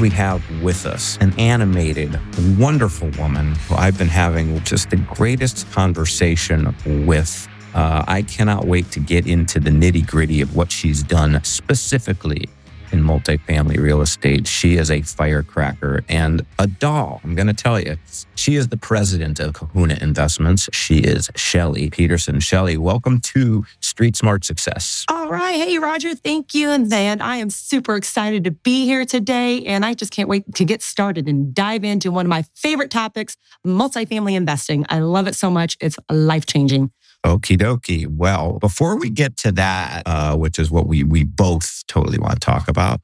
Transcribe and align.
We 0.00 0.08
have 0.10 0.42
with 0.62 0.86
us 0.86 1.18
an 1.20 1.38
animated, 1.38 2.18
wonderful 2.58 3.10
woman 3.18 3.54
who 3.68 3.74
I've 3.74 3.98
been 3.98 4.08
having 4.08 4.58
just 4.64 4.88
the 4.88 4.96
greatest 4.96 5.70
conversation 5.72 6.74
with. 7.06 7.46
Uh, 7.74 8.04
I 8.08 8.22
cannot 8.22 8.66
wait 8.66 8.90
to 8.92 9.00
get 9.00 9.26
into 9.26 9.60
the 9.60 9.70
nitty 9.70 10.06
gritty 10.06 10.40
of 10.40 10.56
what 10.56 10.72
she's 10.72 11.02
done 11.02 11.40
specifically 11.44 12.48
in 12.92 13.02
multifamily 13.02 13.78
real 13.78 14.00
estate. 14.00 14.46
She 14.46 14.76
is 14.76 14.90
a 14.90 15.02
firecracker 15.02 16.04
and 16.08 16.44
a 16.58 16.66
doll. 16.66 17.20
I'm 17.24 17.34
going 17.34 17.46
to 17.46 17.54
tell 17.54 17.80
you, 17.80 17.96
she 18.34 18.56
is 18.56 18.68
the 18.68 18.76
president 18.76 19.40
of 19.40 19.54
Kahuna 19.54 19.98
Investments. 20.00 20.68
She 20.72 20.98
is 20.98 21.30
Shelley 21.36 21.90
Peterson. 21.90 22.40
Shelley, 22.40 22.76
welcome 22.76 23.20
to 23.20 23.64
Street 23.80 24.16
Smart 24.16 24.44
Success. 24.44 25.04
All 25.08 25.28
right. 25.28 25.56
Hey, 25.56 25.78
Roger. 25.78 26.14
Thank 26.14 26.54
you. 26.54 26.70
And 26.70 26.90
then 26.90 27.20
I 27.20 27.36
am 27.36 27.50
super 27.50 27.96
excited 27.96 28.44
to 28.44 28.50
be 28.50 28.84
here 28.84 29.04
today. 29.04 29.64
And 29.64 29.84
I 29.84 29.94
just 29.94 30.12
can't 30.12 30.28
wait 30.28 30.54
to 30.54 30.64
get 30.64 30.82
started 30.82 31.28
and 31.28 31.54
dive 31.54 31.84
into 31.84 32.10
one 32.10 32.26
of 32.26 32.30
my 32.30 32.44
favorite 32.54 32.90
topics 32.90 33.36
multifamily 33.66 34.34
investing. 34.34 34.86
I 34.88 35.00
love 35.00 35.26
it 35.26 35.34
so 35.34 35.50
much. 35.50 35.76
It's 35.80 35.98
life 36.10 36.46
changing. 36.46 36.90
Okie 37.24 37.58
dokie. 37.58 38.06
Well, 38.06 38.58
before 38.58 38.98
we 38.98 39.10
get 39.10 39.36
to 39.38 39.52
that, 39.52 40.02
uh, 40.06 40.36
which 40.36 40.58
is 40.58 40.70
what 40.70 40.86
we 40.86 41.04
we 41.04 41.24
both 41.24 41.82
totally 41.86 42.18
want 42.18 42.34
to 42.34 42.40
talk 42.40 42.68
about, 42.68 43.00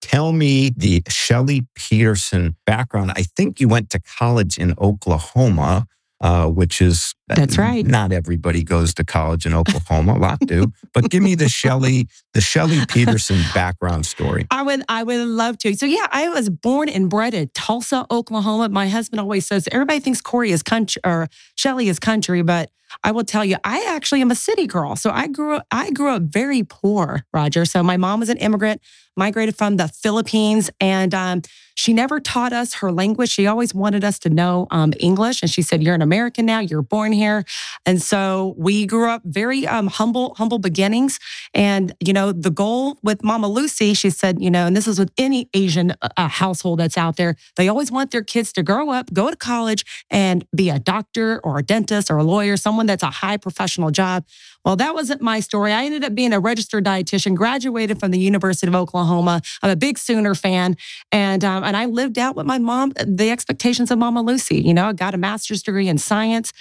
tell 0.00 0.32
me 0.32 0.70
the 0.76 1.02
Shelley 1.08 1.66
Peterson 1.74 2.56
background. 2.64 3.12
I 3.16 3.22
think 3.22 3.60
you 3.60 3.68
went 3.68 3.90
to 3.90 4.00
college 4.00 4.56
in 4.58 4.74
Oklahoma 4.78 5.86
uh, 6.20 6.48
which 6.48 6.80
is 6.80 7.14
that's 7.28 7.58
right. 7.58 7.84
Not 7.84 8.12
everybody 8.12 8.62
goes 8.62 8.94
to 8.94 9.04
college 9.04 9.46
in 9.46 9.54
Oklahoma. 9.54 10.14
A 10.14 10.18
lot 10.18 10.38
do, 10.40 10.72
but 10.94 11.10
give 11.10 11.22
me 11.22 11.34
the 11.34 11.48
Shelley 11.48 12.08
the 12.34 12.40
Shelley 12.40 12.84
Peterson 12.86 13.40
background 13.54 14.06
story. 14.06 14.46
I 14.50 14.62
would 14.62 14.84
I 14.88 15.02
would 15.02 15.26
love 15.26 15.58
to. 15.58 15.74
So 15.74 15.86
yeah, 15.86 16.06
I 16.10 16.28
was 16.28 16.48
born 16.48 16.88
and 16.88 17.10
bred 17.10 17.34
in 17.34 17.50
Tulsa, 17.54 18.06
Oklahoma. 18.10 18.68
My 18.68 18.88
husband 18.88 19.20
always 19.20 19.46
says 19.46 19.68
everybody 19.72 20.00
thinks 20.00 20.20
Corey 20.20 20.52
is 20.52 20.62
country 20.62 21.00
or 21.04 21.28
Shelley 21.56 21.88
is 21.88 21.98
country, 21.98 22.42
but 22.42 22.70
I 23.02 23.10
will 23.12 23.24
tell 23.24 23.44
you, 23.44 23.56
I 23.64 23.84
actually 23.88 24.20
am 24.20 24.30
a 24.30 24.34
city 24.34 24.66
girl. 24.66 24.96
So 24.96 25.10
I 25.10 25.26
grew 25.26 25.56
up, 25.56 25.66
I 25.70 25.90
grew 25.90 26.10
up 26.10 26.22
very 26.22 26.62
poor, 26.62 27.24
Roger. 27.32 27.64
So 27.64 27.82
my 27.82 27.96
mom 27.96 28.20
was 28.20 28.28
an 28.28 28.38
immigrant, 28.38 28.80
migrated 29.16 29.56
from 29.56 29.76
the 29.76 29.88
Philippines, 29.88 30.70
and 30.80 31.14
um, 31.14 31.42
she 31.74 31.92
never 31.92 32.20
taught 32.20 32.52
us 32.52 32.74
her 32.74 32.92
language. 32.92 33.30
She 33.30 33.46
always 33.46 33.74
wanted 33.74 34.04
us 34.04 34.18
to 34.20 34.30
know 34.30 34.66
um, 34.70 34.92
English. 35.00 35.42
And 35.42 35.50
she 35.50 35.62
said, 35.62 35.82
You're 35.82 35.94
an 35.94 36.02
American 36.02 36.46
now, 36.46 36.60
you're 36.60 36.82
born 36.82 37.12
here. 37.16 37.44
And 37.84 38.00
so 38.00 38.54
we 38.56 38.86
grew 38.86 39.08
up 39.10 39.22
very 39.24 39.66
um, 39.66 39.88
humble, 39.88 40.34
humble 40.36 40.58
beginnings. 40.58 41.18
And, 41.52 41.92
you 42.00 42.12
know, 42.12 42.32
the 42.32 42.50
goal 42.50 42.98
with 43.02 43.24
Mama 43.24 43.48
Lucy, 43.48 43.94
she 43.94 44.10
said, 44.10 44.40
you 44.40 44.50
know, 44.50 44.66
and 44.66 44.76
this 44.76 44.86
is 44.86 44.98
with 44.98 45.10
any 45.18 45.48
Asian 45.54 45.90
uh, 46.02 46.08
uh, 46.16 46.28
household 46.28 46.78
that's 46.78 46.96
out 46.96 47.16
there, 47.16 47.36
they 47.56 47.68
always 47.68 47.90
want 47.90 48.10
their 48.10 48.22
kids 48.22 48.52
to 48.52 48.62
grow 48.62 48.90
up, 48.90 49.12
go 49.12 49.30
to 49.30 49.36
college, 49.36 49.84
and 50.10 50.46
be 50.54 50.70
a 50.70 50.78
doctor 50.78 51.40
or 51.42 51.58
a 51.58 51.62
dentist 51.62 52.10
or 52.10 52.18
a 52.18 52.24
lawyer, 52.24 52.56
someone 52.56 52.86
that's 52.86 53.02
a 53.02 53.10
high 53.10 53.36
professional 53.36 53.90
job. 53.90 54.24
Well, 54.64 54.76
that 54.76 54.94
wasn't 54.94 55.22
my 55.22 55.40
story. 55.40 55.72
I 55.72 55.84
ended 55.84 56.04
up 56.04 56.14
being 56.14 56.32
a 56.32 56.40
registered 56.40 56.84
dietitian, 56.84 57.34
graduated 57.36 58.00
from 58.00 58.10
the 58.10 58.18
University 58.18 58.66
of 58.66 58.74
Oklahoma. 58.74 59.40
I'm 59.62 59.70
a 59.70 59.76
big 59.76 59.96
Sooner 59.96 60.34
fan. 60.34 60.76
And, 61.12 61.44
um, 61.44 61.62
and 61.64 61.76
I 61.76 61.86
lived 61.86 62.18
out 62.18 62.34
with 62.36 62.46
my 62.46 62.58
mom, 62.58 62.92
the 63.04 63.30
expectations 63.30 63.90
of 63.90 63.98
Mama 63.98 64.22
Lucy. 64.22 64.60
You 64.60 64.74
know, 64.74 64.88
I 64.88 64.92
got 64.92 65.14
a 65.14 65.18
master's 65.18 65.62
degree 65.62 65.88
in 65.88 65.98
science. 65.98 66.52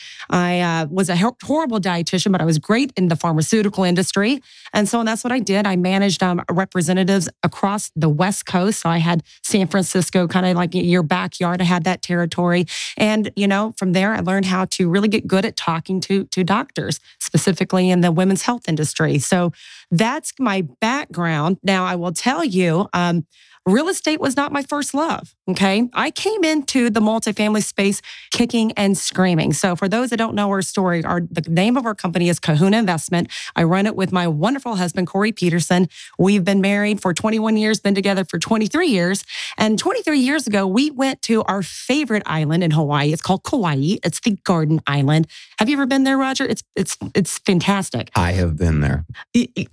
I 0.45 0.53
uh, 0.59 0.85
was 0.99 1.09
a 1.09 1.15
horrible 1.43 1.79
dietitian, 1.79 2.31
but 2.31 2.41
I 2.41 2.45
was 2.45 2.59
great 2.59 2.91
in 2.95 3.07
the 3.07 3.15
pharmaceutical 3.15 3.83
industry. 3.83 4.41
And 4.73 4.87
so 4.87 5.03
that's 5.03 5.23
what 5.23 5.33
I 5.33 5.39
did. 5.39 5.65
I 5.67 5.75
managed 5.75 6.21
um, 6.23 6.41
representatives 6.49 7.27
across 7.43 7.91
the 7.95 8.09
West 8.09 8.45
Coast. 8.45 8.81
So 8.81 8.89
I 8.89 8.99
had 8.99 9.23
San 9.43 9.67
Francisco 9.67 10.27
kind 10.27 10.45
of 10.45 10.55
like 10.55 10.73
your 10.73 11.03
backyard. 11.03 11.61
I 11.61 11.65
had 11.65 11.83
that 11.83 12.01
territory. 12.01 12.65
And, 12.97 13.31
you 13.35 13.47
know, 13.47 13.73
from 13.77 13.93
there, 13.93 14.13
I 14.13 14.19
learned 14.19 14.45
how 14.45 14.65
to 14.65 14.89
really 14.89 15.07
get 15.07 15.27
good 15.27 15.45
at 15.45 15.55
talking 15.55 15.99
to, 16.01 16.25
to 16.25 16.43
doctors, 16.43 16.99
specifically 17.19 17.89
in 17.89 18.01
the 18.01 18.11
women's 18.11 18.43
health 18.43 18.69
industry. 18.69 19.19
So 19.19 19.51
that's 19.91 20.33
my 20.39 20.61
background. 20.81 21.57
Now, 21.63 21.85
I 21.85 21.95
will 21.95 22.13
tell 22.13 22.43
you, 22.43 22.87
um, 22.93 23.25
real 23.65 23.89
estate 23.89 24.19
was 24.19 24.35
not 24.35 24.51
my 24.51 24.61
first 24.61 24.93
love. 24.93 25.35
Okay. 25.49 25.89
I 25.93 26.11
came 26.11 26.43
into 26.43 26.89
the 26.89 26.99
multifamily 26.99 27.63
space 27.63 28.01
kicking 28.31 28.71
and 28.73 28.97
screaming. 28.97 29.53
So, 29.53 29.75
for 29.75 29.87
those 29.87 30.09
that 30.09 30.17
don't 30.17 30.35
know 30.35 30.49
our 30.49 30.61
story, 30.61 31.03
our 31.03 31.21
the 31.21 31.41
name 31.49 31.77
of 31.77 31.85
our 31.85 31.95
company 31.95 32.29
is 32.29 32.39
Kahuna 32.39 32.77
Investment. 32.77 33.31
I 33.55 33.63
run 33.63 33.85
it 33.85 33.95
with 33.95 34.11
my 34.11 34.27
wonderful 34.27 34.75
husband, 34.75 35.07
Corey 35.07 35.31
Peterson. 35.31 35.87
We've 36.17 36.43
been 36.43 36.61
married 36.61 37.01
for 37.01 37.13
21 37.13 37.57
years, 37.57 37.79
been 37.79 37.95
together 37.95 38.23
for 38.23 38.39
23 38.39 38.87
years. 38.87 39.23
And 39.57 39.77
23 39.77 40.19
years 40.19 40.47
ago, 40.47 40.67
we 40.67 40.91
went 40.91 41.21
to 41.23 41.43
our 41.43 41.61
favorite 41.61 42.23
island 42.25 42.63
in 42.63 42.71
Hawaii. 42.71 43.11
It's 43.11 43.21
called 43.21 43.43
Kauai. 43.43 43.97
It's 44.03 44.19
the 44.19 44.37
Garden 44.43 44.81
Island. 44.87 45.27
Have 45.59 45.69
you 45.69 45.75
ever 45.77 45.85
been 45.85 46.03
there, 46.03 46.17
Roger? 46.17 46.45
It's 46.45 46.63
it's 46.75 46.97
it's 47.13 47.39
fantastic. 47.39 48.11
I 48.15 48.31
have 48.33 48.57
been 48.57 48.81
there. 48.81 49.05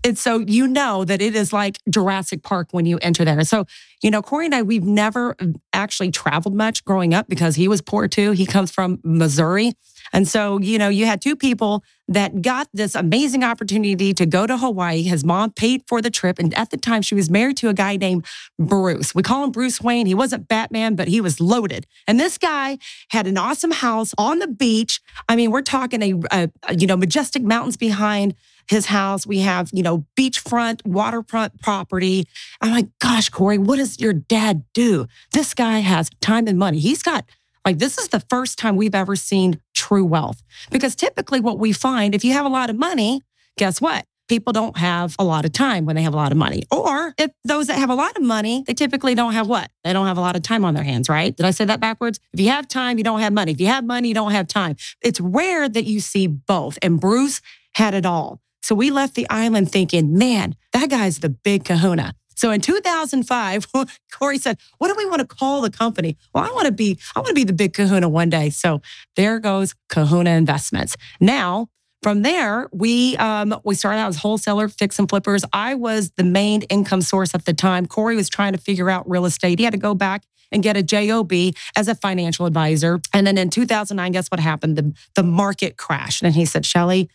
And 0.04 0.19
so 0.19 0.41
you 0.41 0.66
know 0.66 1.04
that 1.04 1.20
it 1.20 1.34
is 1.34 1.53
like 1.53 1.78
Jurassic 1.88 2.42
Park 2.42 2.69
when 2.72 2.86
you 2.86 2.98
enter 2.98 3.24
there. 3.24 3.42
So 3.44 3.66
you 4.03 4.10
know, 4.10 4.20
Corey 4.20 4.47
and 4.47 4.54
I, 4.54 4.62
we've 4.62 4.84
never 4.84 5.37
uh, 5.38 5.47
actually 5.72 6.10
traveled 6.10 6.54
much 6.54 6.84
growing 6.84 7.15
up 7.15 7.28
because 7.28 7.54
he 7.54 7.69
was 7.69 7.81
poor 7.81 8.09
too. 8.09 8.32
He 8.32 8.47
comes 8.47 8.70
from 8.70 8.98
Missouri. 9.04 9.75
And 10.12 10.26
so, 10.26 10.59
you 10.59 10.78
know, 10.78 10.88
you 10.88 11.06
had 11.06 11.22
two 11.22 11.37
people 11.37 11.84
that 12.09 12.42
got 12.42 12.69
this 12.75 12.94
amazing 12.94 13.44
opportunity 13.44 14.12
to 14.12 14.26
go 14.26 14.47
to 14.47 14.59
Hawaii. 14.59 15.03
His 15.03 15.25
mom 15.25 15.53
paid 15.53 15.84
for 15.87 16.03
the 16.03 16.10
trip. 16.10 16.38
And 16.38 16.53
at 16.54 16.71
the 16.71 16.76
time, 16.76 17.00
she 17.00 17.15
was 17.15 17.31
married 17.31 17.56
to 17.59 17.69
a 17.69 17.75
guy 17.75 17.97
named 17.97 18.26
Bruce. 18.59 19.15
We 19.15 19.22
call 19.22 19.44
him 19.44 19.53
Bruce 19.53 19.81
Wayne. 19.81 20.06
He 20.06 20.15
wasn't 20.15 20.48
Batman, 20.48 20.97
but 20.97 21.09
he 21.09 21.21
was 21.21 21.41
loaded. 21.41 21.87
And 22.06 22.19
this 22.19 22.37
guy 22.37 22.78
had 23.10 23.26
an 23.26 23.38
awesome 23.38 23.71
house 23.71 24.12
on 24.19 24.41
the 24.41 24.48
beach. 24.48 25.00
I 25.28 25.37
mean, 25.37 25.50
we're 25.50 25.62
talking 25.62 26.03
a, 26.03 26.48
a 26.66 26.75
you 26.76 26.87
know, 26.87 26.97
majestic 26.97 27.42
mountains 27.42 27.76
behind 27.76 28.34
his 28.69 28.87
house. 28.87 29.27
We 29.27 29.41
have, 29.41 29.71
you 29.73 29.83
know, 29.83 30.06
beachfront, 30.19 30.84
waterfront 30.84 31.61
property. 31.61 32.27
I'm 32.61 32.73
like, 32.73 32.89
gosh, 33.00 33.28
Corey, 33.28 33.59
what 33.59 33.77
does 33.77 34.00
your 34.00 34.12
dad 34.12 34.65
do? 34.75 35.06
This 35.33 35.55
guy 35.55 35.81
has 35.81 36.11
time 36.21 36.47
and 36.47 36.59
money. 36.59 36.78
He's 36.78 37.03
got, 37.03 37.25
like, 37.65 37.78
this 37.78 37.99
is 37.99 38.09
the 38.09 38.21
first 38.21 38.59
time 38.59 38.77
we've 38.77 38.95
ever 38.95 39.17
seen 39.17 39.61
true 39.75 40.05
wealth. 40.05 40.43
Because 40.71 40.95
typically, 40.95 41.41
what 41.41 41.59
we 41.59 41.72
find, 41.72 42.15
if 42.15 42.25
you 42.25 42.33
have 42.33 42.47
a 42.47 42.51
lot 42.51 42.71
of 42.71 42.77
money, 42.77 43.22
guess 43.56 43.81
what? 43.81 44.06
People 44.28 44.53
don't 44.53 44.78
have 44.78 45.15
a 45.19 45.25
lot 45.25 45.45
of 45.45 45.53
time 45.53 45.84
when 45.84 45.97
they 45.97 46.03
have 46.03 46.15
a 46.15 46.17
lot 46.17 46.33
of 46.33 46.39
money. 46.39 46.62
Or 46.71 47.12
if 47.19 47.31
those 47.45 47.67
that 47.67 47.78
have 47.78 47.91
a 47.91 47.95
lot 47.95 48.17
of 48.17 48.22
money, 48.22 48.65
they 48.67 48.72
typically 48.72 49.15
don't 49.15 49.33
have 49.34 49.47
what? 49.47 49.71
They 49.84 49.93
don't 49.93 50.06
have 50.06 50.17
a 50.17 50.22
lot 50.22 50.37
of 50.37 50.43
time 50.43 50.65
on 50.65 50.75
their 50.75 50.84
hands, 50.84 51.09
right? 51.09 51.37
Did 51.37 51.45
I 51.45 51.51
say 51.51 51.67
that 51.67 51.81
backwards? 51.81 52.19
If 52.33 52.41
you 52.41 52.49
have 52.49 52.67
time, 52.67 52.97
you 52.99 53.05
don't 53.05 53.21
have 53.21 53.33
money. 53.33 53.53
If 53.53 53.61
you 53.61 53.67
have 53.67 53.84
money, 53.84 54.09
you 54.09 54.15
don't 54.15 54.31
have 54.33 54.47
time. 54.47 54.77
It's 55.03 55.21
rare 55.21 55.69
that 55.69 55.84
you 55.84 56.01
see 56.01 56.28
both. 56.28 56.78
And 56.81 56.99
Bruce 56.99 57.43
had 57.75 57.95
it 57.95 58.06
all. 58.06 58.41
So 58.62 58.75
we 58.75 58.91
left 58.91 59.15
the 59.15 59.28
island 59.28 59.71
thinking, 59.71 60.17
man, 60.17 60.56
that 60.73 60.89
guy's 60.89 61.19
the 61.19 61.28
big 61.28 61.65
kahuna. 61.65 62.15
So 62.37 62.50
in 62.50 62.61
2005, 62.61 63.67
Corey 64.12 64.39
said, 64.39 64.59
"What 64.78 64.89
do 64.89 64.95
we 64.97 65.07
want 65.07 65.21
to 65.21 65.27
call 65.27 65.60
the 65.60 65.71
company?" 65.71 66.16
Well, 66.34 66.45
I 66.45 66.53
want 66.53 66.66
to 66.66 66.72
be, 66.72 66.98
I 67.15 67.21
want 67.21 67.28
to 67.28 67.34
be 67.34 67.45
the 67.45 67.53
big 67.53 67.72
Kahuna 67.72 68.09
one 68.09 68.31
day. 68.31 68.51
So 68.51 68.81
there 69.16 69.39
goes 69.39 69.75
Kahuna 69.89 70.31
Investments. 70.31 70.97
Now, 71.21 71.69
from 72.03 72.22
there, 72.22 72.69
we 72.72 73.16
um, 73.19 73.54
we 73.65 73.75
started 73.77 74.01
out 74.01 74.09
as 74.09 74.16
wholesaler, 74.16 74.69
fix 74.69 74.98
and 74.98 75.09
flippers. 75.09 75.45
I 75.53 75.75
was 75.75 76.10
the 76.16 76.25
main 76.25 76.63
income 76.63 77.01
source 77.01 77.34
at 77.34 77.45
the 77.45 77.54
time. 77.54 77.86
Corey 77.86 78.16
was 78.16 78.28
trying 78.28 78.54
to 78.54 78.59
figure 78.59 78.91
out 78.91 79.09
real 79.09 79.25
estate. 79.25 79.59
He 79.60 79.65
had 79.65 79.72
to 79.72 79.78
go 79.78 79.95
back 79.95 80.25
and 80.51 80.63
get 80.63 80.77
a 80.77 80.83
job 80.83 81.33
as 81.77 81.89
a 81.89 81.95
financial 81.95 82.47
advisor. 82.47 83.01
And 83.13 83.27
then 83.27 83.39
in 83.39 83.51
2009, 83.51 84.13
guess 84.13 84.28
what 84.28 84.41
happened? 84.41 84.77
The 84.77 84.92
the 85.15 85.22
market 85.22 85.77
crashed, 85.77 86.22
and 86.22 86.34
he 86.34 86.45
said, 86.45 86.66
"Shelley." 86.66 87.09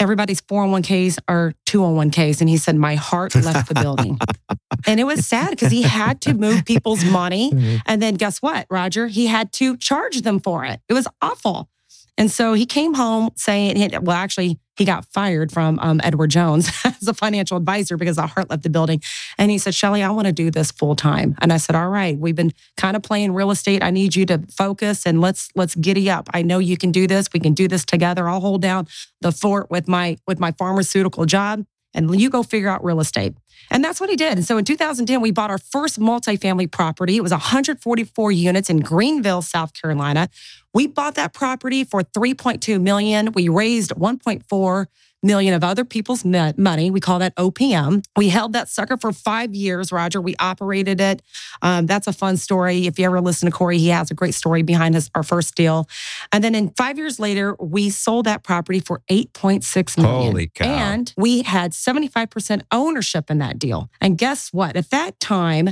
Everybody's 0.00 0.40
401ks 0.40 1.18
are 1.28 1.52
201ks. 1.66 2.40
And 2.40 2.48
he 2.48 2.56
said, 2.56 2.76
My 2.76 2.96
heart 2.96 3.34
left 3.34 3.68
the 3.68 3.80
building. 3.80 4.18
and 4.86 4.98
it 4.98 5.04
was 5.04 5.26
sad 5.26 5.50
because 5.50 5.70
he 5.70 5.82
had 5.82 6.20
to 6.22 6.34
move 6.34 6.64
people's 6.66 7.04
money. 7.04 7.52
Mm-hmm. 7.52 7.76
And 7.86 8.02
then 8.02 8.14
guess 8.14 8.40
what, 8.40 8.66
Roger? 8.70 9.06
He 9.06 9.26
had 9.26 9.52
to 9.54 9.76
charge 9.76 10.22
them 10.22 10.40
for 10.40 10.64
it. 10.64 10.80
It 10.88 10.94
was 10.94 11.06
awful. 11.22 11.68
And 12.16 12.30
so 12.30 12.52
he 12.52 12.66
came 12.66 12.94
home 12.94 13.30
saying, 13.36 13.90
well, 14.02 14.16
actually, 14.16 14.58
he 14.80 14.86
got 14.86 15.04
fired 15.12 15.52
from 15.52 15.78
um, 15.80 16.00
Edward 16.02 16.30
Jones 16.30 16.70
as 16.86 17.06
a 17.06 17.12
financial 17.12 17.58
advisor 17.58 17.98
because 17.98 18.16
the 18.16 18.26
heart 18.26 18.48
left 18.48 18.62
the 18.62 18.70
building. 18.70 19.02
And 19.36 19.50
he 19.50 19.58
said, 19.58 19.74
Shelley, 19.74 20.02
I 20.02 20.08
want 20.08 20.26
to 20.26 20.32
do 20.32 20.50
this 20.50 20.70
full 20.70 20.96
time. 20.96 21.36
And 21.42 21.52
I 21.52 21.58
said, 21.58 21.76
All 21.76 21.90
right, 21.90 22.18
we've 22.18 22.34
been 22.34 22.54
kind 22.78 22.96
of 22.96 23.02
playing 23.02 23.34
real 23.34 23.50
estate. 23.50 23.82
I 23.82 23.90
need 23.90 24.16
you 24.16 24.24
to 24.24 24.38
focus 24.50 25.04
and 25.04 25.20
let's 25.20 25.50
let's 25.54 25.74
giddy 25.74 26.08
up. 26.08 26.30
I 26.32 26.40
know 26.40 26.58
you 26.58 26.78
can 26.78 26.92
do 26.92 27.06
this. 27.06 27.28
We 27.30 27.40
can 27.40 27.52
do 27.52 27.68
this 27.68 27.84
together. 27.84 28.26
I'll 28.26 28.40
hold 28.40 28.62
down 28.62 28.88
the 29.20 29.32
fort 29.32 29.70
with 29.70 29.86
my 29.86 30.16
with 30.26 30.40
my 30.40 30.52
pharmaceutical 30.52 31.26
job 31.26 31.66
and 31.94 32.20
you 32.20 32.30
go 32.30 32.42
figure 32.42 32.68
out 32.68 32.84
real 32.84 33.00
estate. 33.00 33.34
And 33.70 33.84
that's 33.84 34.00
what 34.00 34.10
he 34.10 34.16
did. 34.16 34.32
And 34.32 34.44
so 34.44 34.58
in 34.58 34.64
2010, 34.64 35.20
we 35.20 35.30
bought 35.30 35.50
our 35.50 35.58
first 35.58 36.00
multifamily 36.00 36.70
property. 36.70 37.16
It 37.16 37.22
was 37.22 37.32
144 37.32 38.32
units 38.32 38.70
in 38.70 38.80
Greenville, 38.80 39.42
South 39.42 39.74
Carolina. 39.74 40.28
We 40.72 40.86
bought 40.86 41.14
that 41.16 41.32
property 41.32 41.84
for 41.84 42.02
3.2 42.02 42.80
million. 42.80 43.32
We 43.32 43.48
raised 43.48 43.90
1.4 43.92 44.86
million 45.22 45.54
of 45.54 45.62
other 45.62 45.84
people's 45.84 46.24
money. 46.24 46.90
We 46.90 47.00
call 47.00 47.18
that 47.18 47.34
OPM. 47.36 48.04
We 48.16 48.28
held 48.28 48.52
that 48.54 48.68
sucker 48.68 48.96
for 48.96 49.12
five 49.12 49.54
years, 49.54 49.92
Roger. 49.92 50.20
We 50.20 50.34
operated 50.38 51.00
it. 51.00 51.22
Um, 51.62 51.86
that's 51.86 52.06
a 52.06 52.12
fun 52.12 52.36
story. 52.36 52.86
If 52.86 52.98
you 52.98 53.04
ever 53.06 53.20
listen 53.20 53.50
to 53.50 53.56
Corey, 53.56 53.78
he 53.78 53.88
has 53.88 54.10
a 54.10 54.14
great 54.14 54.34
story 54.34 54.62
behind 54.62 54.94
his 54.94 55.10
our 55.14 55.22
first 55.22 55.54
deal. 55.54 55.88
And 56.32 56.42
then 56.42 56.54
in 56.54 56.70
five 56.70 56.98
years 56.98 57.18
later, 57.18 57.56
we 57.58 57.90
sold 57.90 58.26
that 58.26 58.42
property 58.42 58.80
for 58.80 59.02
8.6 59.10 59.98
million. 59.98 60.22
Holy 60.22 60.46
cow. 60.48 60.64
And 60.64 61.12
we 61.16 61.42
had 61.42 61.72
75% 61.72 62.62
ownership 62.72 63.30
in 63.30 63.38
that 63.38 63.58
deal. 63.58 63.90
And 64.00 64.16
guess 64.16 64.52
what? 64.52 64.76
At 64.76 64.90
that 64.90 65.18
time, 65.20 65.70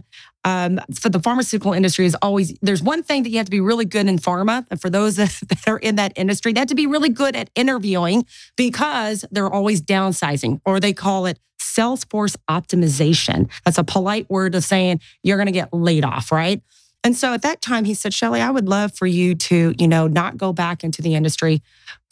um, 0.48 0.80
for 0.94 1.10
the 1.10 1.20
pharmaceutical 1.20 1.74
industry 1.74 2.06
is 2.06 2.16
always 2.22 2.56
there's 2.62 2.82
one 2.82 3.02
thing 3.02 3.22
that 3.22 3.28
you 3.28 3.36
have 3.36 3.44
to 3.44 3.50
be 3.50 3.60
really 3.60 3.84
good 3.84 4.08
in 4.08 4.18
pharma 4.18 4.66
and 4.70 4.80
for 4.80 4.88
those 4.88 5.16
that, 5.16 5.38
are 5.66 5.78
in 5.78 5.96
that 5.96 6.12
industry 6.16 6.52
they 6.52 6.60
have 6.60 6.68
to 6.68 6.74
be 6.74 6.86
really 6.86 7.10
good 7.10 7.36
at 7.36 7.50
interviewing 7.54 8.24
because 8.56 9.26
they're 9.30 9.52
always 9.52 9.82
downsizing 9.82 10.60
or 10.64 10.80
they 10.80 10.94
call 10.94 11.26
it 11.26 11.38
salesforce 11.60 12.36
optimization. 12.48 13.50
That's 13.64 13.78
a 13.78 13.84
polite 13.84 14.30
word 14.30 14.54
of 14.54 14.64
saying 14.64 15.00
you're 15.22 15.36
going 15.36 15.46
to 15.46 15.52
get 15.52 15.72
laid 15.74 16.04
off 16.04 16.32
right? 16.32 16.62
And 17.04 17.14
so 17.14 17.34
at 17.34 17.42
that 17.42 17.60
time 17.60 17.84
he 17.84 17.92
said 17.94 18.14
shelley 18.14 18.40
i 18.40 18.50
would 18.50 18.68
love 18.68 18.94
for 18.94 19.06
you 19.06 19.34
to 19.34 19.74
you 19.78 19.86
know 19.86 20.06
not 20.06 20.38
go 20.38 20.54
back 20.54 20.82
into 20.82 21.02
the 21.02 21.14
industry. 21.14 21.62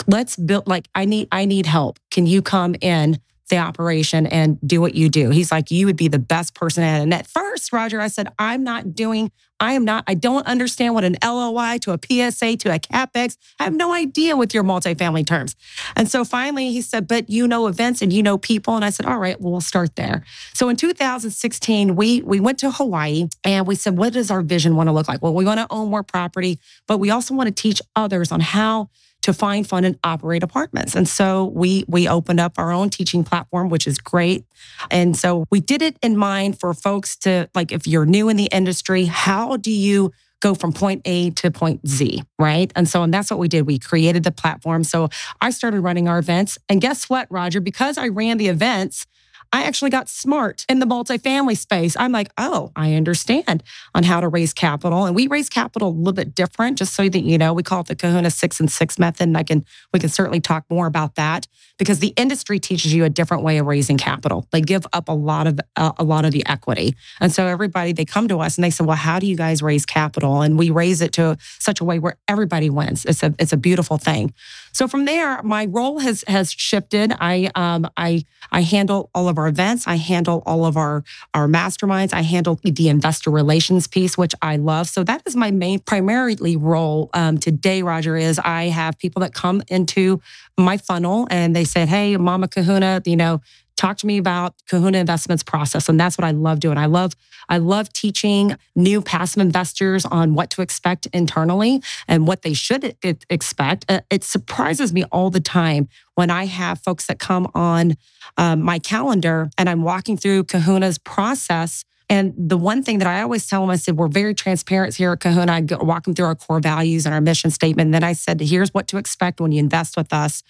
Let's 0.06 0.37
build 0.37 0.69
like 0.69 0.89
i 0.94 1.06
need 1.06 1.29
i 1.32 1.47
need 1.47 1.65
help. 1.65 1.99
Can 2.11 2.27
you 2.27 2.43
come 2.43 2.75
in 2.82 3.19
the 3.48 3.58
operation 3.58 4.26
and 4.26 4.58
do 4.66 4.81
what 4.81 4.94
you 4.94 5.08
do. 5.08 5.31
He's 5.31 5.52
like, 5.52 5.70
you 5.70 5.87
would 5.87 5.96
be 5.96 6.08
the 6.08 6.19
best 6.19 6.54
person 6.54 6.82
at 6.82 6.98
it. 6.98 7.02
And 7.04 7.14
at 7.14 7.26
first, 7.26 7.72
Roger, 7.72 8.00
I 8.00 8.08
said, 8.08 8.28
I'm 8.38 8.64
not 8.64 8.94
doing, 8.94 9.31
I 9.60 9.75
am 9.75 9.84
not, 9.84 10.02
I 10.08 10.14
don't 10.14 10.46
understand 10.48 10.94
what 10.94 11.04
an 11.04 11.16
LOI 11.22 11.78
to 11.82 11.93
a 11.93 11.98
PSA 11.98 12.56
to 12.58 12.75
a 12.75 12.78
CapEx. 12.81 13.37
I 13.60 13.64
have 13.64 13.75
no 13.75 13.93
idea 13.93 14.37
with 14.37 14.52
your 14.52 14.64
multifamily 14.64 15.25
terms. 15.25 15.54
And 15.94 16.10
so 16.10 16.25
finally 16.25 16.72
he 16.72 16.82
said, 16.82 17.06
but 17.06 17.31
you 17.31 17.46
know 17.46 17.69
events 17.69 18.02
and 18.02 18.12
you 18.12 18.22
know 18.22 18.37
people. 18.37 18.75
And 18.75 18.84
I 18.84 18.90
said, 18.90 19.06
all 19.06 19.19
right, 19.19 19.40
well, 19.40 19.52
we'll 19.52 19.60
start 19.60 19.94
there. 19.94 20.25
So 20.52 20.69
in 20.69 20.75
2016, 20.75 21.94
we 21.94 22.22
we 22.22 22.40
went 22.40 22.58
to 22.58 22.70
Hawaii 22.72 23.28
and 23.44 23.66
we 23.66 23.76
said, 23.76 23.96
what 23.96 24.12
does 24.12 24.31
our 24.31 24.43
vision 24.43 24.75
want 24.75 24.88
to 24.88 24.93
look 24.93 25.06
like? 25.06 25.22
Well, 25.22 25.34
we 25.34 25.44
want 25.44 25.60
to 25.60 25.66
own 25.70 25.88
more 25.88 26.02
property, 26.02 26.58
but 26.88 26.98
we 26.98 27.10
also 27.10 27.32
want 27.32 27.46
to 27.46 27.54
teach 27.54 27.81
others 27.94 28.32
on 28.32 28.40
how 28.40 28.90
to 29.26 29.32
find, 29.32 29.69
fund, 29.69 29.84
and 29.84 29.99
operate 30.05 30.44
apartments. 30.44 30.94
And 30.94 31.08
so 31.08 31.46
we 31.46 31.84
we 31.88 32.06
opened 32.06 32.38
up 32.38 32.55
our 32.58 32.70
own 32.70 32.90
teaching 32.90 33.25
platform, 33.25 33.69
which 33.69 33.88
is 33.88 33.99
great. 33.99 34.46
And 34.88 35.17
so 35.17 35.44
we 35.50 35.58
did 35.58 35.82
it 35.82 35.99
in 36.00 36.17
mind 36.17 36.61
for 36.61 36.73
folks 36.73 37.17
to 37.19 37.50
like, 37.52 37.73
if 37.73 37.88
you're 37.88 38.06
new 38.06 38.28
in 38.28 38.37
the 38.37 38.49
industry, 38.52 39.06
how 39.06 39.56
do 39.56 39.73
you 39.73 40.12
go 40.38 40.55
from 40.55 40.73
point 40.73 41.02
A 41.06 41.31
to 41.31 41.50
point 41.50 41.81
Z, 41.88 42.23
right? 42.38 42.70
And 42.76 42.88
so, 42.88 43.02
and 43.02 43.12
that's 43.12 43.28
what 43.28 43.40
we 43.40 43.49
did. 43.49 43.67
We 43.67 43.81
created 43.81 44.23
the 44.23 44.31
platform. 44.31 44.84
So 44.84 45.08
I 45.40 45.50
started 45.50 45.81
running 45.81 46.06
our 46.06 46.19
events. 46.19 46.56
And 46.69 46.81
guess 46.81 47.08
what, 47.08 47.26
Roger? 47.29 47.61
Because 47.61 47.99
I 47.99 48.06
ran 48.06 48.38
the 48.38 48.46
events, 48.46 49.06
I 49.52 49.64
actually 49.64 49.90
got 49.90 50.08
smart 50.08 50.64
in 50.69 50.78
the 50.78 50.87
multifamily 50.87 51.56
space. 51.56 51.96
I'm 51.98 52.12
like, 52.12 52.31
oh, 52.38 52.72
I 52.76 52.94
understand 52.94 53.62
on 53.94 54.02
how 54.02 54.20
to 54.20 54.28
raise 54.28 54.52
capital. 54.52 55.06
And 55.06 55.14
we 55.14 55.26
raise 55.26 55.48
capital 55.48 55.88
a 55.88 55.90
little 55.90 56.12
bit 56.12 56.34
different, 56.34 56.78
just 56.78 56.94
so 56.94 57.08
that 57.08 57.20
you 57.20 57.38
know, 57.38 57.52
we 57.52 57.62
call 57.62 57.81
it 57.81 57.87
the 57.87 57.96
Kahuna 57.96 58.31
six 58.31 58.60
and 58.60 58.70
six 58.70 58.98
method. 58.98 59.25
And 59.25 59.37
I 59.37 59.43
can 59.43 59.64
we 59.93 60.00
can 60.00 60.08
certainly 60.08 60.40
talk 60.40 60.64
more 60.70 60.87
about 60.87 61.14
that 61.16 61.46
because 61.78 61.99
the 61.99 62.12
industry 62.17 62.58
teaches 62.58 62.93
you 62.94 63.05
a 63.05 63.11
different 63.11 63.43
way 63.43 63.58
of 63.58 63.67
raising 63.67 63.99
capital. 63.99 64.46
They 64.50 64.61
give 64.61 64.87
up 64.93 65.08
a 65.08 65.12
lot 65.12 65.46
of 65.46 65.61
uh, 65.76 65.93
a 65.99 66.05
lot 66.05 66.25
of 66.25 66.32
the 66.32 66.44
equity. 66.46 66.94
And 67.20 67.32
so 67.32 67.46
everybody 67.46 67.93
they 67.93 68.05
come 68.05 68.28
to 68.28 68.38
us 68.38 68.56
and 68.56 68.64
they 68.64 68.70
say, 68.70 68.84
well, 68.84 68.96
how 68.96 69.19
do 69.19 69.26
you 69.26 69.37
guys 69.37 69.62
raise 69.62 69.84
capital? 69.84 70.43
And 70.43 70.58
we 70.58 70.70
raise 70.70 71.00
it 71.00 71.12
to 71.14 71.37
such 71.58 71.81
a 71.81 71.84
way 71.84 71.99
where 71.99 72.17
everybody 72.28 72.70
wins. 72.70 73.05
It's 73.05 73.23
a 73.23 73.34
it's 73.38 73.52
a 73.52 73.56
beautiful 73.56 73.99
thing. 73.99 74.32
So 74.73 74.87
from 74.87 75.06
there, 75.06 75.43
my 75.43 75.67
role 75.67 76.00
has 76.00 76.25
has 76.28 76.52
shifted. 76.52 77.14
I 77.19 77.50
um, 77.55 77.88
I 77.96 78.25
I 78.52 78.62
handle 78.62 79.11
all 79.14 79.29
of 79.29 79.38
our 79.38 79.49
events. 79.49 79.87
I 79.87 79.96
handle 79.96 80.43
all 80.46 80.64
of 80.64 80.76
our 80.76 81.05
our 81.34 81.46
masterminds. 81.46 82.12
I 82.12 82.22
handle 82.22 82.58
the 82.62 82.88
investor 82.88 83.31
relations 83.31 83.87
piece, 83.87 84.19
which 84.19 84.34
I 84.43 84.56
love. 84.56 84.88
So 84.88 85.05
that 85.05 85.22
is 85.26 85.37
my 85.37 85.50
main 85.50 85.81
primarily 85.81 86.56
role 86.56 87.11
um, 87.14 87.38
today. 87.38 87.82
Roger 87.82 88.17
is 88.17 88.38
I 88.38 88.64
have 88.64 88.99
people 88.99 89.20
that 89.20 89.34
come 89.34 89.62
into 89.69 90.20
my 90.58 90.76
funnel 90.76 91.26
and 91.31 91.55
they 91.55 91.64
said, 91.67 91.89
"Hey, 91.89 92.17
Mama 92.17 92.49
Kahuna, 92.49 93.03
you 93.05 93.17
know, 93.17 93.43
talk 93.77 93.99
to 93.99 94.07
me 94.07 94.19
about 94.19 94.55
kahuna 94.69 94.99
investments 94.99 95.43
process 95.43 95.89
and 95.89 96.01
that's 96.01 96.19
what 96.19 96.25
i 96.25 96.31
love 96.31 96.61
doing 96.61 96.79
i 96.79 96.87
love 96.87 97.13
i 97.49 97.59
love 97.59 97.93
teaching 97.93 98.57
new 98.75 99.01
passive 99.01 99.41
investors 99.41 100.05
on 100.07 100.35
what 100.35 100.51
to 100.51 100.63
expect 100.63 101.07
internally 101.13 101.83
and 102.09 102.27
what 102.27 102.43
they 102.43 102.53
should 102.53 102.97
expect 103.03 103.85
uh, 103.91 104.01
it 104.11 104.25
surprises 104.25 104.93
me 104.93 105.05
all 105.13 105.31
the 105.31 105.41
time 105.41 105.89
when 106.15 106.31
i 106.31 106.47
have 106.47 106.81
folks 106.81 107.07
that 107.07 107.19
come 107.19 107.49
on 107.55 107.97
um, 108.37 108.63
my 108.63 108.79
calendar 108.79 109.51
and 109.59 109.69
i'm 109.69 109.83
walking 109.83 110.17
through 110.17 110.43
kahuna's 110.43 110.99
process 110.99 111.85
and 112.09 112.35
the 112.37 112.57
one 112.57 112.85
thing 112.85 112.99
that 112.99 113.09
I 113.09 113.21
always 113.21 113.49
tell 113.49 113.63
them, 113.63 113.71
I 113.71 113.75
said, 113.75 113.97
we're 113.97 114.07
very 114.07 114.33
transparent 114.33 114.95
here 114.95 115.15
at 115.15 115.19
Kahuna. 115.19 115.53
I 115.53 115.61
walk 115.83 116.05
them 116.05 116.15
through 116.15 116.27
our 116.27 116.37
core 116.37 116.61
values 116.61 117.05
and 117.05 117.13
our 117.13 117.21
mission 117.21 117.51
statement. 117.51 117.89
And 117.89 117.95
then 117.95 118.05
I 118.05 118.13
said, 118.13 118.41
here's 118.41 118.73
what 118.73 118.87
to 118.89 118.97
expect 118.97 119.41
when 119.41 119.51
you 119.51 119.59
invest 119.59 119.97
with 119.97 120.13
us. 120.13 120.45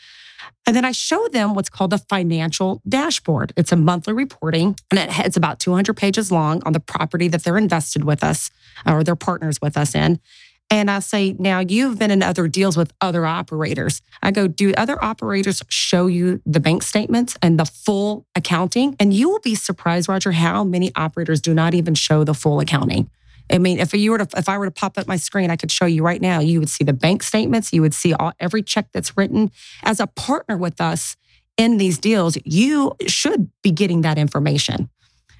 And 0.66 0.74
then 0.74 0.84
I 0.84 0.92
show 0.92 1.28
them 1.28 1.54
what's 1.54 1.68
called 1.68 1.90
the 1.90 1.98
financial 1.98 2.82
dashboard. 2.88 3.52
It's 3.56 3.72
a 3.72 3.76
monthly 3.76 4.12
reporting 4.12 4.76
and 4.90 5.00
it's 5.24 5.36
about 5.36 5.60
200 5.60 5.94
pages 5.94 6.32
long 6.32 6.62
on 6.64 6.72
the 6.72 6.80
property 6.80 7.28
that 7.28 7.44
they're 7.44 7.58
invested 7.58 8.04
with 8.04 8.24
us 8.24 8.50
or 8.84 9.04
their 9.04 9.16
partners 9.16 9.60
with 9.60 9.76
us 9.76 9.94
in. 9.94 10.20
And 10.68 10.90
I 10.90 10.98
say, 10.98 11.36
now 11.38 11.60
you've 11.60 11.98
been 11.98 12.10
in 12.10 12.22
other 12.22 12.48
deals 12.48 12.76
with 12.76 12.92
other 13.00 13.24
operators. 13.24 14.02
I 14.20 14.32
go, 14.32 14.48
do 14.48 14.74
other 14.76 15.02
operators 15.02 15.62
show 15.68 16.08
you 16.08 16.42
the 16.44 16.58
bank 16.58 16.82
statements 16.82 17.36
and 17.40 17.58
the 17.58 17.64
full 17.64 18.26
accounting? 18.34 18.96
And 18.98 19.14
you 19.14 19.30
will 19.30 19.38
be 19.38 19.54
surprised, 19.54 20.08
Roger, 20.08 20.32
how 20.32 20.64
many 20.64 20.90
operators 20.96 21.40
do 21.40 21.54
not 21.54 21.74
even 21.74 21.94
show 21.94 22.24
the 22.24 22.34
full 22.34 22.58
accounting. 22.58 23.08
I 23.50 23.58
mean, 23.58 23.78
if 23.78 23.94
you 23.94 24.10
were 24.10 24.18
to, 24.18 24.38
if 24.38 24.48
I 24.48 24.58
were 24.58 24.64
to 24.64 24.70
pop 24.70 24.98
up 24.98 25.06
my 25.06 25.16
screen, 25.16 25.50
I 25.50 25.56
could 25.56 25.70
show 25.70 25.86
you 25.86 26.02
right 26.02 26.20
now. 26.20 26.40
You 26.40 26.58
would 26.60 26.68
see 26.68 26.84
the 26.84 26.92
bank 26.92 27.22
statements. 27.22 27.72
You 27.72 27.82
would 27.82 27.94
see 27.94 28.12
all, 28.12 28.32
every 28.40 28.62
check 28.62 28.88
that's 28.92 29.16
written. 29.16 29.50
As 29.82 30.00
a 30.00 30.06
partner 30.06 30.56
with 30.56 30.80
us 30.80 31.16
in 31.56 31.78
these 31.78 31.98
deals, 31.98 32.36
you 32.44 32.92
should 33.06 33.50
be 33.62 33.70
getting 33.70 34.02
that 34.02 34.18
information. 34.18 34.90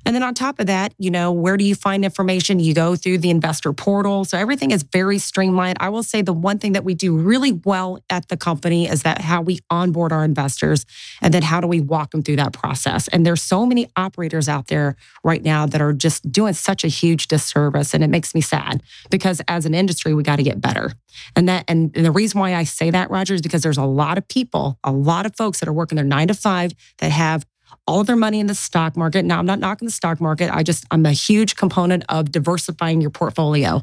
And 0.07 0.15
then 0.15 0.23
on 0.23 0.35
top 0.35 0.61
of 0.61 0.69
that, 0.69 0.95
you 0.99 1.11
know, 1.11 1.33
where 1.33 1.57
do 1.57 1.65
you 1.65 1.75
find 1.75 2.05
information? 2.05 2.61
You 2.61 2.75
go 2.75 2.95
through 2.95 3.19
the 3.19 3.31
investor 3.31 3.73
portal. 3.73 4.25
So 4.25 4.39
everything 4.39 4.71
is 4.71 4.85
very 4.85 5.19
streamlined. 5.19 5.79
I 5.81 5.89
will 5.89 6.05
say 6.05 6.23
the 6.23 6.33
one 6.33 6.59
thing 6.59 6.73
that 6.73 6.85
we 6.85 6.95
do 6.95 7.17
really 7.17 7.51
well 7.51 7.99
at 8.09 8.29
the 8.29 8.37
company 8.37 8.89
is 8.89 9.03
that 9.03 9.21
how 9.21 9.43
we 9.43 9.59
onboard 9.69 10.13
our 10.13 10.25
investors 10.25 10.87
and 11.21 11.35
then 11.35 11.43
how 11.43 11.61
do 11.61 11.67
we 11.67 11.81
walk 11.81 12.13
them 12.13 12.23
through 12.23 12.37
that 12.37 12.53
process. 12.53 13.09
And 13.09 13.27
there's 13.27 13.43
so 13.43 13.67
many 13.67 13.91
operators 13.97 14.49
out 14.49 14.69
there 14.69 14.95
right 15.25 15.43
now 15.43 15.67
that 15.67 15.81
are 15.81 15.93
just 15.93 16.31
doing 16.31 16.53
such 16.53 16.85
a 16.85 16.89
huge 16.89 17.27
disservice. 17.27 17.93
And 17.93 18.05
it 18.05 18.09
makes 18.09 18.33
me 18.33 18.41
sad 18.41 18.85
because 19.11 19.43
as 19.49 19.67
an 19.67 19.75
industry, 19.75 20.15
we 20.15 20.23
got 20.23 20.37
to 20.37 20.45
get 20.45 20.61
better. 20.61 20.93
And 21.35 21.49
that 21.49 21.65
and, 21.67 21.91
and 21.97 22.07
the 22.07 22.13
reason 22.13 22.39
why 22.39 22.55
I 22.55 22.63
say 22.63 22.91
that, 22.91 23.11
Roger, 23.11 23.35
is 23.35 23.43
because 23.43 23.63
there's 23.63 23.77
a 23.77 23.85
lot 23.85 24.19
of 24.19 24.29
people, 24.29 24.79
a 24.85 24.93
lot 24.93 25.27
of 25.27 25.35
folks 25.35 25.59
that 25.59 25.69
are 25.69 25.73
working 25.73 25.97
their 25.97 26.05
nine 26.05 26.29
to 26.29 26.35
five 26.35 26.73
that 26.99 27.11
have 27.11 27.45
all 27.87 28.03
their 28.03 28.17
money 28.17 28.41
in 28.41 28.47
the 28.47 28.55
stock 28.55 28.97
market. 28.97 29.25
Now, 29.25 29.39
I'm 29.39 29.47
not 29.47 29.61
knocking 29.61 29.87
the 29.87 29.93
stock 29.93 30.21
market. 30.21 30.53
I 30.53 30.63
just, 30.63 30.85
I'm 30.91 31.07
a 31.07 31.13
huge 31.13 31.55
component 31.55 32.05
of 32.09 32.33
diversifying 32.33 33.01
your 33.01 33.11
portfolio. 33.11 33.83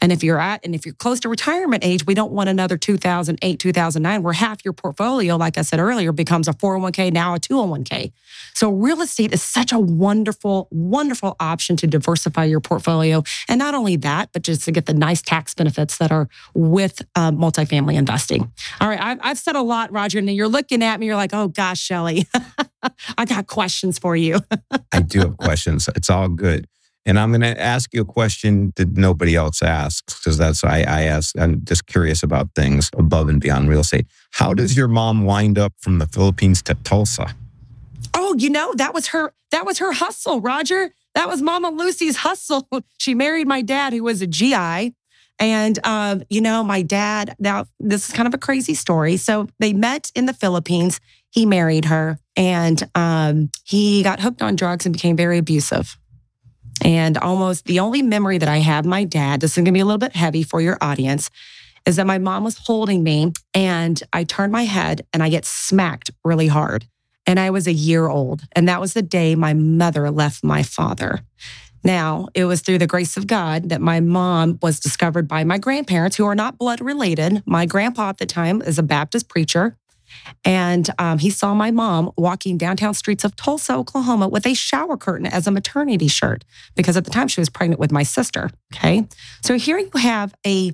And 0.00 0.10
if 0.10 0.24
you're 0.24 0.40
at, 0.40 0.64
and 0.64 0.74
if 0.74 0.86
you're 0.86 0.94
close 0.94 1.20
to 1.20 1.28
retirement 1.28 1.84
age, 1.84 2.06
we 2.06 2.14
don't 2.14 2.32
want 2.32 2.48
another 2.48 2.78
2008, 2.78 3.58
2009, 3.58 4.22
where 4.22 4.32
half 4.32 4.64
your 4.64 4.72
portfolio, 4.72 5.36
like 5.36 5.58
I 5.58 5.62
said 5.62 5.80
earlier, 5.80 6.12
becomes 6.12 6.48
a 6.48 6.52
401k, 6.52 7.12
now 7.12 7.34
a 7.34 7.38
201k. 7.38 8.12
So 8.54 8.70
real 8.70 9.00
estate 9.02 9.32
is 9.32 9.42
such 9.42 9.70
a 9.72 9.78
wonderful, 9.78 10.68
wonderful 10.70 11.36
option 11.38 11.76
to 11.76 11.86
diversify 11.86 12.44
your 12.44 12.60
portfolio. 12.60 13.22
And 13.48 13.58
not 13.58 13.74
only 13.74 13.96
that, 13.96 14.30
but 14.32 14.42
just 14.42 14.64
to 14.64 14.72
get 14.72 14.86
the 14.86 14.94
nice 14.94 15.20
tax 15.20 15.54
benefits 15.54 15.98
that 15.98 16.10
are 16.10 16.28
with 16.54 17.02
uh, 17.14 17.30
multifamily 17.30 17.94
investing. 17.94 18.50
All 18.80 18.88
right, 18.88 19.00
I've, 19.00 19.18
I've 19.22 19.38
said 19.38 19.56
a 19.56 19.62
lot, 19.62 19.92
Roger, 19.92 20.18
and 20.18 20.30
you're 20.30 20.48
looking 20.48 20.82
at 20.82 20.98
me, 20.98 21.06
you're 21.06 21.16
like, 21.16 21.34
oh 21.34 21.48
gosh, 21.48 21.80
Shelley. 21.80 22.26
I 23.18 23.24
got 23.24 23.46
questions 23.46 23.98
for 23.98 24.16
you. 24.16 24.40
I 24.92 25.00
do 25.00 25.20
have 25.20 25.36
questions. 25.36 25.88
It's 25.94 26.10
all 26.10 26.28
good. 26.28 26.66
And 27.04 27.18
I'm 27.18 27.30
going 27.30 27.40
to 27.40 27.60
ask 27.60 27.92
you 27.92 28.02
a 28.02 28.04
question 28.04 28.72
that 28.76 28.96
nobody 28.96 29.34
else 29.34 29.60
asks 29.60 30.18
because 30.18 30.38
that's 30.38 30.62
I, 30.62 30.82
I 30.82 31.02
ask. 31.02 31.36
I'm 31.36 31.64
just 31.64 31.86
curious 31.86 32.22
about 32.22 32.54
things 32.54 32.90
above 32.96 33.28
and 33.28 33.40
beyond 33.40 33.68
real 33.68 33.80
estate. 33.80 34.06
How 34.32 34.54
does 34.54 34.76
your 34.76 34.88
mom 34.88 35.24
wind 35.24 35.58
up 35.58 35.72
from 35.78 35.98
the 35.98 36.06
Philippines 36.06 36.62
to 36.62 36.74
Tulsa? 36.74 37.34
Oh, 38.14 38.34
you 38.38 38.50
know 38.50 38.72
that 38.76 38.94
was 38.94 39.08
her. 39.08 39.32
That 39.50 39.66
was 39.66 39.78
her 39.78 39.92
hustle, 39.92 40.40
Roger. 40.40 40.94
That 41.14 41.28
was 41.28 41.42
Mama 41.42 41.70
Lucy's 41.70 42.16
hustle. 42.16 42.68
She 42.98 43.14
married 43.16 43.48
my 43.48 43.62
dad, 43.62 43.92
who 43.92 44.04
was 44.04 44.22
a 44.22 44.28
GI. 44.28 44.94
And, 45.40 45.84
um, 45.84 46.22
you 46.30 46.40
know, 46.40 46.62
my 46.62 46.82
dad, 46.82 47.34
now 47.40 47.64
this 47.80 48.08
is 48.08 48.14
kind 48.14 48.28
of 48.28 48.34
a 48.34 48.38
crazy 48.38 48.74
story. 48.74 49.16
So 49.16 49.48
they 49.58 49.72
met 49.72 50.12
in 50.14 50.26
the 50.26 50.32
Philippines. 50.32 51.00
He 51.32 51.46
married 51.46 51.86
her 51.86 52.18
and 52.36 52.88
um, 52.94 53.50
he 53.64 54.02
got 54.02 54.20
hooked 54.20 54.42
on 54.42 54.54
drugs 54.54 54.84
and 54.84 54.92
became 54.92 55.16
very 55.16 55.38
abusive. 55.38 55.96
And 56.84 57.16
almost 57.16 57.64
the 57.64 57.80
only 57.80 58.02
memory 58.02 58.36
that 58.36 58.50
I 58.50 58.58
have 58.58 58.84
my 58.84 59.04
dad, 59.04 59.40
this 59.40 59.52
is 59.52 59.56
going 59.56 59.64
to 59.64 59.72
be 59.72 59.80
a 59.80 59.84
little 59.84 59.98
bit 59.98 60.14
heavy 60.14 60.42
for 60.42 60.60
your 60.60 60.76
audience, 60.82 61.30
is 61.86 61.96
that 61.96 62.06
my 62.06 62.18
mom 62.18 62.44
was 62.44 62.58
holding 62.58 63.02
me 63.02 63.32
and 63.54 64.02
I 64.12 64.24
turned 64.24 64.52
my 64.52 64.64
head 64.64 65.06
and 65.14 65.22
I 65.22 65.30
get 65.30 65.46
smacked 65.46 66.10
really 66.22 66.48
hard. 66.48 66.86
And 67.26 67.40
I 67.40 67.48
was 67.48 67.66
a 67.66 67.72
year 67.72 68.08
old. 68.08 68.42
And 68.52 68.68
that 68.68 68.80
was 68.80 68.92
the 68.92 69.02
day 69.02 69.34
my 69.34 69.54
mother 69.54 70.10
left 70.10 70.44
my 70.44 70.62
father. 70.62 71.20
Now, 71.82 72.28
it 72.34 72.44
was 72.44 72.60
through 72.60 72.78
the 72.78 72.86
grace 72.86 73.16
of 73.16 73.26
God 73.26 73.70
that 73.70 73.80
my 73.80 74.00
mom 74.00 74.58
was 74.60 74.78
discovered 74.78 75.26
by 75.26 75.44
my 75.44 75.58
grandparents, 75.58 76.16
who 76.16 76.26
are 76.26 76.34
not 76.34 76.58
blood 76.58 76.80
related. 76.80 77.42
My 77.46 77.64
grandpa 77.66 78.10
at 78.10 78.18
the 78.18 78.26
time 78.26 78.60
is 78.62 78.78
a 78.78 78.82
Baptist 78.82 79.28
preacher. 79.28 79.76
And 80.44 80.88
um, 80.98 81.18
he 81.18 81.30
saw 81.30 81.54
my 81.54 81.70
mom 81.70 82.10
walking 82.16 82.58
downtown 82.58 82.94
streets 82.94 83.24
of 83.24 83.36
Tulsa, 83.36 83.74
Oklahoma 83.74 84.28
with 84.28 84.46
a 84.46 84.54
shower 84.54 84.96
curtain 84.96 85.26
as 85.26 85.46
a 85.46 85.50
maternity 85.50 86.08
shirt 86.08 86.44
because 86.74 86.96
at 86.96 87.04
the 87.04 87.10
time 87.10 87.28
she 87.28 87.40
was 87.40 87.48
pregnant 87.48 87.80
with 87.80 87.92
my 87.92 88.02
sister. 88.02 88.50
Okay. 88.74 89.06
So 89.42 89.56
here 89.58 89.78
you 89.78 89.90
have 89.94 90.34
a, 90.46 90.72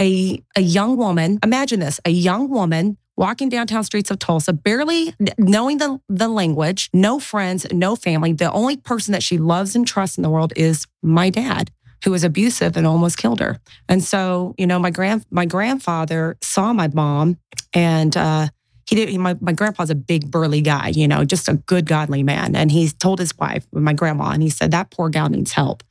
a, 0.00 0.42
a 0.56 0.60
young 0.60 0.96
woman. 0.96 1.38
Imagine 1.42 1.80
this 1.80 2.00
a 2.04 2.10
young 2.10 2.48
woman 2.50 2.98
walking 3.16 3.48
downtown 3.48 3.82
streets 3.82 4.10
of 4.10 4.18
Tulsa, 4.18 4.52
barely 4.52 5.14
knowing 5.38 5.78
the, 5.78 5.98
the 6.08 6.28
language, 6.28 6.90
no 6.92 7.18
friends, 7.18 7.66
no 7.72 7.96
family. 7.96 8.32
The 8.32 8.52
only 8.52 8.76
person 8.76 9.12
that 9.12 9.22
she 9.22 9.38
loves 9.38 9.74
and 9.74 9.86
trusts 9.86 10.18
in 10.18 10.22
the 10.22 10.30
world 10.30 10.52
is 10.54 10.86
my 11.02 11.30
dad, 11.30 11.70
who 12.04 12.10
was 12.10 12.24
abusive 12.24 12.76
and 12.76 12.86
almost 12.86 13.16
killed 13.16 13.40
her. 13.40 13.58
And 13.88 14.04
so, 14.04 14.54
you 14.58 14.66
know, 14.66 14.78
my 14.78 14.90
grand 14.90 15.24
my 15.30 15.46
grandfather 15.46 16.36
saw 16.42 16.72
my 16.72 16.88
mom 16.88 17.38
and 17.72 18.16
uh 18.16 18.48
he 18.86 18.94
did 18.96 19.08
he, 19.08 19.18
my, 19.18 19.36
my 19.40 19.52
grandpa's 19.52 19.90
a 19.90 19.94
big 19.94 20.30
burly 20.30 20.60
guy, 20.60 20.88
you 20.88 21.08
know, 21.08 21.24
just 21.24 21.48
a 21.48 21.54
good 21.54 21.86
godly 21.86 22.22
man. 22.22 22.54
And 22.54 22.70
he 22.70 22.88
told 22.88 23.18
his 23.18 23.36
wife, 23.36 23.66
my 23.72 23.92
grandma, 23.92 24.30
and 24.30 24.42
he 24.42 24.50
said, 24.50 24.70
That 24.70 24.90
poor 24.90 25.08
gal 25.08 25.28
needs 25.28 25.52
help. 25.52 25.82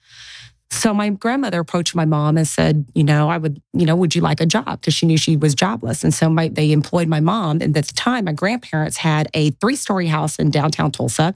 So 0.71 0.93
my 0.93 1.09
grandmother 1.09 1.59
approached 1.59 1.95
my 1.95 2.05
mom 2.05 2.37
and 2.37 2.47
said, 2.47 2.85
you 2.95 3.03
know, 3.03 3.29
I 3.29 3.37
would, 3.37 3.61
you 3.73 3.85
know, 3.85 3.95
would 3.95 4.15
you 4.15 4.21
like 4.21 4.41
a 4.41 4.45
job? 4.45 4.81
Because 4.81 4.93
she 4.93 5.05
knew 5.05 5.17
she 5.17 5.37
was 5.37 5.55
jobless. 5.55 6.03
And 6.03 6.13
so 6.13 6.29
my, 6.29 6.49
they 6.49 6.71
employed 6.71 7.07
my 7.07 7.19
mom. 7.19 7.61
And 7.61 7.77
at 7.77 7.85
the 7.87 7.93
time, 7.93 8.25
my 8.25 8.33
grandparents 8.33 8.97
had 8.97 9.29
a 9.33 9.51
three 9.51 9.75
story 9.75 10.07
house 10.07 10.37
in 10.37 10.49
downtown 10.49 10.91
Tulsa, 10.91 11.35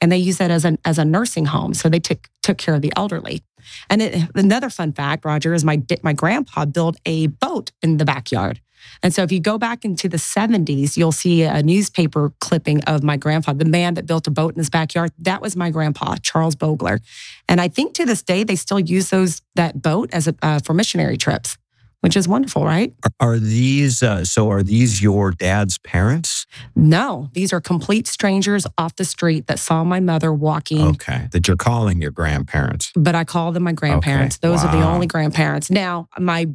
and 0.00 0.10
they 0.10 0.16
used 0.16 0.38
that 0.38 0.50
as, 0.50 0.64
an, 0.64 0.78
as 0.84 0.98
a 0.98 1.04
nursing 1.04 1.46
home. 1.46 1.74
So 1.74 1.88
they 1.88 1.98
took, 1.98 2.28
took 2.42 2.56
care 2.56 2.74
of 2.74 2.80
the 2.80 2.92
elderly. 2.96 3.42
And 3.90 4.00
it, 4.00 4.30
another 4.34 4.70
fun 4.70 4.92
fact, 4.92 5.24
Roger, 5.24 5.52
is 5.52 5.64
my, 5.64 5.82
my 6.02 6.14
grandpa 6.14 6.64
built 6.64 6.96
a 7.04 7.26
boat 7.26 7.72
in 7.82 7.98
the 7.98 8.06
backyard. 8.06 8.60
And 9.02 9.14
so 9.14 9.22
if 9.22 9.32
you 9.32 9.40
go 9.40 9.58
back 9.58 9.84
into 9.84 10.08
the 10.08 10.16
70s, 10.16 10.96
you'll 10.96 11.12
see 11.12 11.42
a 11.42 11.62
newspaper 11.62 12.32
clipping 12.40 12.82
of 12.84 13.02
my 13.02 13.16
grandfather, 13.16 13.64
the 13.64 13.70
man 13.70 13.94
that 13.94 14.06
built 14.06 14.26
a 14.26 14.30
boat 14.30 14.54
in 14.54 14.58
his 14.58 14.70
backyard. 14.70 15.12
That 15.18 15.40
was 15.40 15.56
my 15.56 15.70
grandpa, 15.70 16.16
Charles 16.22 16.56
Bogler. 16.56 17.00
And 17.48 17.60
I 17.60 17.68
think 17.68 17.94
to 17.94 18.04
this 18.04 18.22
day, 18.22 18.44
they 18.44 18.56
still 18.56 18.80
use 18.80 19.10
those 19.10 19.42
that 19.54 19.82
boat 19.82 20.10
as 20.12 20.28
a, 20.28 20.34
uh, 20.42 20.60
for 20.60 20.74
missionary 20.74 21.16
trips 21.16 21.56
which 22.00 22.16
is 22.16 22.26
wonderful, 22.26 22.64
right? 22.64 22.94
Are 23.20 23.38
these 23.38 24.02
uh, 24.02 24.24
so? 24.24 24.50
Are 24.50 24.62
these 24.62 25.02
your 25.02 25.30
dad's 25.30 25.78
parents? 25.78 26.46
No, 26.74 27.28
these 27.32 27.52
are 27.52 27.60
complete 27.60 28.06
strangers 28.06 28.66
off 28.78 28.96
the 28.96 29.04
street 29.04 29.46
that 29.46 29.58
saw 29.58 29.84
my 29.84 30.00
mother 30.00 30.32
walking. 30.32 30.82
Okay, 30.82 31.28
that 31.32 31.46
you're 31.46 31.56
calling 31.56 32.00
your 32.00 32.10
grandparents. 32.10 32.90
But 32.96 33.14
I 33.14 33.24
call 33.24 33.52
them 33.52 33.64
my 33.64 33.72
grandparents. 33.72 34.38
Okay. 34.42 34.48
Those 34.48 34.64
wow. 34.64 34.70
are 34.70 34.76
the 34.76 34.86
only 34.86 35.06
grandparents. 35.06 35.70
Now, 35.70 36.08
my 36.18 36.46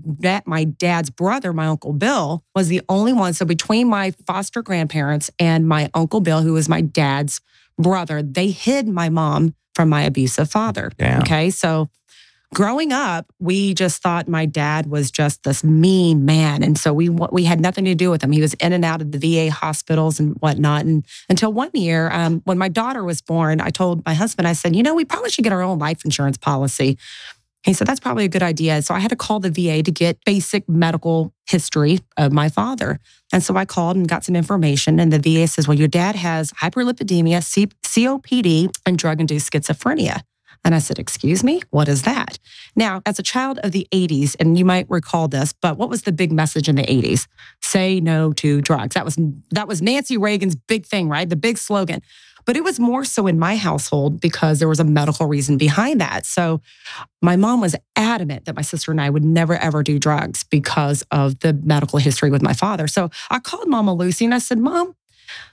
my 0.46 0.64
dad's 0.64 1.10
brother, 1.10 1.54
my 1.54 1.68
uncle 1.68 1.94
Bill, 1.94 2.44
was 2.56 2.68
the 2.68 2.82
only 2.90 3.14
one. 3.14 3.34
So 3.34 3.46
between 3.46 3.88
my 3.88 4.12
foster 4.26 4.62
grandparents 4.62 5.30
and 5.40 5.68
my 5.68 5.90
uncle 5.94 6.22
Bill, 6.22 6.42
who 6.42 6.54
was 6.54 6.68
my 6.68 6.82
dad's 6.82 7.40
brother, 7.78 8.24
they 8.24 8.50
hid 8.50 8.88
my 8.88 9.10
mom 9.10 9.54
from 9.76 9.90
my 9.90 10.04
abusive 10.04 10.50
father. 10.50 10.92
Okay, 11.02 11.50
so 11.50 11.90
growing 12.54 12.92
up, 12.92 13.26
we 13.40 13.74
just 13.74 14.02
thought 14.02 14.28
my 14.28 14.46
dad 14.46 14.88
was 14.88 15.12
just 15.12 15.44
this 15.44 15.64
mean 15.64 16.26
man. 16.26 16.64
And 16.64 16.78
so 16.78 16.94
we 16.94 17.10
we 17.10 17.44
had 17.44 17.60
nothing 17.60 17.86
to 17.86 17.96
do 17.96 18.10
with 18.10 18.24
him. 18.24 18.32
He 18.32 18.42
was 18.42 18.54
in 18.56 18.74
and 18.74 18.86
out 18.86 19.02
of 19.02 19.12
the 19.12 19.18
VA 19.18 19.52
hospitals 19.52 20.20
and 20.20 20.36
whatnot. 20.38 20.86
And 20.86 21.06
until 21.30 21.52
one 21.52 21.72
year, 21.74 22.10
um, 22.12 22.42
when 22.46 22.58
my 22.58 22.70
daughter 22.70 23.04
was 23.04 23.22
born, 23.22 23.62
I 23.62 23.70
told 23.70 24.06
my 24.06 24.14
husband, 24.14 24.48
I 24.48 24.54
said, 24.54 24.76
you 24.76 24.84
know, 24.84 24.94
we 24.94 25.06
probably 25.06 25.30
should 25.30 25.44
get 25.44 25.54
our 25.54 25.62
own 25.62 25.80
life 25.80 26.06
insurance 26.06 26.38
policy. 26.38 26.98
He 27.64 27.74
said, 27.74 27.88
that's 27.88 28.00
probably 28.00 28.26
a 28.26 28.30
good 28.30 28.44
idea. 28.44 28.80
So 28.84 28.94
I 28.94 29.00
had 29.00 29.10
to 29.10 29.16
call 29.16 29.40
the 29.40 29.50
VA 29.50 29.82
to 29.82 29.92
get 29.92 30.24
basic 30.24 30.70
medical 30.70 31.34
history 31.50 32.00
of 32.16 32.32
my 32.32 32.48
father. 32.48 33.00
And 33.34 33.42
so 33.42 33.56
I 33.56 33.66
called 33.66 33.98
and 33.98 34.08
got 34.08 34.24
some 34.24 34.36
information. 34.36 35.00
And 35.00 35.12
the 35.12 35.18
VA 35.18 35.48
says, 35.48 35.68
well, 35.68 35.78
your 35.78 35.88
dad 35.88 36.16
has 36.16 36.52
hyperlipidemia, 36.52 37.42
COPD, 37.84 38.70
and 38.86 38.98
drug 39.00 39.20
induced 39.20 39.52
schizophrenia. 39.52 40.22
And 40.66 40.74
I 40.74 40.80
said, 40.80 40.98
Excuse 41.00 41.44
me, 41.44 41.62
what 41.70 41.88
is 41.88 42.02
that? 42.02 42.40
Now, 42.76 43.02
as 43.06 43.20
a 43.20 43.24
child 43.24 43.60
of 43.64 43.72
the 43.72 43.88
80s, 43.94 44.36
and 44.40 44.58
you 44.58 44.66
might 44.66 44.90
recall 44.90 45.28
this, 45.28 45.54
but 45.54 45.78
what 45.78 45.90
was 45.90 46.02
the 46.02 46.12
big 46.12 46.32
message 46.32 46.68
in 46.68 46.76
the 46.76 46.84
80s? 46.84 47.28
Say 47.62 48.02
no 48.02 48.34
to 48.34 48.62
drugs. 48.62 48.96
That 48.96 49.06
was 49.06 49.18
that 49.52 49.68
was 49.68 49.82
Nancy 49.82 50.18
Reagan's 50.18 50.56
big 50.56 50.86
thing, 50.86 51.08
right? 51.08 51.30
The 51.30 51.36
big 51.36 51.60
slogan. 51.60 52.02
But 52.46 52.56
it 52.56 52.64
was 52.64 52.80
more 52.80 53.04
so 53.04 53.26
in 53.26 53.40
my 53.40 53.56
household 53.56 54.22
because 54.22 54.60
there 54.60 54.68
was 54.68 54.80
a 54.80 54.84
medical 54.84 55.26
reason 55.26 55.58
behind 55.58 56.00
that. 56.02 56.26
So 56.26 56.62
my 57.22 57.36
mom 57.36 57.60
was 57.60 57.76
adamant 57.96 58.46
that 58.46 58.56
my 58.56 58.62
sister 58.62 58.92
and 58.92 59.02
I 59.02 59.10
would 59.10 59.24
never 59.24 59.56
ever 59.56 59.84
do 59.84 60.00
drugs 60.00 60.44
because 60.44 61.04
of 61.12 61.40
the 61.40 61.54
medical 61.54 62.00
history 62.00 62.32
with 62.32 62.42
my 62.42 62.54
father. 62.54 62.88
So 62.88 63.10
I 63.30 63.40
called 63.40 63.68
Mama 63.68 63.94
Lucy 63.94 64.26
and 64.26 64.34
I 64.34 64.40
said, 64.40 64.58
Mom, 64.60 64.96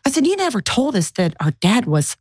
I 0.07 0.11
said, 0.11 0.26
you 0.26 0.37
never 0.37 0.61
told 0.61 0.97
us 0.97 1.11
that 1.12 1.35
our 1.40 1.52
dad 1.52 1.87
was 1.87 2.16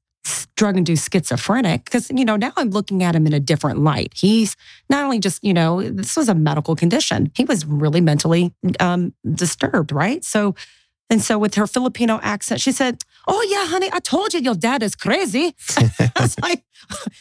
drug 0.56 0.78
induced 0.78 1.12
schizophrenic 1.12 1.86
because 1.86 2.12
you 2.12 2.24
know 2.24 2.36
now 2.36 2.52
i'm 2.58 2.70
looking 2.70 3.04
at 3.04 3.16
him 3.16 3.26
in 3.26 3.34
a 3.34 3.40
different 3.40 3.80
light. 3.80 4.14
He's 4.16 4.56
not 4.90 5.04
only 5.04 5.20
just 5.20 5.44
you 5.44 5.54
know 5.54 5.82
this 5.82 6.16
was 6.16 6.30
a 6.30 6.36
medical 6.36 6.76
condition. 6.76 7.32
He 7.36 7.44
was 7.44 7.66
really 7.66 8.02
mentally 8.02 8.54
um, 8.80 9.14
disturbed 9.34 9.92
right? 9.92 10.24
So 10.24 10.56
and 11.10 11.22
so 11.22 11.38
with 11.38 11.56
her 11.56 11.68
filipino 11.68 12.20
accent 12.22 12.62
she 12.62 12.72
said 12.72 13.04
oh 13.32 13.48
yeah 13.50 13.66
honey 13.66 13.90
i 13.94 14.00
told 14.00 14.34
you 14.34 14.40
your 14.40 14.56
dad 14.56 14.84
is 14.84 14.96
crazy. 14.96 15.56
I 15.78 16.12
was 16.20 16.38
like 16.40 16.64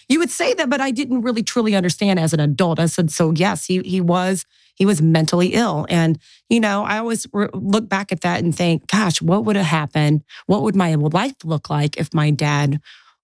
you 0.09 0.19
would 0.19 0.31
say 0.31 0.55
that 0.55 0.69
but 0.69 0.81
i 0.81 0.91
didn't 0.91 1.23
really 1.23 1.43
truly 1.43 1.75
understand 1.75 2.19
as 2.19 2.33
an 2.33 2.41
adult. 2.41 2.79
I 2.79 2.87
said 2.87 3.11
so 3.11 3.31
yes 3.31 3.65
he, 3.67 3.81
he 3.85 4.01
was 4.01 4.45
he 4.75 4.87
was 4.87 5.03
mentally 5.03 5.49
ill. 5.55 5.87
And 5.89 6.19
you 6.49 6.61
know 6.61 6.85
i 6.85 6.99
always 6.99 7.27
re- 7.33 7.49
look 7.55 7.89
back 7.89 8.13
at 8.13 8.23
that 8.23 8.43
and 8.43 8.55
think 8.55 8.87
gosh 8.89 9.23
what 9.23 9.45
would 9.45 9.57
have 9.57 9.67
happened? 9.67 10.23
What 10.47 10.63
would 10.63 10.77
my 10.77 10.95
life 10.95 11.37
look 11.45 11.71
like 11.71 11.97
if 11.97 12.13
my 12.13 12.31
dad 12.31 12.81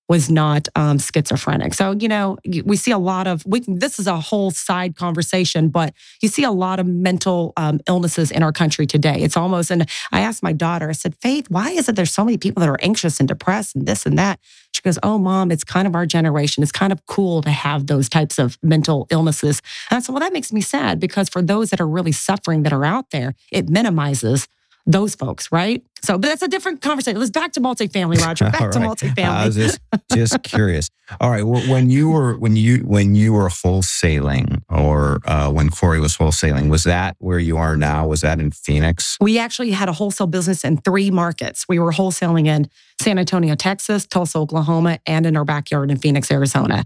was 0.09 0.31
not 0.31 0.69
um, 0.77 0.99
schizophrenic. 0.99 1.75
So, 1.75 1.93
you 1.99 2.09
know, 2.09 2.39
we 2.65 2.77
see 2.77 2.93
a 2.93 2.99
lot 2.99 3.27
of, 3.27 3.45
we, 3.45 3.61
this 3.67 3.99
is 3.99 4.07
a 4.07 4.21
whole 4.21 4.51
side 4.51 4.97
conversation, 4.97 5.69
but 5.69 5.95
you 6.23 6.29
see 6.29 6.45
a 6.45 6.51
lot 6.51 6.79
of 6.79 6.87
mental 6.87 7.53
um, 7.57 7.81
illnesses 7.89 8.31
in 8.31 8.43
our 8.43 8.53
country 8.53 8.87
today. 8.87 9.17
It's 9.21 9.37
almost, 9.37 9.71
and 9.71 9.89
I 10.13 10.21
asked 10.21 10.43
my 10.43 10.53
daughter, 10.53 10.89
I 10.89 10.93
said, 10.93 11.17
Faith, 11.17 11.51
why 11.51 11.71
is 11.71 11.89
it 11.89 11.97
there's 11.97 12.13
so 12.13 12.25
many 12.25 12.39
people 12.39 12.61
that 12.61 12.69
are 12.69 12.79
anxious 12.81 13.19
and 13.19 13.29
depressed 13.29 13.75
and 13.75 13.87
this 13.87 14.07
and 14.07 14.17
that? 14.19 14.39
She 14.73 14.83
goes, 14.83 14.99
Oh, 15.03 15.19
mom, 15.19 15.51
it's 15.51 15.65
kind 15.65 15.89
of 15.89 15.95
our 15.95 16.07
generation. 16.07 16.63
It's 16.63 16.73
kind 16.73 16.93
of 16.93 17.05
cool 17.07 17.43
to 17.43 17.51
have 17.51 17.87
those 17.87 18.09
types 18.09 18.39
of 18.39 18.59
mental 18.63 19.07
illnesses. 19.11 19.61
And 19.91 19.97
I 19.97 20.01
said, 20.01 20.13
Well, 20.13 20.21
that 20.21 20.33
makes 20.33 20.53
me 20.53 20.61
sad 20.61 21.01
because 21.01 21.29
for 21.29 21.43
those 21.43 21.71
that 21.71 21.81
are 21.81 21.89
really 21.89 22.13
suffering 22.13 22.63
that 22.63 22.73
are 22.73 22.85
out 22.85 23.11
there, 23.11 23.35
it 23.51 23.69
minimizes 23.69 24.47
those 24.87 25.17
folks, 25.17 25.51
right? 25.51 25.85
So, 26.03 26.17
but 26.17 26.29
that's 26.29 26.43
a 26.43 26.49
different 26.49 26.81
conversation. 26.81 27.19
Let's 27.19 27.33
back 27.33 27.53
to 27.53 27.61
multifamily, 27.61 28.21
Roger. 28.21 28.45
Back 28.51 28.61
right. 28.61 28.73
to 28.73 28.79
multifamily. 28.79 29.25
I 29.25 29.47
was 29.47 29.57
just 29.57 29.81
just 30.13 30.43
curious. 30.45 30.89
All 31.21 31.31
right, 31.31 31.43
when 31.43 31.91
you 31.91 32.11
were 32.11 32.37
when 32.39 32.55
you 32.55 32.79
when 32.79 33.17
you 33.17 33.33
were 33.33 33.49
wholesaling, 33.49 34.63
or 34.69 35.21
uh, 35.25 35.51
when 35.51 35.71
Corey 35.71 35.99
was 35.99 36.17
wholesaling, 36.17 36.69
was 36.71 36.85
that 36.85 37.17
where 37.19 37.41
you 37.41 37.57
are 37.57 37.77
now? 37.77 38.07
Was 38.07 38.21
that 38.21 38.39
in 38.39 38.53
Phoenix? 38.53 39.17
We 39.21 39.39
actually 39.39 39.73
had 39.73 39.89
a 39.89 39.93
wholesale 39.93 40.29
business 40.29 40.65
in 40.65 40.77
three 40.79 41.11
markets. 41.11 41.67
We 41.69 41.79
were 41.81 41.93
wholesaling 41.93 42.47
in 42.47 42.71
San 43.01 43.19
Antonio, 43.19 43.57
Texas, 43.57 44.07
Tulsa, 44.07 44.39
Oklahoma, 44.39 45.01
and 45.07 45.27
in 45.27 45.37
our 45.37 45.45
backyard 45.45 45.91
in 45.91 45.97
Phoenix, 45.97 46.31
Arizona. 46.31 46.85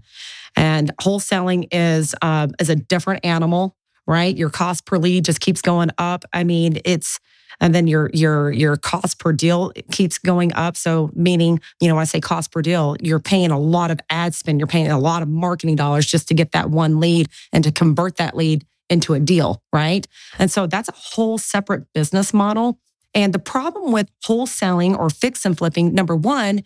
And 0.55 0.91
wholesaling 0.97 1.67
is 1.71 2.15
uh, 2.23 2.47
is 2.59 2.69
a 2.69 2.75
different 2.75 3.23
animal 3.23 3.75
right? 4.07 4.35
Your 4.35 4.49
cost 4.49 4.85
per 4.85 4.97
lead 4.97 5.25
just 5.25 5.39
keeps 5.39 5.61
going 5.61 5.91
up. 5.97 6.25
I 6.33 6.43
mean, 6.43 6.79
it's 6.83 7.19
and 7.61 7.73
then 7.73 7.87
your 7.87 8.09
your 8.13 8.51
your 8.51 8.75
cost 8.75 9.19
per 9.19 9.31
deal 9.31 9.71
keeps 9.91 10.17
going 10.17 10.51
up. 10.53 10.75
So 10.75 11.11
meaning, 11.13 11.61
you 11.79 11.87
know, 11.87 11.97
I 11.97 12.03
say 12.03 12.19
cost 12.19 12.51
per 12.51 12.61
deal, 12.61 12.97
you're 12.99 13.19
paying 13.19 13.51
a 13.51 13.59
lot 13.59 13.91
of 13.91 14.01
ad 14.09 14.35
spend, 14.35 14.59
you're 14.59 14.67
paying 14.67 14.91
a 14.91 14.99
lot 14.99 15.21
of 15.21 15.29
marketing 15.29 15.77
dollars 15.77 16.05
just 16.05 16.27
to 16.27 16.33
get 16.33 16.51
that 16.51 16.69
one 16.69 16.99
lead 16.99 17.29
and 17.53 17.63
to 17.63 17.71
convert 17.71 18.17
that 18.17 18.35
lead 18.35 18.65
into 18.89 19.13
a 19.13 19.19
deal, 19.19 19.61
right? 19.71 20.05
And 20.37 20.51
so 20.51 20.67
that's 20.67 20.89
a 20.89 20.93
whole 20.93 21.37
separate 21.37 21.85
business 21.93 22.33
model. 22.33 22.79
And 23.13 23.31
the 23.31 23.39
problem 23.39 23.91
with 23.91 24.09
wholesaling 24.25 24.97
or 24.97 25.09
fix 25.09 25.45
and 25.45 25.57
flipping, 25.57 25.93
number 25.93 26.15
one, 26.15 26.63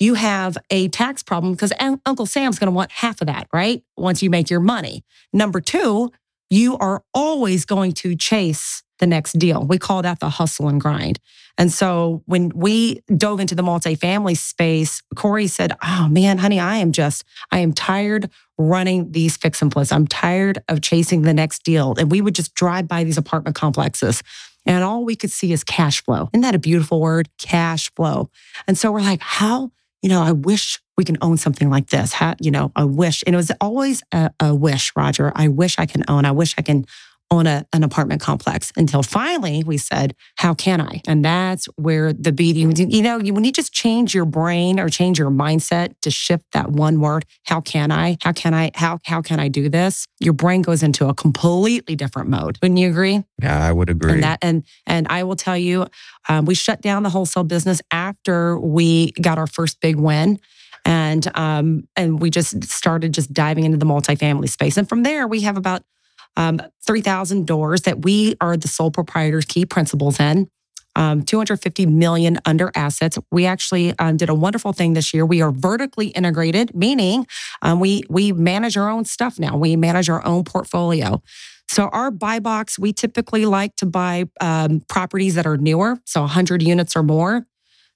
you 0.00 0.14
have 0.14 0.56
a 0.70 0.88
tax 0.88 1.22
problem 1.22 1.52
because 1.52 1.72
Uncle 1.80 2.26
Sam's 2.26 2.58
going 2.58 2.68
to 2.68 2.74
want 2.74 2.92
half 2.92 3.20
of 3.20 3.26
that, 3.26 3.48
right? 3.52 3.82
Once 3.96 4.22
you 4.22 4.30
make 4.30 4.48
your 4.48 4.60
money. 4.60 5.04
Number 5.32 5.60
two, 5.60 6.10
you 6.50 6.78
are 6.78 7.02
always 7.12 7.64
going 7.64 7.92
to 7.92 8.16
chase 8.16 8.82
the 8.98 9.06
next 9.06 9.38
deal. 9.38 9.64
We 9.64 9.78
call 9.78 10.02
that 10.02 10.20
the 10.20 10.28
hustle 10.28 10.68
and 10.68 10.80
grind. 10.80 11.18
And 11.56 11.72
so 11.72 12.22
when 12.26 12.50
we 12.54 13.02
dove 13.16 13.40
into 13.40 13.56
the 13.56 13.62
multifamily 13.62 14.36
space, 14.36 15.02
Corey 15.16 15.48
said, 15.48 15.76
Oh 15.82 16.08
man, 16.08 16.38
honey, 16.38 16.60
I 16.60 16.76
am 16.76 16.92
just, 16.92 17.24
I 17.50 17.58
am 17.58 17.72
tired 17.72 18.30
running 18.56 19.10
these 19.10 19.36
fix 19.36 19.60
and 19.60 19.72
flips. 19.72 19.92
I'm 19.92 20.06
tired 20.06 20.62
of 20.68 20.80
chasing 20.80 21.22
the 21.22 21.34
next 21.34 21.64
deal. 21.64 21.94
And 21.98 22.10
we 22.10 22.20
would 22.20 22.34
just 22.34 22.54
drive 22.54 22.86
by 22.86 23.04
these 23.04 23.18
apartment 23.18 23.56
complexes. 23.56 24.22
And 24.66 24.84
all 24.84 25.04
we 25.04 25.16
could 25.16 25.30
see 25.30 25.52
is 25.52 25.64
cash 25.64 26.02
flow. 26.04 26.28
Isn't 26.32 26.42
that 26.42 26.54
a 26.54 26.58
beautiful 26.58 27.00
word? 27.00 27.28
Cash 27.38 27.92
flow. 27.94 28.30
And 28.66 28.76
so 28.76 28.92
we're 28.92 29.00
like, 29.00 29.20
how, 29.20 29.72
you 30.02 30.08
know, 30.08 30.22
I 30.22 30.32
wish 30.32 30.80
we 30.96 31.04
can 31.04 31.16
own 31.22 31.38
something 31.38 31.70
like 31.70 31.88
this. 31.88 32.12
How, 32.12 32.34
you 32.40 32.50
know, 32.50 32.72
I 32.76 32.84
wish. 32.84 33.24
And 33.26 33.34
it 33.34 33.36
was 33.36 33.50
always 33.60 34.02
a, 34.12 34.30
a 34.40 34.54
wish, 34.54 34.92
Roger. 34.94 35.32
I 35.34 35.48
wish 35.48 35.78
I 35.78 35.86
can 35.86 36.04
own. 36.08 36.24
I 36.24 36.32
wish 36.32 36.54
I 36.58 36.62
can 36.62 36.84
own 37.30 37.46
a, 37.46 37.66
an 37.72 37.82
apartment 37.84 38.20
complex 38.20 38.72
until 38.76 39.02
finally 39.02 39.62
we 39.64 39.76
said, 39.76 40.14
How 40.36 40.54
can 40.54 40.80
I? 40.80 41.02
And 41.06 41.24
that's 41.24 41.66
where 41.76 42.12
the 42.12 42.32
beating, 42.32 42.74
you 42.90 43.02
know, 43.02 43.18
when 43.18 43.44
you 43.44 43.52
just 43.52 43.72
change 43.72 44.14
your 44.14 44.24
brain 44.24 44.80
or 44.80 44.88
change 44.88 45.18
your 45.18 45.30
mindset 45.30 45.94
to 46.02 46.10
shift 46.10 46.44
that 46.52 46.70
one 46.70 47.00
word, 47.00 47.24
how 47.44 47.60
can 47.60 47.90
I? 47.90 48.16
How 48.22 48.32
can 48.32 48.54
I? 48.54 48.70
How, 48.74 48.98
how 49.04 49.22
can 49.22 49.40
I 49.40 49.48
do 49.48 49.68
this? 49.68 50.06
Your 50.20 50.32
brain 50.32 50.62
goes 50.62 50.82
into 50.82 51.08
a 51.08 51.14
completely 51.14 51.96
different 51.96 52.28
mode. 52.28 52.58
Wouldn't 52.62 52.78
you 52.78 52.88
agree? 52.88 53.22
Yeah, 53.42 53.64
I 53.64 53.72
would 53.72 53.90
agree. 53.90 54.12
And 54.12 54.22
that, 54.22 54.38
and, 54.42 54.64
and 54.86 55.06
I 55.08 55.24
will 55.24 55.36
tell 55.36 55.56
you, 55.56 55.86
um, 56.28 56.44
we 56.44 56.54
shut 56.54 56.80
down 56.80 57.02
the 57.02 57.10
wholesale 57.10 57.44
business 57.44 57.80
after 57.90 58.58
we 58.58 59.12
got 59.12 59.38
our 59.38 59.46
first 59.46 59.80
big 59.80 59.96
win 59.96 60.38
and 60.84 61.30
um, 61.36 61.86
and 61.96 62.20
we 62.20 62.30
just 62.30 62.64
started 62.64 63.12
just 63.12 63.32
diving 63.32 63.64
into 63.64 63.76
the 63.76 63.86
multifamily 63.86 64.48
space. 64.48 64.76
And 64.76 64.88
from 64.88 65.02
there, 65.02 65.26
we 65.26 65.42
have 65.42 65.56
about 65.56 65.82
um, 66.38 66.60
3,000 66.86 67.46
doors 67.46 67.82
that 67.82 68.02
we 68.02 68.36
are 68.40 68.56
the 68.56 68.68
sole 68.68 68.90
proprietors, 68.90 69.44
key 69.44 69.66
principals 69.66 70.18
in. 70.18 70.48
Um, 70.96 71.22
250 71.22 71.86
million 71.86 72.38
under 72.44 72.72
assets. 72.74 73.18
We 73.30 73.46
actually 73.46 73.96
um, 73.98 74.16
did 74.16 74.28
a 74.30 74.34
wonderful 74.34 74.72
thing 74.72 74.94
this 74.94 75.14
year. 75.14 75.24
We 75.24 75.42
are 75.42 75.52
vertically 75.52 76.08
integrated, 76.08 76.74
meaning 76.74 77.26
um, 77.62 77.78
we 77.78 78.02
we 78.08 78.32
manage 78.32 78.76
our 78.76 78.88
own 78.88 79.04
stuff 79.04 79.38
now. 79.38 79.56
We 79.56 79.76
manage 79.76 80.08
our 80.08 80.24
own 80.26 80.42
portfolio. 80.42 81.22
So 81.68 81.88
our 81.88 82.10
buy 82.10 82.40
box, 82.40 82.78
we 82.80 82.92
typically 82.92 83.44
like 83.44 83.76
to 83.76 83.86
buy 83.86 84.24
um, 84.40 84.80
properties 84.88 85.36
that 85.36 85.46
are 85.46 85.56
newer, 85.56 85.98
so 86.04 86.22
100 86.22 86.62
units 86.62 86.96
or 86.96 87.04
more. 87.04 87.46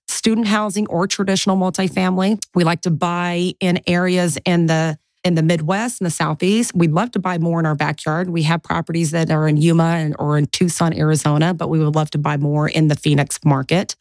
Student 0.06 0.46
housing 0.46 0.86
or 0.88 1.06
traditional 1.06 1.56
multifamily. 1.56 2.38
We 2.54 2.62
like 2.62 2.82
to 2.82 2.90
buy 2.90 3.54
in 3.58 3.80
areas 3.86 4.38
in 4.44 4.66
the 4.66 4.98
in 5.24 5.34
the 5.34 5.42
Midwest 5.42 6.00
and 6.00 6.06
the 6.06 6.10
Southeast. 6.10 6.74
We'd 6.74 6.92
love 6.92 7.12
to 7.12 7.18
buy 7.18 7.38
more 7.38 7.60
in 7.60 7.66
our 7.66 7.74
backyard. 7.74 8.28
We 8.28 8.42
have 8.42 8.62
properties 8.62 9.12
that 9.12 9.30
are 9.30 9.46
in 9.46 9.56
Yuma 9.56 9.84
and, 9.84 10.16
or 10.18 10.36
in 10.36 10.46
Tucson, 10.46 10.92
Arizona, 10.94 11.54
but 11.54 11.68
we 11.68 11.78
would 11.78 11.94
love 11.94 12.10
to 12.12 12.18
buy 12.18 12.36
more 12.36 12.68
in 12.68 12.88
the 12.88 12.96
Phoenix 12.96 13.38
market. 13.44 13.96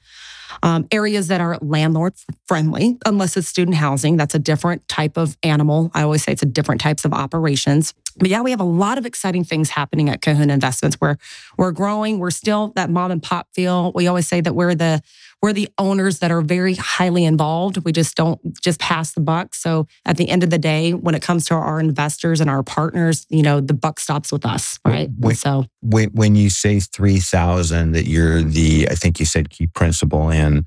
Um, 0.63 0.85
areas 0.91 1.27
that 1.29 1.39
are 1.39 1.57
landlord 1.61 2.13
friendly, 2.45 2.97
unless 3.05 3.37
it's 3.37 3.47
student 3.47 3.77
housing. 3.77 4.17
That's 4.17 4.35
a 4.35 4.39
different 4.39 4.87
type 4.89 5.15
of 5.15 5.37
animal. 5.43 5.91
I 5.93 6.01
always 6.01 6.23
say 6.23 6.33
it's 6.33 6.43
a 6.43 6.47
different 6.47 6.81
types 6.81 7.05
of 7.05 7.13
operations. 7.13 7.93
But 8.17 8.29
yeah, 8.29 8.41
we 8.41 8.51
have 8.51 8.59
a 8.59 8.65
lot 8.65 8.97
of 8.97 9.05
exciting 9.05 9.45
things 9.45 9.69
happening 9.69 10.09
at 10.09 10.21
Kahuna 10.21 10.53
Investments. 10.53 10.97
We're 10.99 11.15
we're 11.57 11.71
growing. 11.71 12.19
We're 12.19 12.31
still 12.31 12.73
that 12.75 12.89
mom 12.89 13.11
and 13.11 13.23
pop 13.23 13.47
feel. 13.53 13.93
We 13.95 14.07
always 14.07 14.27
say 14.27 14.41
that 14.41 14.53
we're 14.53 14.75
the 14.75 15.01
we're 15.41 15.53
the 15.53 15.69
owners 15.77 16.19
that 16.19 16.31
are 16.31 16.41
very 16.41 16.75
highly 16.75 17.25
involved. 17.25 17.83
We 17.83 17.91
just 17.91 18.15
don't 18.15 18.39
just 18.61 18.79
pass 18.79 19.13
the 19.13 19.21
buck. 19.21 19.55
So 19.55 19.87
at 20.05 20.17
the 20.17 20.29
end 20.29 20.43
of 20.43 20.51
the 20.51 20.59
day, 20.59 20.93
when 20.93 21.15
it 21.15 21.21
comes 21.21 21.45
to 21.47 21.55
our 21.55 21.79
investors 21.79 22.41
and 22.41 22.49
our 22.49 22.63
partners, 22.63 23.25
you 23.29 23.41
know, 23.41 23.59
the 23.59 23.73
buck 23.73 23.99
stops 23.99 24.31
with 24.31 24.45
us, 24.45 24.79
right? 24.85 25.09
When, 25.17 25.35
so 25.35 25.65
when 25.81 26.09
when 26.09 26.35
you 26.35 26.49
say 26.49 26.79
three 26.79 27.19
thousand, 27.19 27.93
that 27.93 28.07
you're 28.07 28.41
the 28.43 28.87
I 28.89 28.95
think 28.95 29.19
you 29.19 29.25
said 29.25 29.49
key 29.49 29.67
principal 29.67 30.29
in. 30.29 30.65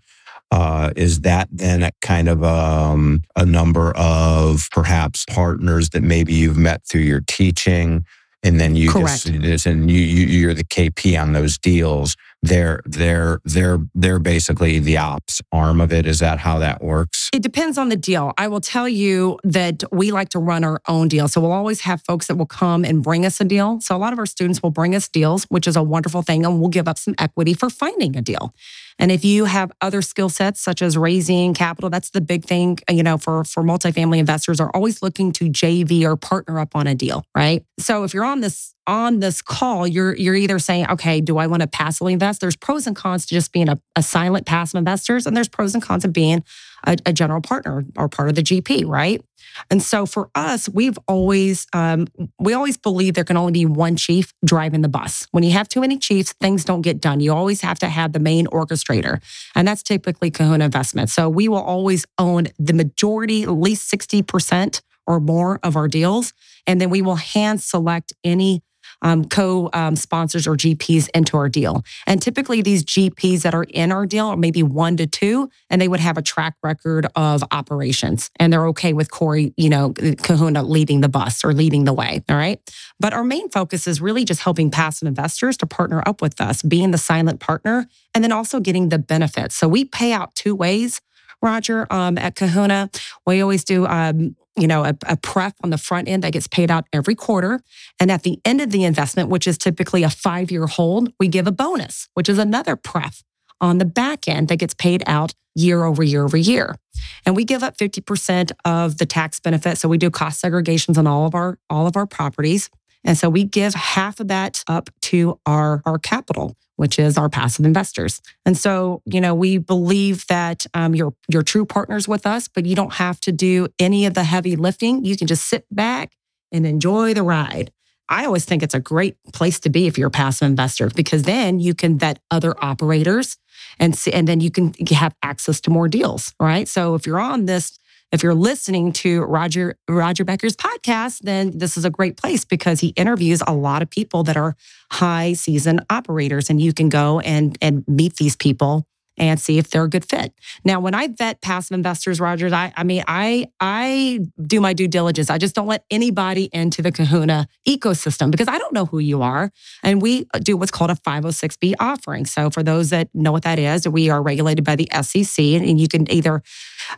Uh, 0.51 0.93
is 0.95 1.23
that 1.23 1.49
then 1.51 1.83
a 1.83 1.91
kind 2.01 2.29
of 2.29 2.45
um, 2.45 3.23
a 3.35 3.45
number 3.45 3.93
of 3.97 4.69
perhaps 4.71 5.25
partners 5.25 5.91
that 5.91 6.03
maybe 6.03 6.33
you've 6.33 6.59
met 6.59 6.87
through 6.87 7.01
your 7.01 7.23
teaching, 7.27 8.05
and 8.45 8.61
then 8.61 8.77
you 8.77 8.91
Correct. 8.91 9.27
just 9.27 9.67
and 9.67 9.91
you, 9.91 9.99
you 9.99 10.27
you're 10.27 10.55
the 10.55 10.65
KP 10.65 11.21
on 11.21 11.33
those 11.33 11.59
deals? 11.59 12.15
they're 12.45 12.83
they're 12.85 13.41
they're 13.45 13.79
they're 13.95 14.19
basically 14.19 14.79
the 14.79 14.99
ops 14.99 15.41
arm 15.51 15.81
of 15.81 15.93
it. 15.93 16.07
Is 16.07 16.19
that 16.19 16.39
how 16.39 16.59
that 16.59 16.85
works? 16.85 17.31
It 17.33 17.43
depends 17.43 17.79
on 17.79 17.89
the 17.89 17.97
deal. 17.97 18.33
I 18.37 18.49
will 18.49 18.61
tell 18.61 18.89
you 18.89 19.39
that 19.45 19.83
we 19.91 20.11
like 20.11 20.29
to 20.31 20.39
run 20.39 20.63
our 20.63 20.81
own 20.87 21.09
deal. 21.09 21.27
So 21.27 21.41
we'll 21.41 21.53
always 21.53 21.81
have 21.81 22.03
folks 22.03 22.27
that 22.27 22.37
will 22.37 22.47
come 22.47 22.85
and 22.85 23.03
bring 23.03 23.25
us 23.25 23.41
a 23.41 23.45
deal. 23.45 23.81
So 23.81 23.97
a 23.97 23.99
lot 23.99 24.13
of 24.13 24.19
our 24.19 24.27
students 24.27 24.63
will 24.63 24.71
bring 24.71 24.95
us 24.95 25.09
deals 25.09 25.45
which 25.45 25.67
is 25.67 25.77
a 25.77 25.83
wonderful 25.83 26.23
thing 26.23 26.45
and 26.45 26.61
we'll 26.61 26.69
give 26.69 26.87
up 26.87 26.99
some 26.99 27.15
equity 27.19 27.55
for 27.55 27.71
finding 27.71 28.17
a 28.17 28.23
deal 28.23 28.55
and 28.99 29.11
if 29.11 29.25
you 29.25 29.45
have 29.45 29.73
other 29.81 30.03
skill 30.03 30.29
sets 30.29 30.61
such 30.61 30.83
as 30.83 30.97
raising 30.97 31.55
capital 31.55 31.91
that's 31.91 32.11
the 32.11 32.21
big 32.21 32.45
thing 32.45 32.79
you 32.91 33.03
know 33.03 33.19
for 33.19 33.45
for 33.45 33.63
multifamily 33.63 34.19
investors 34.19 34.61
are 34.61 34.71
always 34.75 35.03
looking 35.03 35.33
to 35.33 35.47
jv 35.47 36.03
or 36.03 36.17
partner 36.17 36.59
up 36.59 36.75
on 36.75 36.87
a 36.87 36.95
deal 36.95 37.25
right 37.37 37.65
so 37.79 38.05
if 38.05 38.15
you're 38.15 38.25
on 38.25 38.41
this 38.41 38.75
on 38.87 39.21
this 39.21 39.41
call, 39.41 39.87
you're 39.87 40.15
you're 40.15 40.35
either 40.35 40.59
saying, 40.59 40.87
okay, 40.91 41.21
do 41.21 41.39
I 41.39 41.47
want 41.47 41.63
to 41.63 41.67
passively 41.67 42.13
invest? 42.13 42.41
There's 42.41 42.57
pros 42.57 42.87
and 42.87 42.95
cons 42.95 43.27
to 43.27 43.35
just 43.35 43.53
being 43.53 43.69
a, 43.69 43.81
a 43.97 44.03
silent 44.03 44.47
passive 44.47 44.79
investors, 44.79 45.27
and 45.27 45.37
there's 45.37 45.49
pros 45.49 45.75
and 45.75 45.83
cons 45.83 46.05
of 46.05 46.13
being 46.13 46.45
a, 46.87 46.97
a, 47.07 47.13
general 47.13 47.41
partner 47.41 47.85
or 47.97 48.09
part 48.09 48.29
of 48.29 48.35
the 48.35 48.43
GP, 48.43 48.87
right? 48.87 49.23
And 49.71 49.83
so 49.83 50.07
for 50.07 50.31
us, 50.35 50.69
we've 50.69 50.99
always 51.07 51.67
um, 51.73 52.07
we 52.39 52.53
always 52.53 52.77
believe 52.77 53.15
there 53.15 53.25
can 53.25 53.37
only 53.37 53.53
be 53.53 53.67
one 53.67 53.97
chief 53.97 54.33
driving 54.45 54.83
the 54.83 54.89
bus. 54.89 55.27
When 55.31 55.45
you 55.45 55.53
have 55.53 55.69
too 55.69 55.81
many 55.81 55.99
chiefs, 55.99 56.33
things 56.41 56.65
don't 56.65 56.83
get 56.83 57.01
done. 57.01 57.21
You 57.21 57.33
always 57.33 57.61
have 57.61 57.79
to 57.81 57.89
have 57.89 58.13
the 58.13 58.21
main 58.21 58.47
orchestrator, 58.47 59.23
and 59.55 59.67
that's 59.67 59.83
typically 59.83 60.31
Kahuna 60.31 60.65
Investment. 60.65 61.11
So 61.11 61.29
we 61.29 61.49
will 61.49 61.63
always 61.63 62.07
own 62.19 62.49
the 62.59 62.73
majority, 62.73 63.43
at 63.45 63.51
least 63.51 63.89
sixty 63.89 64.23
percent 64.23 64.83
or 65.07 65.21
more 65.21 65.61
of 65.63 65.77
our 65.77 65.89
deals, 65.89 66.33
and 66.67 66.81
then 66.81 66.91
we 66.91 67.03
will 67.03 67.17
hand 67.17 67.61
select 67.61 68.13
any 68.25 68.63
um, 69.05 69.25
co 69.27 69.71
um, 69.73 69.95
sponsors 69.95 70.49
or 70.49 70.57
GPs 70.57 71.09
into 71.15 71.37
our 71.37 71.49
deal. 71.49 71.85
And 72.07 72.21
typically, 72.21 72.63
these 72.63 72.85
GPs 72.85 73.43
that 73.43 73.55
are 73.55 73.65
in 73.65 73.93
our 73.93 74.07
deal 74.07 74.29
are 74.29 74.37
maybe 74.37 74.63
one 74.63 74.97
to 74.97 75.07
two, 75.07 75.51
and 75.71 75.81
they 75.81 75.87
would 75.87 76.01
have 76.01 76.19
a 76.19 76.23
track 76.23 76.57
record 76.63 77.07
of 77.15 77.45
operations. 77.53 78.31
And 78.41 78.53
they're 78.53 78.67
okay 78.69 78.93
with 78.93 79.11
Corey, 79.11 79.53
you 79.57 79.69
know, 79.69 79.93
Kahuna 79.93 80.63
leading 80.63 81.03
the 81.03 81.09
bus 81.09 81.45
or 81.45 81.53
leading 81.53 81.85
the 81.85 81.93
way. 81.93 82.25
All 82.29 82.37
right. 82.37 82.61
But 82.99 83.13
our 83.13 83.25
main 83.25 83.51
focus 83.51 83.87
is 83.87 84.01
really 84.01 84.25
just 84.25 84.41
helping 84.41 84.71
passive 84.71 85.07
investors 85.07 85.57
to 85.59 85.67
partner 85.67 86.03
up 86.07 86.23
with 86.23 86.41
us, 86.41 86.63
being 86.63 86.91
the 86.91 86.99
silent 86.99 87.41
partner, 87.41 87.87
and 88.15 88.25
then 88.25 88.33
also 88.33 88.59
getting 88.59 88.89
the 88.89 88.99
benefits. 88.99 89.55
So 89.55 89.69
we 89.69 89.85
pay 89.85 90.13
out 90.13 90.35
two 90.35 90.55
ways. 90.55 91.01
Roger, 91.43 91.87
um, 91.91 92.17
at 92.17 92.37
Kahuna, 92.37 92.89
we 93.27 93.43
always 93.43 93.65
do 93.65 93.87
um, 93.87 94.35
you 94.57 94.67
know, 94.67 94.85
a, 94.85 94.97
a 95.07 95.17
pref 95.17 95.55
on 95.63 95.71
the 95.71 95.79
front 95.79 96.09
end 96.09 96.23
that 96.23 96.33
gets 96.33 96.47
paid 96.47 96.71
out 96.71 96.85
every 96.93 97.15
quarter. 97.15 97.61
And 97.99 98.11
at 98.11 98.23
the 98.23 98.41
end 98.45 98.61
of 98.61 98.71
the 98.71 98.85
investment, 98.85 99.29
which 99.29 99.47
is 99.47 99.59
typically 99.59 100.03
a 100.03 100.11
five 100.11 100.51
year 100.51 100.67
hold, 100.67 101.13
we 101.19 101.29
give 101.29 101.47
a 101.47 101.53
bonus, 101.53 102.09
which 102.15 102.29
is 102.29 102.39
another 102.39 102.77
pref 102.77 103.23
on 103.61 103.79
the 103.79 103.85
back 103.85 104.29
end 104.29 104.49
that 104.49 104.57
gets 104.57 104.75
paid 104.75 105.03
out 105.07 105.35
year 105.55 105.85
over 105.85 106.03
year 106.03 106.25
over 106.25 106.37
year. 106.37 106.77
And 107.25 107.37
we 107.37 107.45
give 107.45 107.63
up 107.63 107.77
50% 107.77 108.53
of 108.65 108.99
the 108.99 109.07
tax 109.07 109.41
benefit. 109.41 109.79
So 109.79 109.89
we 109.89 109.99
do 109.99 110.11
cost 110.11 110.43
segregations 110.43 110.99
on 110.99 111.07
all 111.07 111.27
of 111.27 111.35
our 111.35 111.59
all 111.71 111.87
of 111.87 111.97
our 111.97 112.07
properties. 112.07 112.71
And 113.05 113.19
so 113.19 113.29
we 113.29 113.45
give 113.45 113.75
half 113.75 114.19
of 114.19 114.29
that 114.29 114.65
up 114.67 114.89
to 115.03 115.39
our, 115.45 115.83
our 115.85 115.99
capital 115.99 116.57
which 116.77 116.99
is 116.99 117.17
our 117.17 117.29
passive 117.29 117.65
investors. 117.65 118.21
And 118.45 118.57
so, 118.57 119.03
you 119.05 119.21
know, 119.21 119.35
we 119.35 119.59
believe 119.59 120.27
that 120.27 120.67
um, 120.75 120.95
you're 120.95 121.15
you're 121.29 121.43
true 121.43 121.65
partners 121.65 122.09
with 122.09 122.27
us, 122.27 122.49
but 122.49 122.67
you 122.67 122.75
don't 122.75 122.95
have 122.95 123.21
to 123.21 123.33
do 123.33 123.69
any 123.79 124.07
of 124.07 124.15
the 124.15 124.25
heavy 124.25 124.57
lifting. 124.57 125.05
You 125.05 125.17
can 125.17 125.27
just 125.27 125.49
sit 125.49 125.67
back 125.71 126.13
and 126.53 126.67
enjoy 126.67 127.15
the 127.15 127.23
ride. 127.23 127.73
I 128.09 128.27
always 128.27 128.45
think 128.45 128.63
it's 128.63 128.75
a 128.75 128.81
great 128.81 129.17
place 129.33 129.59
to 129.61 129.71
be 129.71 129.87
if 129.87 129.97
you're 129.97 130.09
a 130.09 130.11
passive 130.11 130.47
investor 130.47 130.91
because 130.91 131.23
then 131.23 131.59
you 131.59 131.75
can 131.75 131.99
vet 131.99 132.19
other 132.31 132.55
operators 132.63 133.39
and 133.79 133.97
see, 133.97 134.13
and 134.13 134.29
then 134.29 134.41
you 134.41 134.51
can 134.51 134.75
have 134.91 135.15
access 135.23 135.61
to 135.63 135.71
more 135.71 135.89
deals, 135.89 136.35
right? 136.39 136.69
So 136.69 136.95
if 136.95 137.07
you're 137.07 137.21
on 137.21 137.47
this 137.47 137.79
if 138.13 138.23
you're 138.23 138.35
listening 138.35 138.93
to 138.93 139.23
Roger 139.23 139.77
Roger 139.89 140.25
Becker's 140.25 140.57
podcast, 140.57 141.21
then 141.21 141.59
this 141.59 141.77
is 141.77 141.85
a 141.85 141.91
great 141.91 142.17
place 142.17 142.45
because 142.45 142.81
he 142.81 142.89
interviews 142.89 143.43
a 143.47 143.53
lot 143.53 143.83
of 143.83 143.91
people 143.91 144.23
that 144.25 144.37
are 144.37 144.57
high 144.93 145.33
season 145.33 145.81
operators, 145.91 146.51
and 146.51 146.61
you 146.61 146.73
can 146.73 146.89
go 146.89 147.21
and 147.21 147.59
and 147.61 147.85
meet 147.89 148.17
these 148.17 148.37
people 148.37 148.87
and 149.17 149.39
see 149.41 149.59
if 149.59 149.71
they're 149.71 149.85
a 149.85 149.89
good 149.89 150.05
fit. 150.05 150.33
Now, 150.65 150.81
when 150.81 150.95
I 150.95 151.09
vet 151.09 151.41
passive 151.41 151.75
investors, 151.75 152.21
Rogers, 152.21 152.53
I, 152.53 152.73
I 152.77 152.85
mean, 152.85 153.05
I 153.07 153.49
I 153.61 154.21
do 154.45 154.61
my 154.61 154.73
due 154.73 154.89
diligence. 154.89 155.31
I 155.31 155.39
just 155.39 155.55
don't 155.55 155.67
let 155.67 155.85
anybody 155.91 156.49
into 156.53 156.83
the 156.83 156.91
Kahuna 156.91 157.47
ecosystem 157.67 158.31
because 158.31 158.49
I 158.49 158.59
don't 158.59 158.73
know 158.73 158.87
who 158.87 158.99
you 158.99 159.23
are. 159.23 159.51
And 159.83 160.03
we 160.03 160.27
do 160.43 160.57
what's 160.57 160.71
called 160.71 160.91
a 160.91 160.95
506b 160.95 161.75
offering. 161.79 162.27
So 162.27 162.51
for 162.51 162.63
those 162.63 162.91
that 162.91 163.09
know 163.15 163.33
what 163.33 163.45
that 163.45 163.59
is, 163.59 163.89
we 163.89 164.11
are 164.11 164.23
regulated 164.23 164.65
by 164.65 164.77
the 164.77 164.89
SEC, 165.03 165.39
and 165.39 165.81
you 165.81 165.89
can 165.89 166.11
either 166.11 166.43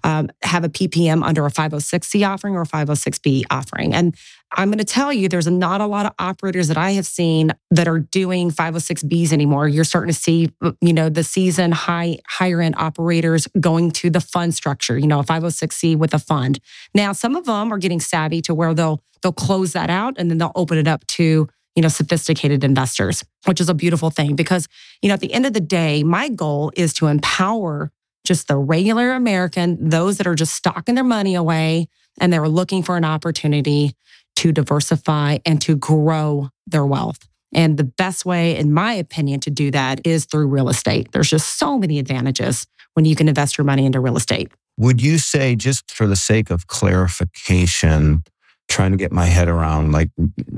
um, 0.05 0.31
have 0.42 0.64
a 0.64 0.68
PPM 0.68 1.24
under 1.24 1.46
a 1.46 1.50
506c 1.50 2.26
offering 2.29 2.57
or 2.57 2.62
a 2.62 2.66
506b 2.66 3.44
offering. 3.50 3.94
And 3.94 4.16
I'm 4.57 4.71
going 4.71 4.79
to 4.79 4.85
tell 4.85 5.12
you, 5.12 5.29
there's 5.29 5.47
not 5.47 5.83
a 5.83 5.87
lot 5.87 6.07
of 6.07 6.12
operators 6.19 6.69
that 6.69 6.79
I 6.79 6.92
have 6.92 7.07
seen 7.07 7.53
that 7.71 7.87
are 7.87 7.99
doing 7.99 8.51
506Bs 8.51 9.31
anymore. 9.31 9.69
You're 9.69 9.85
starting 9.85 10.12
to 10.12 10.19
see, 10.19 10.51
you 10.81 10.95
know, 10.95 11.11
the 11.11 11.23
season 11.23 11.73
high, 11.73 12.19
higher 12.27 12.62
end 12.62 12.75
operators 12.79 13.47
going 13.61 13.90
to 13.92 14.09
the 14.09 14.21
fund 14.21 14.55
structure, 14.55 14.97
you 14.97 15.07
know, 15.07 15.21
a 15.21 15.25
506C 15.25 15.97
with 15.97 16.14
a 16.14 16.19
fund. 16.19 16.59
Now, 16.95 17.12
some 17.12 17.37
of 17.37 17.45
them 17.45 17.71
are 17.71 17.77
getting 17.77 18.01
savvy 18.01 18.40
to 18.42 18.55
where 18.55 18.73
they'll 18.73 19.03
they'll 19.23 19.33
close 19.33 19.73
that 19.73 19.90
out 19.90 20.14
and 20.16 20.31
then 20.31 20.38
they'll 20.38 20.53
open 20.55 20.79
it 20.79 20.88
up 20.88 21.07
to 21.09 21.49
you 21.75 21.83
know 21.83 21.88
sophisticated 21.88 22.62
investors 22.62 23.25
which 23.47 23.61
is 23.61 23.69
a 23.69 23.75
beautiful 23.75 24.11
thing 24.11 24.37
because 24.37 24.69
you 25.03 25.09
know 25.09 25.14
at 25.14 25.21
the 25.21 25.33
end 25.33 25.47
of 25.47 25.53
the 25.53 25.61
day 25.61 26.03
my 26.05 26.29
goal 26.29 26.71
is 26.77 26.92
to 26.92 27.07
empower 27.07 27.90
just 28.25 28.47
the 28.47 28.57
regular 28.57 29.12
american 29.12 29.88
those 29.88 30.19
that 30.19 30.27
are 30.27 30.35
just 30.35 30.55
stocking 30.55 30.95
their 30.95 31.03
money 31.03 31.35
away 31.35 31.88
and 32.21 32.33
they're 32.33 32.49
looking 32.49 32.83
for 32.83 32.97
an 32.97 33.05
opportunity 33.05 33.95
to 34.37 34.53
diversify 34.53 35.38
and 35.44 35.61
to 35.62 35.77
grow 35.77 36.51
their 36.66 36.87
wealth. 36.87 37.29
And 37.53 37.77
the 37.77 37.85
best 37.85 38.27
way, 38.27 38.57
in 38.57 38.72
my 38.72 38.92
opinion, 38.92 39.40
to 39.40 39.51
do 39.51 39.70
that 39.70 40.07
is 40.07 40.25
through 40.25 40.49
real 40.49 40.68
estate. 40.68 41.12
There's 41.12 41.31
just 41.31 41.59
so 41.59 41.79
many 41.79 41.99
advantages 41.99 42.66
when 42.94 43.05
you 43.05 43.16
can 43.16 43.29
invest 43.29 43.57
your 43.57 43.64
money 43.64 43.87
into 43.87 44.01
real 44.01 44.16
estate. 44.16 44.51
Would 44.79 45.03
you 45.03 45.18
say, 45.18 45.57
just 45.57 45.90
for 45.90 46.07
the 46.07 46.16
sake 46.16 46.51
of 46.51 46.66
clarification, 46.66 48.25
trying 48.68 48.90
to 48.90 48.96
get 48.96 49.12
my 49.12 49.27
head 49.27 49.49
around 49.49 49.92
like 49.92 50.11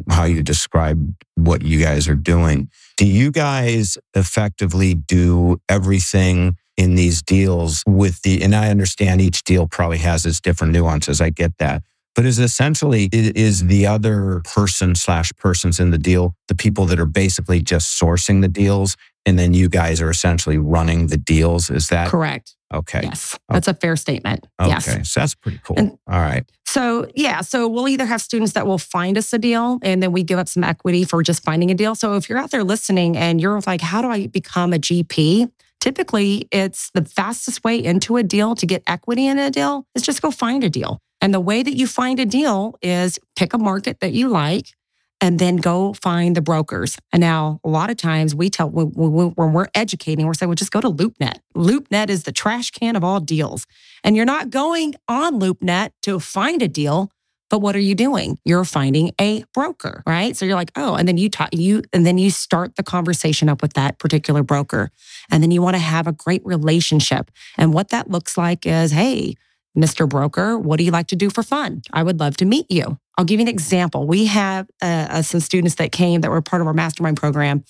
how 0.08 0.24
you 0.24 0.42
describe 0.42 1.14
what 1.36 1.62
you 1.62 1.80
guys 1.80 2.08
are 2.08 2.14
doing, 2.14 2.68
do 2.96 3.06
you 3.06 3.30
guys 3.30 3.96
effectively 4.14 4.94
do 4.94 5.60
everything 5.68 6.56
in 6.76 6.94
these 6.94 7.22
deals 7.22 7.82
with 7.86 8.22
the, 8.22 8.40
and 8.42 8.54
I 8.54 8.70
understand 8.70 9.20
each 9.20 9.42
deal 9.42 9.66
probably 9.66 9.98
has 9.98 10.24
its 10.24 10.40
different 10.40 10.72
nuances. 10.72 11.20
I 11.20 11.30
get 11.30 11.58
that 11.58 11.82
but 12.18 12.26
is 12.26 12.40
essentially 12.40 13.04
it 13.12 13.36
is 13.36 13.68
the 13.68 13.86
other 13.86 14.42
person 14.42 14.96
slash 14.96 15.32
persons 15.36 15.78
in 15.78 15.92
the 15.92 15.98
deal 15.98 16.34
the 16.48 16.54
people 16.56 16.84
that 16.84 16.98
are 16.98 17.06
basically 17.06 17.62
just 17.62 17.96
sourcing 17.96 18.42
the 18.42 18.48
deals 18.48 18.96
and 19.24 19.38
then 19.38 19.54
you 19.54 19.68
guys 19.68 20.00
are 20.00 20.10
essentially 20.10 20.58
running 20.58 21.06
the 21.06 21.16
deals? 21.16 21.70
Is 21.70 21.86
that 21.88 22.08
correct. 22.08 22.56
Okay. 22.74 23.02
Yes. 23.04 23.38
Oh. 23.48 23.54
That's 23.54 23.68
a 23.68 23.74
fair 23.74 23.94
statement. 23.94 24.48
Okay. 24.60 24.70
Yes. 24.70 25.08
so 25.12 25.20
that's 25.20 25.36
pretty 25.36 25.60
cool. 25.62 25.78
And 25.78 25.96
all 26.10 26.18
right. 26.18 26.44
so 26.66 27.06
yeah 27.14 27.40
so 27.40 27.68
we'll 27.68 27.86
either 27.88 28.06
have 28.06 28.20
students 28.20 28.52
that 28.54 28.66
will 28.66 28.78
find 28.78 29.16
us 29.16 29.32
a 29.32 29.38
deal 29.38 29.78
and 29.82 30.02
then 30.02 30.10
we 30.10 30.24
give 30.24 30.40
up 30.40 30.48
some 30.48 30.64
equity 30.64 31.04
for 31.04 31.22
just 31.22 31.44
finding 31.44 31.70
a 31.70 31.74
deal. 31.74 31.94
So 31.94 32.16
if 32.16 32.28
you're 32.28 32.38
out 32.38 32.50
there 32.50 32.64
listening 32.64 33.16
and 33.16 33.40
you're 33.40 33.60
like 33.64 33.80
how 33.80 34.02
do 34.02 34.08
i 34.08 34.26
become 34.26 34.72
a 34.72 34.78
gp 34.78 35.52
typically 35.78 36.48
it's 36.50 36.90
the 36.94 37.04
fastest 37.04 37.62
way 37.62 37.78
into 37.78 38.16
a 38.16 38.24
deal 38.24 38.56
to 38.56 38.66
get 38.66 38.82
equity 38.88 39.28
in 39.28 39.38
a 39.38 39.52
deal 39.52 39.86
is 39.94 40.02
just 40.02 40.20
go 40.20 40.32
find 40.32 40.64
a 40.64 40.68
deal 40.68 41.00
and 41.20 41.34
the 41.34 41.40
way 41.40 41.62
that 41.62 41.76
you 41.76 41.86
find 41.86 42.20
a 42.20 42.26
deal 42.26 42.76
is 42.82 43.18
pick 43.36 43.52
a 43.52 43.58
market 43.58 44.00
that 44.00 44.12
you 44.12 44.28
like 44.28 44.74
and 45.20 45.38
then 45.38 45.56
go 45.56 45.92
find 45.94 46.36
the 46.36 46.40
brokers. 46.40 46.96
And 47.12 47.20
now, 47.20 47.60
a 47.64 47.68
lot 47.68 47.90
of 47.90 47.96
times 47.96 48.34
we 48.34 48.50
tell 48.50 48.70
when, 48.70 49.34
we're 49.52 49.66
educating, 49.74 50.26
we're 50.26 50.34
saying, 50.34 50.48
well, 50.48 50.54
just 50.54 50.70
go 50.70 50.80
to 50.80 50.90
LoopNet. 50.90 51.38
LoopNet 51.56 52.08
is 52.08 52.22
the 52.22 52.32
trash 52.32 52.70
can 52.70 52.94
of 52.94 53.02
all 53.02 53.20
deals. 53.20 53.66
And 54.04 54.14
you're 54.14 54.24
not 54.24 54.50
going 54.50 54.94
on 55.08 55.40
LoopNet 55.40 55.90
to 56.02 56.20
find 56.20 56.62
a 56.62 56.68
deal. 56.68 57.10
But 57.50 57.60
what 57.60 57.74
are 57.74 57.80
you 57.80 57.94
doing? 57.94 58.38
You're 58.44 58.64
finding 58.64 59.12
a 59.18 59.42
broker, 59.54 60.02
right? 60.06 60.36
So 60.36 60.44
you're 60.44 60.54
like, 60.54 60.70
oh, 60.76 60.94
and 60.96 61.08
then 61.08 61.16
you 61.16 61.30
talk, 61.30 61.48
you, 61.52 61.82
and 61.94 62.04
then 62.04 62.18
you 62.18 62.30
start 62.30 62.76
the 62.76 62.82
conversation 62.82 63.48
up 63.48 63.62
with 63.62 63.72
that 63.72 63.98
particular 63.98 64.42
broker. 64.42 64.90
And 65.30 65.42
then 65.42 65.50
you 65.50 65.62
want 65.62 65.74
to 65.74 65.80
have 65.80 66.06
a 66.06 66.12
great 66.12 66.44
relationship. 66.44 67.30
And 67.56 67.72
what 67.72 67.88
that 67.88 68.10
looks 68.10 68.36
like 68.36 68.66
is, 68.66 68.92
hey, 68.92 69.34
Mr. 69.78 70.08
Broker, 70.08 70.58
what 70.58 70.78
do 70.78 70.84
you 70.84 70.90
like 70.90 71.06
to 71.08 71.16
do 71.16 71.30
for 71.30 71.42
fun? 71.42 71.82
I 71.92 72.02
would 72.02 72.18
love 72.18 72.36
to 72.38 72.44
meet 72.44 72.70
you. 72.70 72.98
I'll 73.16 73.24
give 73.24 73.40
you 73.40 73.44
an 73.44 73.48
example. 73.48 74.06
We 74.06 74.26
have 74.26 74.68
uh, 74.80 75.06
uh, 75.10 75.22
some 75.22 75.40
students 75.40 75.74
that 75.76 75.90
came 75.90 76.20
that 76.20 76.30
were 76.30 76.40
part 76.40 76.62
of 76.62 76.68
our 76.68 76.72
mastermind 76.72 77.16
program, 77.16 77.64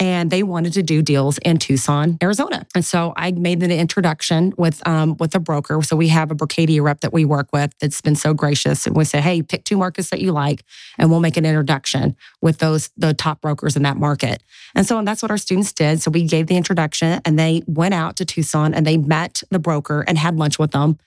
and 0.00 0.28
they 0.28 0.42
wanted 0.42 0.72
to 0.72 0.82
do 0.82 1.02
deals 1.02 1.38
in 1.38 1.58
Tucson, 1.58 2.18
Arizona. 2.20 2.66
And 2.74 2.84
so 2.84 3.12
I 3.16 3.30
made 3.30 3.62
an 3.62 3.70
introduction 3.70 4.52
with 4.58 4.86
um, 4.86 5.16
with 5.18 5.36
a 5.36 5.38
broker. 5.38 5.80
So 5.82 5.94
we 5.94 6.08
have 6.08 6.32
a 6.32 6.34
Berkadia 6.34 6.82
rep 6.82 7.00
that 7.00 7.12
we 7.12 7.24
work 7.24 7.48
with 7.52 7.72
that's 7.78 8.00
been 8.00 8.16
so 8.16 8.34
gracious, 8.34 8.84
and 8.84 8.96
we 8.96 9.04
say, 9.04 9.20
"Hey, 9.20 9.40
pick 9.42 9.62
two 9.62 9.76
markets 9.76 10.10
that 10.10 10.20
you 10.20 10.32
like, 10.32 10.64
and 10.98 11.10
we'll 11.10 11.20
make 11.20 11.36
an 11.36 11.46
introduction 11.46 12.16
with 12.40 12.58
those 12.58 12.90
the 12.96 13.14
top 13.14 13.40
brokers 13.40 13.76
in 13.76 13.82
that 13.84 13.96
market." 13.96 14.42
And 14.74 14.84
so 14.84 14.98
and 14.98 15.06
that's 15.06 15.22
what 15.22 15.30
our 15.30 15.38
students 15.38 15.72
did. 15.72 16.02
So 16.02 16.10
we 16.10 16.24
gave 16.24 16.48
the 16.48 16.56
introduction, 16.56 17.20
and 17.24 17.38
they 17.38 17.62
went 17.68 17.94
out 17.94 18.16
to 18.16 18.24
Tucson 18.24 18.74
and 18.74 18.84
they 18.84 18.96
met 18.96 19.44
the 19.50 19.60
broker 19.60 20.04
and 20.08 20.18
had 20.18 20.36
lunch 20.36 20.58
with 20.58 20.72
them 20.72 20.98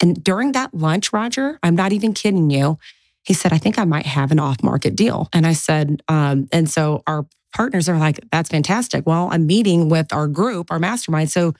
and 0.00 0.22
during 0.22 0.52
that 0.52 0.74
lunch, 0.74 1.12
Roger, 1.12 1.58
I'm 1.62 1.76
not 1.76 1.92
even 1.92 2.12
kidding 2.12 2.50
you, 2.50 2.78
he 3.22 3.34
said, 3.34 3.52
I 3.52 3.58
think 3.58 3.78
I 3.78 3.84
might 3.84 4.06
have 4.06 4.30
an 4.30 4.38
off 4.38 4.62
market 4.62 4.94
deal. 4.94 5.28
And 5.32 5.46
I 5.46 5.52
said, 5.52 6.02
um, 6.08 6.46
and 6.52 6.70
so 6.70 7.02
our 7.06 7.26
partners 7.52 7.88
are 7.88 7.98
like, 7.98 8.20
that's 8.30 8.50
fantastic. 8.50 9.06
Well, 9.06 9.28
I'm 9.32 9.46
meeting 9.46 9.88
with 9.88 10.12
our 10.12 10.28
group, 10.28 10.70
our 10.70 10.78
mastermind. 10.78 11.30
So 11.30 11.54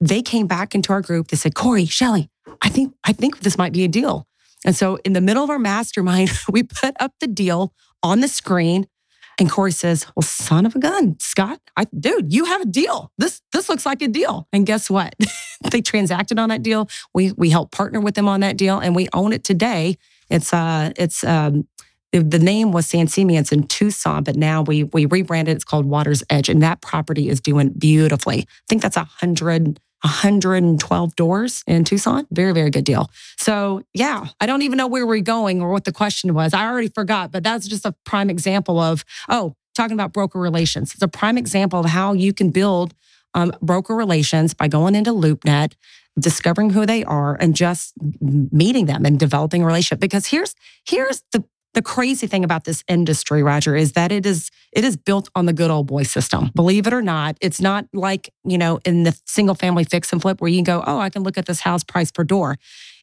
they 0.00 0.20
came 0.20 0.46
back 0.46 0.74
into 0.74 0.92
our 0.92 1.00
group. 1.00 1.28
They 1.28 1.36
said, 1.36 1.54
Corey, 1.54 1.86
Shelley, 1.86 2.28
I 2.60 2.68
think, 2.68 2.94
I 3.04 3.12
think 3.12 3.40
this 3.40 3.56
might 3.56 3.72
be 3.72 3.84
a 3.84 3.88
deal. 3.88 4.26
And 4.64 4.76
so 4.76 4.98
in 5.04 5.12
the 5.12 5.20
middle 5.20 5.44
of 5.44 5.50
our 5.50 5.58
mastermind, 5.58 6.30
we 6.50 6.62
put 6.62 6.94
up 7.00 7.12
the 7.20 7.26
deal 7.26 7.72
on 8.02 8.20
the 8.20 8.28
screen. 8.28 8.86
And 9.38 9.50
Corey 9.50 9.72
says, 9.72 10.06
Well, 10.14 10.22
son 10.22 10.66
of 10.66 10.74
a 10.74 10.78
gun, 10.78 11.16
Scott, 11.20 11.60
I, 11.76 11.84
dude, 11.98 12.32
you 12.32 12.46
have 12.46 12.62
a 12.62 12.66
deal. 12.66 13.12
This 13.18 13.42
this 13.52 13.68
looks 13.68 13.84
like 13.84 14.02
a 14.02 14.08
deal. 14.08 14.48
And 14.52 14.66
guess 14.66 14.88
what? 14.88 15.14
they 15.70 15.82
transacted 15.82 16.38
on 16.38 16.48
that 16.48 16.62
deal. 16.62 16.88
We 17.14 17.32
we 17.32 17.50
helped 17.50 17.72
partner 17.72 18.00
with 18.00 18.14
them 18.14 18.28
on 18.28 18.40
that 18.40 18.56
deal, 18.56 18.78
and 18.78 18.96
we 18.96 19.08
own 19.12 19.32
it 19.32 19.44
today. 19.44 19.98
It's 20.30 20.52
uh 20.52 20.92
it's 20.96 21.22
um 21.24 21.66
the 22.12 22.38
name 22.38 22.72
was 22.72 22.86
San 22.86 23.08
Simeon's 23.08 23.52
in 23.52 23.66
Tucson, 23.66 24.24
but 24.24 24.36
now 24.36 24.62
we 24.62 24.84
we 24.84 25.06
rebranded. 25.06 25.54
It's 25.54 25.64
called 25.64 25.86
Water's 25.86 26.22
Edge, 26.30 26.48
and 26.48 26.62
that 26.62 26.80
property 26.80 27.28
is 27.28 27.40
doing 27.40 27.70
beautifully. 27.70 28.40
I 28.40 28.64
think 28.68 28.82
that's 28.82 28.96
a 28.96 29.04
hundred 29.04 29.80
112 30.02 31.16
doors 31.16 31.64
in 31.66 31.84
Tucson. 31.84 32.26
Very, 32.30 32.52
very 32.52 32.70
good 32.70 32.84
deal. 32.84 33.10
So, 33.38 33.82
yeah, 33.94 34.26
I 34.40 34.46
don't 34.46 34.62
even 34.62 34.76
know 34.76 34.86
where 34.86 35.06
we're 35.06 35.20
going 35.20 35.62
or 35.62 35.70
what 35.70 35.84
the 35.84 35.92
question 35.92 36.34
was. 36.34 36.54
I 36.54 36.66
already 36.66 36.88
forgot, 36.88 37.32
but 37.32 37.42
that's 37.42 37.66
just 37.66 37.84
a 37.84 37.92
prime 38.04 38.30
example 38.30 38.78
of, 38.78 39.04
oh, 39.28 39.54
talking 39.74 39.94
about 39.94 40.12
broker 40.12 40.38
relations. 40.38 40.92
It's 40.92 41.02
a 41.02 41.08
prime 41.08 41.38
example 41.38 41.80
of 41.80 41.86
how 41.86 42.12
you 42.12 42.32
can 42.32 42.50
build 42.50 42.94
um, 43.34 43.52
broker 43.60 43.94
relations 43.94 44.54
by 44.54 44.68
going 44.68 44.94
into 44.94 45.12
LoopNet, 45.12 45.74
discovering 46.18 46.70
who 46.70 46.86
they 46.86 47.04
are, 47.04 47.36
and 47.38 47.54
just 47.54 47.92
meeting 48.20 48.86
them 48.86 49.04
and 49.04 49.18
developing 49.18 49.62
a 49.62 49.66
relationship. 49.66 50.00
Because 50.00 50.26
here's 50.26 50.54
here's 50.86 51.22
the 51.32 51.44
the 51.76 51.82
crazy 51.82 52.26
thing 52.26 52.42
about 52.42 52.64
this 52.64 52.82
industry, 52.88 53.42
Roger, 53.42 53.76
is 53.76 53.92
that 53.92 54.10
it 54.10 54.24
is 54.24 54.50
it 54.72 54.82
is 54.82 54.96
built 54.96 55.28
on 55.34 55.44
the 55.44 55.52
good 55.52 55.70
old 55.70 55.86
boy 55.86 56.04
system. 56.04 56.50
Believe 56.54 56.86
it 56.86 56.94
or 56.94 57.02
not, 57.02 57.36
it's 57.42 57.60
not 57.60 57.84
like, 57.92 58.32
you 58.44 58.56
know, 58.56 58.80
in 58.86 59.02
the 59.02 59.14
single 59.26 59.54
family 59.54 59.84
fix 59.84 60.10
and 60.10 60.22
flip 60.22 60.40
where 60.40 60.48
you 60.48 60.56
can 60.56 60.64
go, 60.64 60.82
oh, 60.86 60.98
I 60.98 61.10
can 61.10 61.22
look 61.22 61.36
at 61.36 61.44
this 61.44 61.60
house 61.60 61.84
price 61.84 62.10
per 62.10 62.24
door. 62.24 62.56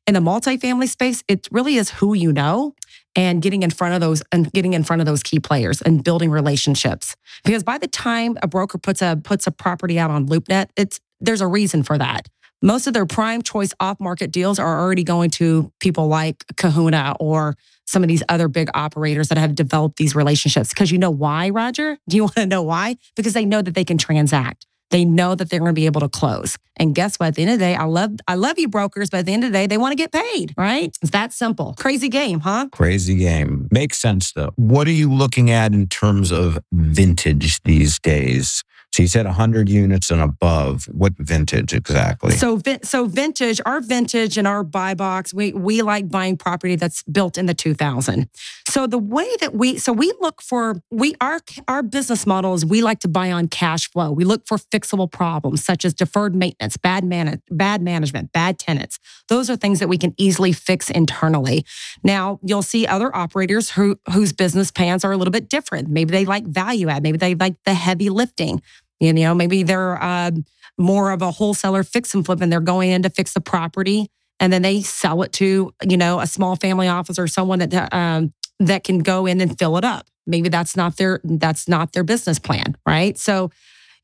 In 0.07 0.15
the 0.15 0.19
multifamily 0.19 0.89
space, 0.89 1.23
it 1.27 1.47
really 1.51 1.75
is 1.75 1.91
who 1.91 2.15
you 2.15 2.33
know 2.33 2.73
and 3.15 3.43
getting 3.43 3.61
in 3.61 3.69
front 3.69 3.93
of 3.93 4.01
those 4.01 4.23
and 4.31 4.51
getting 4.51 4.73
in 4.73 4.83
front 4.83 5.03
of 5.03 5.05
those 5.05 5.21
key 5.21 5.39
players 5.39 5.79
and 5.83 6.03
building 6.03 6.31
relationships. 6.31 7.15
Because 7.45 7.63
by 7.63 7.77
the 7.77 7.87
time 7.87 8.39
a 8.41 8.47
broker 8.47 8.79
puts 8.79 9.03
a 9.03 9.21
puts 9.23 9.45
a 9.45 9.51
property 9.51 9.99
out 9.99 10.09
on 10.09 10.27
LoopNet, 10.27 10.69
it's 10.75 10.99
there's 11.21 11.41
a 11.41 11.47
reason 11.47 11.83
for 11.83 11.99
that 11.99 12.27
most 12.63 12.87
of 12.87 12.93
their 12.93 13.05
prime 13.05 13.41
choice 13.41 13.73
off 13.79 13.99
market 13.99 14.31
deals 14.31 14.57
are 14.57 14.79
already 14.79 15.03
going 15.03 15.29
to 15.31 15.71
people 15.79 16.07
like 16.07 16.43
Kahuna 16.55 17.15
or 17.19 17.55
some 17.85 18.01
of 18.01 18.07
these 18.07 18.23
other 18.29 18.47
big 18.47 18.69
operators 18.73 19.27
that 19.27 19.37
have 19.37 19.53
developed 19.53 19.97
these 19.97 20.15
relationships. 20.15 20.69
Because 20.69 20.89
you 20.89 20.97
know 20.97 21.11
why, 21.11 21.49
Roger? 21.49 21.97
Do 22.09 22.15
you 22.15 22.23
want 22.23 22.35
to 22.35 22.45
know 22.45 22.63
why? 22.63 22.95
Because 23.15 23.33
they 23.33 23.45
know 23.45 23.61
that 23.61 23.75
they 23.75 23.83
can 23.83 23.97
transact. 23.97 24.65
They 24.91 25.05
know 25.05 25.33
that 25.33 25.49
they're 25.49 25.59
going 25.59 25.71
to 25.71 25.73
be 25.73 25.87
able 25.87 26.01
to 26.01 26.09
close. 26.09 26.55
And 26.77 26.93
guess 26.93 27.17
what? 27.17 27.29
At 27.29 27.35
the 27.35 27.41
end 27.41 27.51
of 27.51 27.59
the 27.59 27.65
day, 27.65 27.75
I 27.75 27.85
love 27.85 28.11
I 28.27 28.35
love 28.35 28.59
you 28.59 28.67
brokers, 28.67 29.09
but 29.09 29.19
at 29.19 29.25
the 29.25 29.33
end 29.33 29.43
of 29.43 29.51
the 29.51 29.57
day, 29.57 29.67
they 29.67 29.77
want 29.77 29.91
to 29.91 29.95
get 29.95 30.11
paid, 30.11 30.53
right? 30.55 30.95
It's 31.01 31.11
that 31.11 31.33
simple. 31.33 31.73
Crazy 31.79 32.09
game, 32.09 32.41
huh? 32.41 32.67
Crazy 32.71 33.15
game. 33.15 33.67
Makes 33.71 33.97
sense 33.97 34.31
though. 34.31 34.51
What 34.55 34.87
are 34.87 34.91
you 34.91 35.11
looking 35.11 35.49
at 35.49 35.73
in 35.73 35.87
terms 35.87 36.31
of 36.31 36.59
vintage 36.71 37.61
these 37.63 37.99
days? 37.99 38.63
So 38.93 39.01
you 39.01 39.07
said 39.07 39.25
100 39.25 39.69
units 39.69 40.11
and 40.11 40.21
above. 40.21 40.85
What 40.91 41.13
vintage 41.17 41.73
exactly? 41.73 42.33
So, 42.33 42.61
so 42.83 43.05
vintage, 43.05 43.59
our 43.65 43.81
vintage 43.81 44.37
and 44.37 44.47
our 44.47 44.63
buy 44.63 44.93
box, 44.93 45.33
we 45.33 45.51
we 45.51 45.81
like 45.81 46.09
buying 46.09 46.37
property 46.37 46.75
that's 46.75 47.01
built 47.03 47.35
in 47.35 47.47
the 47.47 47.55
2000. 47.55 48.29
So 48.69 48.85
the 48.85 48.99
way 48.99 49.27
that 49.41 49.55
we, 49.55 49.79
so 49.79 49.91
we 49.93 50.13
look 50.21 50.43
for 50.43 50.75
we 50.91 51.15
our 51.21 51.39
our 51.67 51.81
business 51.81 52.27
model 52.27 52.53
is 52.53 52.67
we 52.67 52.83
like 52.83 52.99
to 52.99 53.07
buy 53.07 53.31
on 53.31 53.47
cash 53.47 53.89
flow. 53.89 54.11
We 54.11 54.25
look 54.25 54.47
for 54.47 54.59
fixable 54.59 55.11
problems 55.11 55.65
such 55.65 55.85
as 55.85 55.95
deferred 55.95 56.35
maintenance, 56.35 56.77
bad 56.77 57.03
man, 57.03 57.41
bad 57.49 57.81
management, 57.81 58.31
bad 58.31 58.59
tenants. 58.59 58.99
Those 59.27 59.49
are 59.49 59.55
things 59.55 59.79
that 59.79 59.87
we 59.87 59.97
can 59.97 60.13
easily 60.17 60.51
fix 60.51 60.91
internally. 60.91 61.65
Now 62.03 62.39
you'll 62.43 62.61
see 62.61 62.85
other 62.85 63.15
operators 63.15 63.71
who 63.71 63.97
whose 64.11 64.33
business 64.33 64.69
plans 64.69 65.03
are 65.03 65.11
a 65.11 65.17
little 65.17 65.31
bit 65.31 65.49
different. 65.49 65.87
Maybe 65.87 66.11
they 66.11 66.25
like 66.25 66.45
value 66.45 66.89
add. 66.89 67.01
Maybe 67.01 67.17
they 67.17 67.33
like 67.33 67.55
the 67.65 67.73
heavy 67.73 68.11
lifting. 68.11 68.61
You 69.03 69.13
know, 69.13 69.35
maybe 69.35 69.63
they're 69.63 70.01
uh, 70.01 70.31
more 70.77 71.11
of 71.11 71.21
a 71.21 71.31
wholesaler 71.31 71.83
fix 71.83 72.13
and 72.13 72.25
flip 72.25 72.41
and 72.41 72.51
they're 72.51 72.59
going 72.59 72.91
in 72.91 73.03
to 73.03 73.09
fix 73.09 73.33
the 73.33 73.41
property 73.41 74.09
and 74.39 74.51
then 74.51 74.61
they 74.61 74.81
sell 74.81 75.23
it 75.23 75.31
to, 75.33 75.73
you 75.87 75.97
know, 75.97 76.19
a 76.19 76.27
small 76.27 76.55
family 76.55 76.87
office 76.87 77.19
or 77.19 77.27
someone 77.27 77.59
that 77.59 77.93
um, 77.93 78.33
that 78.59 78.83
can 78.83 78.99
go 78.99 79.25
in 79.25 79.41
and 79.41 79.57
fill 79.57 79.77
it 79.77 79.83
up. 79.83 80.07
Maybe 80.25 80.49
that's 80.49 80.75
not 80.75 80.97
their 80.97 81.19
that's 81.23 81.67
not 81.67 81.93
their 81.93 82.03
business 82.03 82.39
plan, 82.39 82.75
right? 82.85 83.17
So 83.17 83.51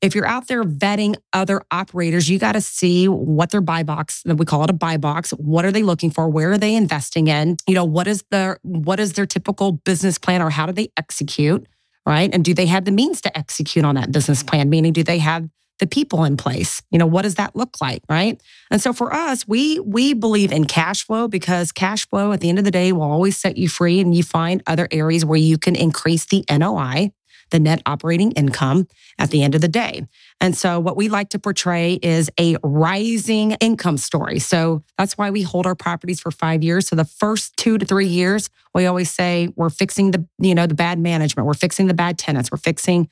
if 0.01 0.15
you're 0.15 0.25
out 0.25 0.47
there 0.47 0.63
vetting 0.63 1.15
other 1.33 1.61
operators, 1.71 2.29
you 2.29 2.39
got 2.39 2.53
to 2.53 2.61
see 2.61 3.07
what 3.09 3.51
their 3.51 3.59
buy 3.59 3.83
box, 3.83 4.23
we 4.25 4.45
call 4.45 4.63
it 4.63 4.69
a 4.69 4.73
buy 4.73 4.95
box. 4.95 5.31
What 5.31 5.65
are 5.65 5.73
they 5.73 5.83
looking 5.83 6.09
for? 6.09 6.29
Where 6.29 6.53
are 6.53 6.57
they 6.57 6.73
investing 6.73 7.27
in? 7.27 7.57
You 7.67 7.75
know, 7.75 7.83
what 7.83 8.07
is 8.07 8.23
their 8.31 8.59
what 8.61 8.99
is 8.99 9.13
their 9.13 9.25
typical 9.25 9.73
business 9.73 10.17
plan 10.17 10.41
or 10.41 10.49
how 10.49 10.65
do 10.65 10.71
they 10.71 10.89
execute? 10.95 11.67
Right? 12.09 12.33
And 12.33 12.43
do 12.43 12.55
they 12.55 12.65
have 12.65 12.85
the 12.85 12.91
means 12.91 13.21
to 13.21 13.37
execute 13.37 13.85
on 13.85 13.93
that 13.93 14.11
business 14.11 14.41
plan? 14.41 14.67
Meaning, 14.67 14.93
do 14.93 15.03
they 15.03 15.19
have 15.19 15.47
the 15.77 15.85
people 15.85 16.25
in 16.25 16.37
place? 16.37 16.81
You 16.89 16.97
know, 16.97 17.05
what 17.05 17.21
does 17.21 17.35
that 17.35 17.55
look 17.55 17.79
like, 17.79 18.01
right? 18.09 18.41
And 18.71 18.81
so 18.81 18.93
for 18.93 19.13
us, 19.13 19.47
we 19.47 19.79
we 19.79 20.13
believe 20.13 20.51
in 20.51 20.65
cash 20.65 21.05
flow 21.05 21.27
because 21.27 21.71
cash 21.71 22.09
flow 22.09 22.31
at 22.31 22.41
the 22.41 22.49
end 22.49 22.57
of 22.57 22.65
the 22.65 22.71
day 22.71 22.91
will 22.91 23.03
always 23.03 23.37
set 23.37 23.57
you 23.57 23.69
free 23.69 23.99
and 23.99 24.15
you 24.15 24.23
find 24.23 24.63
other 24.65 24.87
areas 24.91 25.23
where 25.23 25.39
you 25.39 25.59
can 25.59 25.75
increase 25.75 26.25
the 26.25 26.43
NOI 26.49 27.11
the 27.51 27.59
net 27.59 27.81
operating 27.85 28.31
income 28.33 28.87
at 29.17 29.31
the 29.31 29.43
end 29.43 29.55
of 29.55 29.61
the 29.61 29.67
day. 29.67 30.05
And 30.41 30.55
so, 30.55 30.79
what 30.79 30.95
we 30.95 31.09
like 31.09 31.29
to 31.29 31.39
portray 31.39 31.99
is 32.01 32.29
a 32.39 32.57
rising 32.63 33.51
income 33.53 33.97
story. 33.97 34.39
So, 34.39 34.83
that's 34.97 35.17
why 35.17 35.29
we 35.29 35.41
hold 35.41 35.65
our 35.65 35.75
properties 35.75 36.19
for 36.19 36.31
five 36.31 36.63
years. 36.63 36.87
So, 36.87 36.95
the 36.95 37.05
first 37.05 37.57
two 37.57 37.77
to 37.77 37.85
three 37.85 38.07
years, 38.07 38.49
we 38.73 38.85
always 38.85 39.11
say 39.11 39.49
we're 39.55 39.69
fixing 39.69 40.11
the, 40.11 40.25
you 40.39 40.55
know, 40.55 40.67
the 40.67 40.75
bad 40.75 40.99
management, 40.99 41.47
we're 41.47 41.53
fixing 41.53 41.87
the 41.87 41.93
bad 41.93 42.17
tenants, 42.17 42.51
we're 42.51 42.57
fixing 42.57 43.09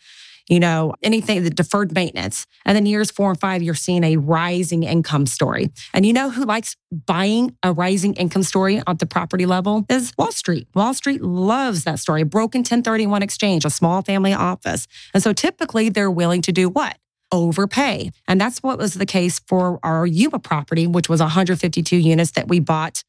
you 0.50 0.60
know, 0.60 0.94
anything, 1.04 1.44
the 1.44 1.50
deferred 1.50 1.94
maintenance. 1.94 2.46
And 2.66 2.76
then 2.76 2.86
years 2.86 3.12
four 3.12 3.30
and 3.30 3.40
five, 3.40 3.62
you're 3.62 3.76
seeing 3.76 4.04
a 4.04 4.18
rising 4.18 4.84
income 4.84 5.26
story. 5.26 5.72
And 5.94 6.06
you 6.06 6.14
know 6.14 6.30
who 6.30 6.46
likes 6.46 6.76
buying 6.92 7.56
a 7.64 7.74
rising 7.74 8.14
income 8.16 8.44
story 8.44 8.82
at 8.88 9.00
the 9.00 9.06
property 9.06 9.46
level 9.46 9.86
is 9.90 10.14
Wall 10.18 10.32
Street. 10.32 10.68
Wall 10.74 10.94
Street 10.94 11.22
loves 11.22 11.84
that 11.84 12.00
story. 12.00 12.24
Broken 12.24 12.60
1031 12.60 13.22
exchange, 13.22 13.66
a 13.66 13.70
small 13.70 14.02
family 14.02 14.34
office. 14.34 14.88
And 15.14 15.22
so 15.22 15.34
typically 15.34 15.90
they're 15.90 16.12
willing 16.12 16.42
to 16.44 16.52
do 16.52 16.70
what? 16.70 16.98
Overpay. 17.32 18.12
And 18.28 18.40
that's 18.40 18.64
what 18.64 18.78
was 18.78 18.94
the 18.94 19.06
case 19.06 19.40
for 19.40 19.80
our 19.84 20.06
Yuma 20.06 20.40
property, 20.40 20.88
which 20.88 21.10
was 21.10 21.20
152 21.20 21.98
units 21.98 22.32
that 22.32 22.48
we 22.48 22.62
bought 22.62 23.04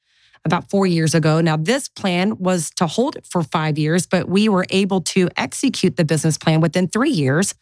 about 0.45 0.71
four 0.71 0.87
years 0.87 1.15
ago. 1.15 1.41
Now, 1.41 1.57
this 1.57 1.89
plan 1.89 2.37
was 2.39 2.71
to 2.77 2.87
hold 2.87 3.17
it 3.17 3.27
for 3.27 3.43
five 3.43 3.79
years, 3.79 4.07
but 4.07 4.29
we 4.29 4.49
were 4.49 4.67
able 4.71 5.01
to 5.03 5.29
execute 5.37 5.97
the 5.97 6.05
business 6.05 6.39
plan 6.39 6.61
within 6.61 6.89
three 6.89 7.11
years. 7.11 7.55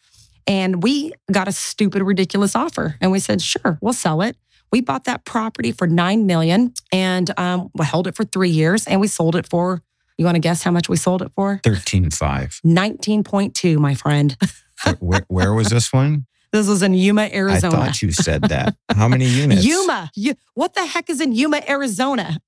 And 0.45 0.81
we 0.81 1.13
got 1.31 1.47
a 1.47 1.51
stupid, 1.51 2.01
ridiculous 2.03 2.55
offer. 2.55 2.95
And 3.01 3.11
we 3.11 3.19
said, 3.19 3.41
sure, 3.41 3.77
we'll 3.81 3.93
sell 3.93 4.21
it. 4.21 4.37
We 4.71 4.81
bought 4.81 5.05
that 5.05 5.25
property 5.25 5.71
for 5.71 5.87
nine 5.87 6.25
million 6.25 6.73
and 6.91 7.37
um, 7.39 7.69
we 7.73 7.85
held 7.85 8.07
it 8.07 8.15
for 8.15 8.25
three 8.25 8.49
years 8.49 8.85
and 8.85 8.99
we 8.99 9.07
sold 9.07 9.35
it 9.35 9.47
for, 9.47 9.81
you 10.17 10.25
want 10.25 10.35
to 10.35 10.39
guess 10.39 10.63
how 10.63 10.71
much 10.71 10.89
we 10.89 10.97
sold 10.97 11.21
it 11.21 11.31
for? 11.33 11.61
13.5. 11.63 12.61
19.2, 12.61 13.77
my 13.77 13.95
friend. 13.95 14.35
where, 14.99 15.25
where 15.27 15.53
was 15.53 15.69
this 15.69 15.93
one? 15.93 16.25
This 16.51 16.67
was 16.67 16.81
in 16.81 16.93
Yuma, 16.93 17.29
Arizona. 17.33 17.75
I 17.75 17.85
thought 17.85 18.01
you 18.01 18.11
said 18.11 18.43
that. 18.43 18.75
How 18.89 19.07
many 19.07 19.25
units? 19.41 19.65
Yuma. 19.65 20.11
what 20.53 20.73
the 20.73 20.85
heck 20.85 21.09
is 21.09 21.21
in 21.21 21.33
Yuma, 21.33 21.61
Arizona? 21.67 22.39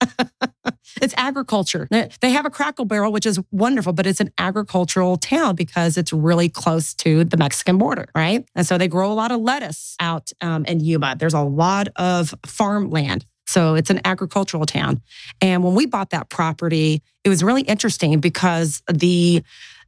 it's 1.01 1.13
agriculture. 1.17 1.88
They 2.21 2.31
have 2.31 2.45
a 2.45 2.49
Cracker 2.49 2.85
Barrel, 2.85 3.12
which 3.12 3.25
is 3.25 3.39
wonderful, 3.51 3.93
but 3.93 4.07
it's 4.07 4.19
an 4.19 4.31
agricultural 4.38 5.17
town 5.17 5.55
because 5.55 5.97
it's 5.97 6.13
really 6.13 6.49
close 6.49 6.93
to 6.95 7.23
the 7.23 7.38
Mexican 7.38 7.77
border, 7.77 8.05
right? 8.15 8.47
And 8.55 8.65
so 8.65 8.77
they 8.77 8.88
grow 8.88 9.12
a 9.12 9.13
lot 9.13 9.31
of 9.31 9.41
lettuce 9.41 9.95
out 9.99 10.31
um, 10.41 10.65
in 10.65 10.79
Yuma. 10.79 11.15
There's 11.17 11.33
a 11.33 11.41
lot 11.41 11.89
of 11.95 12.33
farmland. 12.45 13.25
So 13.47 13.73
it's 13.73 13.89
an 13.89 13.99
agricultural 14.05 14.67
town. 14.67 15.01
And 15.41 15.63
when 15.63 15.73
we 15.73 15.88
bought 15.88 16.12
that 16.12 16.29
property, 16.29 17.01
it 17.23 17.29
was 17.29 17.43
really 17.43 17.63
interesting 17.63 18.19
because 18.19 18.83
the 18.91 19.43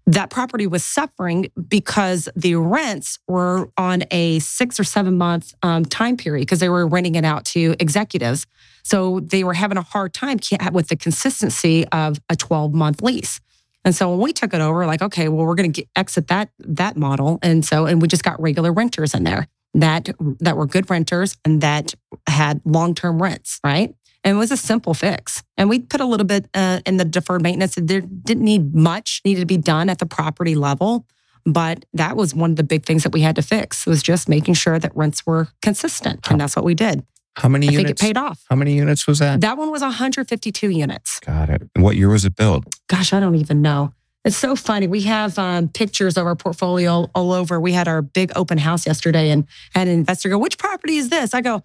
that 0.08 0.30
property 0.30 0.68
was 0.68 0.84
suffering 0.84 1.48
because 1.68 2.28
the 2.36 2.56
rents 2.56 3.20
were 3.28 3.70
on 3.78 4.04
a 4.12 4.40
six 4.40 4.80
or 4.80 4.84
seven 4.84 5.18
month 5.18 5.54
um, 5.64 5.86
time 5.86 6.18
period 6.18 6.42
because 6.42 6.60
they 6.60 6.70
were 6.70 6.88
renting 6.88 7.16
it 7.16 7.26
out 7.26 7.46
to 7.46 7.76
executives. 7.80 8.48
So 8.84 9.20
they 9.20 9.44
were 9.44 9.54
having 9.54 9.78
a 9.78 9.84
hard 9.84 10.14
time 10.14 10.40
with 10.72 10.88
the 10.88 10.96
consistency 10.96 11.88
of 11.90 12.20
a 12.30 12.36
12 12.36 12.74
month 12.74 13.02
lease. 13.02 13.40
And 13.84 13.96
so 13.96 14.12
when 14.12 14.20
we 14.20 14.34
took 14.34 14.54
it 14.54 14.62
over, 14.62 14.86
like, 14.86 15.02
okay, 15.02 15.28
well, 15.28 15.46
we're 15.46 15.56
going 15.56 15.74
to 15.74 15.86
exit 15.96 16.28
that 16.28 16.50
that 16.60 16.98
model, 16.98 17.40
and 17.42 17.66
so 17.66 17.88
and 17.88 18.02
we 18.02 18.08
just 18.08 18.24
got 18.24 18.40
regular 18.40 18.72
renters 18.72 19.16
in 19.16 19.24
there 19.24 19.48
that 19.74 20.10
that 20.40 20.58
were 20.58 20.66
good 20.66 20.90
renters 20.90 21.38
and 21.46 21.62
that 21.62 21.94
had 22.28 22.62
long 22.66 22.94
term 22.94 23.22
rents, 23.22 23.60
right? 23.64 23.96
And 24.24 24.36
it 24.36 24.40
was 24.40 24.52
a 24.52 24.58
simple 24.58 24.94
fix. 24.94 25.44
And 25.58 25.70
we 25.70 25.80
put 25.80 26.00
a 26.02 26.06
little 26.06 26.26
bit 26.28 26.48
uh, 26.54 26.82
in 26.86 26.98
the 26.98 27.06
deferred 27.06 27.42
maintenance. 27.42 27.76
There 27.76 28.02
didn't 28.02 28.44
need 28.44 28.76
much, 28.76 29.22
needed 29.26 29.40
to 29.42 29.46
be 29.46 29.58
done 29.58 29.90
at 29.90 30.00
the 30.00 30.06
property 30.06 30.56
level. 30.56 31.06
But 31.46 31.86
that 31.94 32.16
was 32.16 32.36
one 32.36 32.52
of 32.52 32.56
the 32.56 32.64
big 32.64 32.86
things 32.86 33.02
that 33.04 33.12
we 33.12 33.22
had 33.22 33.36
to 33.38 33.42
fix 33.42 33.88
was 33.88 34.04
just 34.04 34.30
making 34.30 34.54
sure 34.54 34.78
that 34.78 34.96
rents 34.96 35.26
were 35.26 35.48
consistent. 35.64 36.30
And 36.30 36.40
that's 36.40 36.56
what 36.56 36.66
we 36.66 36.76
did. 36.76 37.04
How 37.38 37.50
many 37.50 37.68
I 37.68 37.72
units? 37.72 37.88
think 37.88 38.00
it 38.00 38.00
paid 38.00 38.18
off. 38.18 38.44
How 38.50 38.56
many 38.56 38.76
units 38.76 39.08
was 39.08 39.20
that? 39.20 39.42
That 39.42 39.58
one 39.58 39.72
was 39.72 39.82
152 39.82 40.70
units. 40.70 41.20
Got 41.22 41.50
it. 41.50 41.64
And 41.74 41.84
what 41.84 41.96
year 41.96 42.10
was 42.10 42.26
it 42.26 42.36
built? 42.36 42.66
Gosh, 42.88 43.14
I 43.14 43.20
don't 43.20 43.36
even 43.36 43.62
know. 43.62 43.94
It's 44.24 44.38
so 44.38 44.56
funny. 44.56 44.86
We 44.86 45.02
have 45.04 45.40
um, 45.40 45.68
pictures 45.68 46.16
of 46.16 46.28
our 46.28 46.36
portfolio 46.36 47.10
all 47.16 47.32
over. 47.34 47.60
We 47.60 47.72
had 47.72 47.88
our 47.88 48.04
big 48.04 48.32
open 48.36 48.60
house 48.60 48.86
yesterday 48.86 49.32
and 49.32 49.48
had 49.74 49.88
an 49.88 49.96
investor 49.96 50.30
go, 50.30 50.38
Which 50.38 50.60
property 50.60 50.98
is 50.98 51.10
this? 51.10 51.34
I 51.34 51.42
go, 51.42 51.64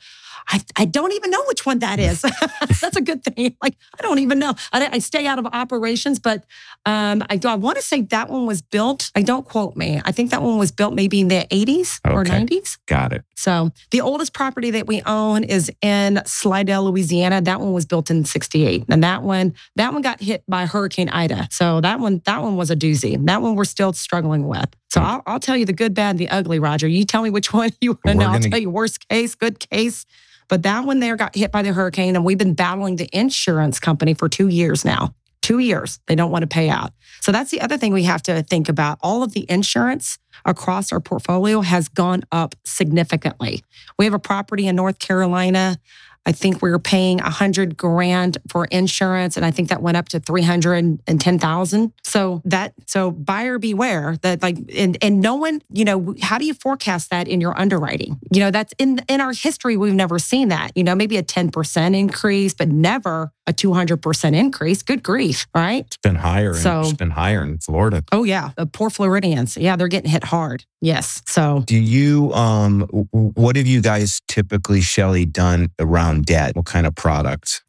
I, 0.48 0.62
I 0.76 0.84
don't 0.84 1.12
even 1.12 1.30
know 1.30 1.42
which 1.46 1.66
one 1.66 1.80
that 1.80 1.98
is. 1.98 2.22
That's 2.80 2.96
a 2.96 3.00
good 3.00 3.24
thing. 3.24 3.56
Like, 3.62 3.76
I 3.98 4.02
don't 4.02 4.18
even 4.18 4.38
know. 4.38 4.54
I, 4.72 4.88
I 4.92 4.98
stay 4.98 5.26
out 5.26 5.38
of 5.38 5.46
operations, 5.46 6.18
but 6.18 6.44
um, 6.84 7.22
I, 7.28 7.40
I 7.44 7.54
want 7.56 7.76
to 7.76 7.82
say 7.82 8.02
that 8.02 8.28
one 8.28 8.46
was 8.46 8.62
built. 8.62 9.10
I 9.14 9.22
don't 9.22 9.46
quote 9.46 9.76
me. 9.76 10.00
I 10.04 10.12
think 10.12 10.30
that 10.30 10.42
one 10.42 10.58
was 10.58 10.72
built 10.72 10.94
maybe 10.94 11.20
in 11.20 11.28
the 11.28 11.46
80s 11.50 12.00
okay. 12.06 12.14
or 12.14 12.24
90s. 12.24 12.78
Got 12.86 13.12
it. 13.12 13.24
So 13.36 13.70
the 13.90 14.00
oldest 14.00 14.32
property 14.32 14.70
that 14.72 14.86
we 14.86 15.02
own 15.02 15.44
is 15.44 15.70
in 15.82 16.22
Slidell, 16.24 16.84
Louisiana. 16.84 17.40
That 17.40 17.60
one 17.60 17.72
was 17.72 17.86
built 17.86 18.10
in 18.10 18.24
68. 18.24 18.84
And 18.88 19.02
that 19.02 19.22
one, 19.22 19.54
that 19.76 19.92
one 19.92 20.02
got 20.02 20.20
hit 20.20 20.42
by 20.48 20.66
Hurricane 20.66 21.08
Ida. 21.08 21.48
So 21.50 21.80
that 21.80 22.00
one, 22.00 22.22
that 22.24 22.42
one 22.42 22.56
was 22.56 22.70
a 22.70 22.76
doozy. 22.76 23.24
That 23.26 23.42
one 23.42 23.56
we're 23.56 23.64
still 23.64 23.92
struggling 23.92 24.46
with. 24.46 24.68
So 24.88 25.00
I'll, 25.00 25.22
I'll 25.26 25.40
tell 25.40 25.56
you 25.56 25.66
the 25.66 25.72
good, 25.72 25.94
bad, 25.94 26.10
and 26.10 26.18
the 26.18 26.28
ugly, 26.30 26.58
Roger. 26.58 26.88
You 26.88 27.04
tell 27.04 27.22
me 27.22 27.30
which 27.30 27.52
one 27.52 27.70
you 27.80 27.98
want 28.04 28.04
to 28.04 28.14
know. 28.14 28.30
I'll 28.30 28.40
tell 28.40 28.58
you 28.58 28.70
worst 28.70 29.08
case, 29.08 29.34
good 29.34 29.58
case. 29.58 30.06
But 30.48 30.62
that 30.62 30.84
one 30.84 31.00
there 31.00 31.16
got 31.16 31.34
hit 31.34 31.50
by 31.52 31.62
the 31.62 31.72
hurricane, 31.72 32.16
and 32.16 32.24
we've 32.24 32.38
been 32.38 32.54
battling 32.54 32.96
the 32.96 33.08
insurance 33.12 33.80
company 33.80 34.14
for 34.14 34.28
two 34.28 34.48
years 34.48 34.84
now. 34.84 35.14
Two 35.42 35.58
years. 35.58 36.00
They 36.06 36.16
don't 36.16 36.30
want 36.30 36.42
to 36.42 36.48
pay 36.48 36.68
out. 36.68 36.92
So 37.20 37.30
that's 37.30 37.50
the 37.50 37.60
other 37.60 37.78
thing 37.78 37.92
we 37.92 38.02
have 38.04 38.22
to 38.22 38.42
think 38.42 38.68
about. 38.68 38.98
All 39.00 39.22
of 39.22 39.32
the 39.32 39.46
insurance 39.48 40.18
across 40.44 40.92
our 40.92 41.00
portfolio 41.00 41.60
has 41.60 41.88
gone 41.88 42.24
up 42.32 42.54
significantly. 42.64 43.62
We 43.98 44.04
have 44.06 44.14
a 44.14 44.18
property 44.18 44.66
in 44.66 44.74
North 44.76 44.98
Carolina 44.98 45.78
I 46.26 46.32
think 46.32 46.60
we 46.60 46.70
were 46.70 46.80
paying 46.80 47.20
a 47.20 47.30
hundred 47.30 47.76
grand 47.76 48.38
for 48.48 48.64
insurance, 48.66 49.36
and 49.36 49.46
I 49.46 49.52
think 49.52 49.68
that 49.68 49.80
went 49.80 49.96
up 49.96 50.08
to 50.10 50.20
three 50.20 50.42
hundred 50.42 51.00
and 51.06 51.20
ten 51.20 51.38
thousand. 51.38 51.92
So 52.02 52.42
that 52.44 52.74
so 52.86 53.12
buyer 53.12 53.58
beware 53.58 54.16
that 54.22 54.42
like 54.42 54.58
and 54.76 54.98
and 55.00 55.20
no 55.20 55.36
one 55.36 55.62
you 55.72 55.84
know 55.84 56.14
how 56.20 56.38
do 56.38 56.44
you 56.44 56.54
forecast 56.54 57.10
that 57.10 57.28
in 57.28 57.40
your 57.40 57.58
underwriting? 57.58 58.18
You 58.32 58.40
know 58.40 58.50
that's 58.50 58.74
in 58.78 59.00
in 59.08 59.20
our 59.20 59.32
history 59.32 59.76
we've 59.76 59.94
never 59.94 60.18
seen 60.18 60.48
that. 60.48 60.72
You 60.74 60.84
know 60.84 60.94
maybe 60.94 61.16
a 61.16 61.22
ten 61.22 61.50
percent 61.50 61.94
increase, 61.94 62.54
but 62.54 62.68
never 62.68 63.32
a 63.46 63.52
200% 63.52 64.34
increase. 64.34 64.82
Good 64.82 65.02
grief, 65.02 65.46
right? 65.54 65.84
It's 65.86 65.96
been 65.98 66.16
higher. 66.16 66.54
So- 66.54 66.80
it's 66.80 66.92
been 66.92 67.10
higher 67.10 67.42
in 67.42 67.58
Florida. 67.58 68.02
Oh, 68.12 68.24
yeah. 68.24 68.50
The 68.56 68.66
poor 68.66 68.90
Floridians. 68.90 69.56
Yeah, 69.56 69.76
they're 69.76 69.88
getting 69.88 70.10
hit 70.10 70.24
hard. 70.24 70.64
Yes. 70.80 71.22
So, 71.26 71.62
Do 71.66 71.76
you 71.76 72.32
um 72.34 72.82
what 73.12 73.56
have 73.56 73.66
you 73.66 73.80
guys 73.80 74.20
typically, 74.28 74.80
Shelley, 74.82 75.24
done 75.24 75.70
around 75.78 76.26
debt? 76.26 76.54
What 76.54 76.66
kind 76.66 76.86
of 76.86 76.94
products? 76.94 77.62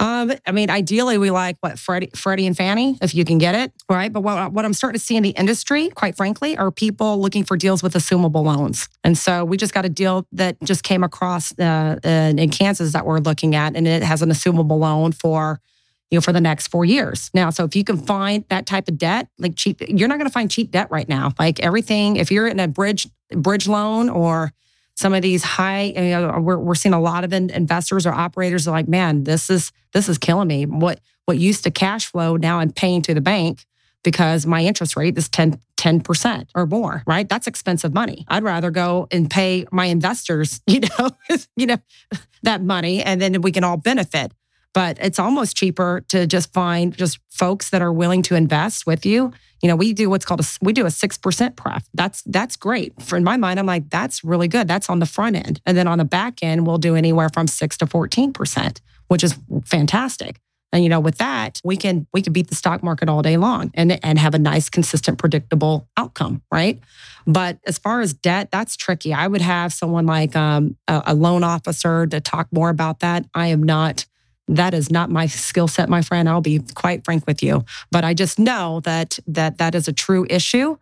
um, 0.00 0.32
I 0.46 0.52
mean, 0.52 0.70
ideally, 0.70 1.18
we 1.18 1.30
like 1.30 1.56
what 1.60 1.78
Freddie, 1.78 2.10
Freddie 2.14 2.46
and 2.46 2.56
Fannie, 2.56 2.98
if 3.00 3.14
you 3.14 3.24
can 3.24 3.38
get 3.38 3.54
it, 3.54 3.72
right? 3.88 4.12
But 4.12 4.20
what, 4.20 4.52
what 4.52 4.64
I'm 4.64 4.74
starting 4.74 4.98
to 4.98 5.04
see 5.04 5.16
in 5.16 5.22
the 5.22 5.30
industry, 5.30 5.88
quite 5.90 6.14
frankly, 6.16 6.56
are 6.56 6.70
people 6.70 7.20
looking 7.20 7.42
for 7.44 7.56
deals 7.56 7.82
with 7.82 7.94
assumable 7.94 8.44
loans. 8.44 8.88
And 9.02 9.16
so 9.16 9.44
we 9.44 9.56
just 9.56 9.72
got 9.74 9.84
a 9.84 9.88
deal 9.88 10.26
that 10.32 10.56
just 10.62 10.82
came 10.84 11.02
across 11.02 11.58
uh, 11.58 11.98
in, 12.04 12.38
in 12.38 12.50
Kansas 12.50 12.92
that 12.92 13.06
we're 13.06 13.18
looking 13.18 13.54
at, 13.54 13.74
and 13.76 13.88
it 13.88 14.02
has 14.02 14.20
an 14.22 14.28
assumable 14.30 14.78
loan 14.78 15.11
for 15.12 15.60
you 16.12 16.16
know, 16.16 16.20
for 16.20 16.32
the 16.32 16.42
next 16.42 16.66
four 16.66 16.84
years. 16.84 17.30
Now, 17.32 17.48
so 17.48 17.64
if 17.64 17.74
you 17.74 17.84
can 17.84 17.96
find 17.96 18.44
that 18.50 18.66
type 18.66 18.86
of 18.86 18.98
debt, 18.98 19.28
like 19.38 19.56
cheap, 19.56 19.80
you're 19.88 20.08
not 20.08 20.18
going 20.18 20.28
to 20.28 20.32
find 20.32 20.50
cheap 20.50 20.70
debt 20.70 20.88
right 20.90 21.08
now. 21.08 21.32
Like 21.38 21.58
everything, 21.60 22.16
if 22.16 22.30
you're 22.30 22.46
in 22.46 22.60
a 22.60 22.68
bridge 22.68 23.08
bridge 23.30 23.66
loan 23.66 24.10
or 24.10 24.52
some 24.94 25.14
of 25.14 25.22
these 25.22 25.42
high, 25.42 25.84
you 25.84 26.10
know, 26.10 26.38
we're, 26.38 26.58
we're 26.58 26.74
seeing 26.74 26.92
a 26.92 27.00
lot 27.00 27.24
of 27.24 27.32
in, 27.32 27.48
investors 27.48 28.06
or 28.06 28.12
operators 28.12 28.68
are 28.68 28.72
like, 28.72 28.88
man, 28.88 29.24
this 29.24 29.48
is 29.48 29.72
this 29.94 30.06
is 30.06 30.18
killing 30.18 30.48
me. 30.48 30.66
What 30.66 31.00
what 31.24 31.38
used 31.38 31.64
to 31.64 31.70
cash 31.70 32.04
flow 32.04 32.36
now 32.36 32.58
I'm 32.58 32.72
paying 32.72 33.00
to 33.02 33.14
the 33.14 33.22
bank 33.22 33.64
because 34.04 34.44
my 34.44 34.62
interest 34.62 34.96
rate 34.96 35.16
is 35.16 35.30
10 35.30 35.58
10% 35.78 36.48
or 36.54 36.66
more, 36.66 37.02
right? 37.06 37.28
That's 37.28 37.46
expensive 37.46 37.94
money. 37.94 38.24
I'd 38.28 38.44
rather 38.44 38.70
go 38.70 39.08
and 39.10 39.28
pay 39.30 39.64
my 39.72 39.86
investors, 39.86 40.60
you 40.66 40.80
know, 40.80 41.10
you 41.56 41.66
know, 41.66 41.78
that 42.42 42.62
money 42.62 43.02
and 43.02 43.18
then 43.18 43.40
we 43.40 43.50
can 43.50 43.64
all 43.64 43.78
benefit 43.78 44.30
but 44.74 44.98
it's 45.00 45.18
almost 45.18 45.56
cheaper 45.56 46.02
to 46.08 46.26
just 46.26 46.52
find 46.52 46.96
just 46.96 47.18
folks 47.30 47.70
that 47.70 47.82
are 47.82 47.92
willing 47.92 48.22
to 48.22 48.34
invest 48.34 48.86
with 48.86 49.04
you. 49.04 49.32
You 49.62 49.68
know, 49.68 49.76
we 49.76 49.92
do 49.92 50.10
what's 50.10 50.24
called 50.24 50.40
a 50.40 50.44
we 50.60 50.72
do 50.72 50.86
a 50.86 50.90
six 50.90 51.16
percent 51.16 51.56
pref. 51.56 51.84
That's 51.94 52.22
that's 52.22 52.56
great. 52.56 53.00
For 53.00 53.16
in 53.16 53.24
my 53.24 53.36
mind, 53.36 53.60
I'm 53.60 53.66
like 53.66 53.90
that's 53.90 54.24
really 54.24 54.48
good. 54.48 54.66
That's 54.66 54.90
on 54.90 54.98
the 54.98 55.06
front 55.06 55.36
end, 55.36 55.60
and 55.66 55.76
then 55.76 55.86
on 55.86 55.98
the 55.98 56.04
back 56.04 56.42
end, 56.42 56.66
we'll 56.66 56.78
do 56.78 56.96
anywhere 56.96 57.28
from 57.28 57.46
six 57.46 57.76
to 57.78 57.86
fourteen 57.86 58.32
percent, 58.32 58.80
which 59.08 59.22
is 59.22 59.38
fantastic. 59.64 60.40
And 60.72 60.82
you 60.82 60.88
know, 60.88 61.00
with 61.00 61.18
that, 61.18 61.60
we 61.62 61.76
can 61.76 62.06
we 62.12 62.22
can 62.22 62.32
beat 62.32 62.48
the 62.48 62.54
stock 62.54 62.82
market 62.82 63.08
all 63.08 63.22
day 63.22 63.36
long 63.36 63.70
and 63.74 64.02
and 64.04 64.18
have 64.18 64.34
a 64.34 64.38
nice, 64.38 64.70
consistent, 64.70 65.18
predictable 65.18 65.86
outcome, 65.96 66.42
right? 66.50 66.80
But 67.26 67.58
as 67.66 67.78
far 67.78 68.00
as 68.00 68.14
debt, 68.14 68.50
that's 68.50 68.76
tricky. 68.76 69.12
I 69.12 69.26
would 69.26 69.42
have 69.42 69.72
someone 69.72 70.06
like 70.06 70.34
um, 70.34 70.76
a, 70.88 71.02
a 71.08 71.14
loan 71.14 71.44
officer 71.44 72.06
to 72.06 72.20
talk 72.20 72.48
more 72.50 72.70
about 72.70 73.00
that. 73.00 73.26
I 73.34 73.48
am 73.48 73.62
not 73.62 74.06
that 74.48 74.74
is 74.74 74.90
not 74.90 75.10
my 75.10 75.26
skill 75.26 75.68
set 75.68 75.88
my 75.88 76.02
friend 76.02 76.28
i'll 76.28 76.40
be 76.40 76.60
quite 76.74 77.04
frank 77.04 77.26
with 77.26 77.42
you. 77.42 77.64
But 77.90 78.04
i 78.04 78.14
just 78.14 78.38
know 78.38 78.80
that 78.80 79.18
that 79.26 79.58
that 79.58 79.74
is 79.74 79.88
a 79.88 79.92
true 79.92 80.26
issue. 80.28 80.76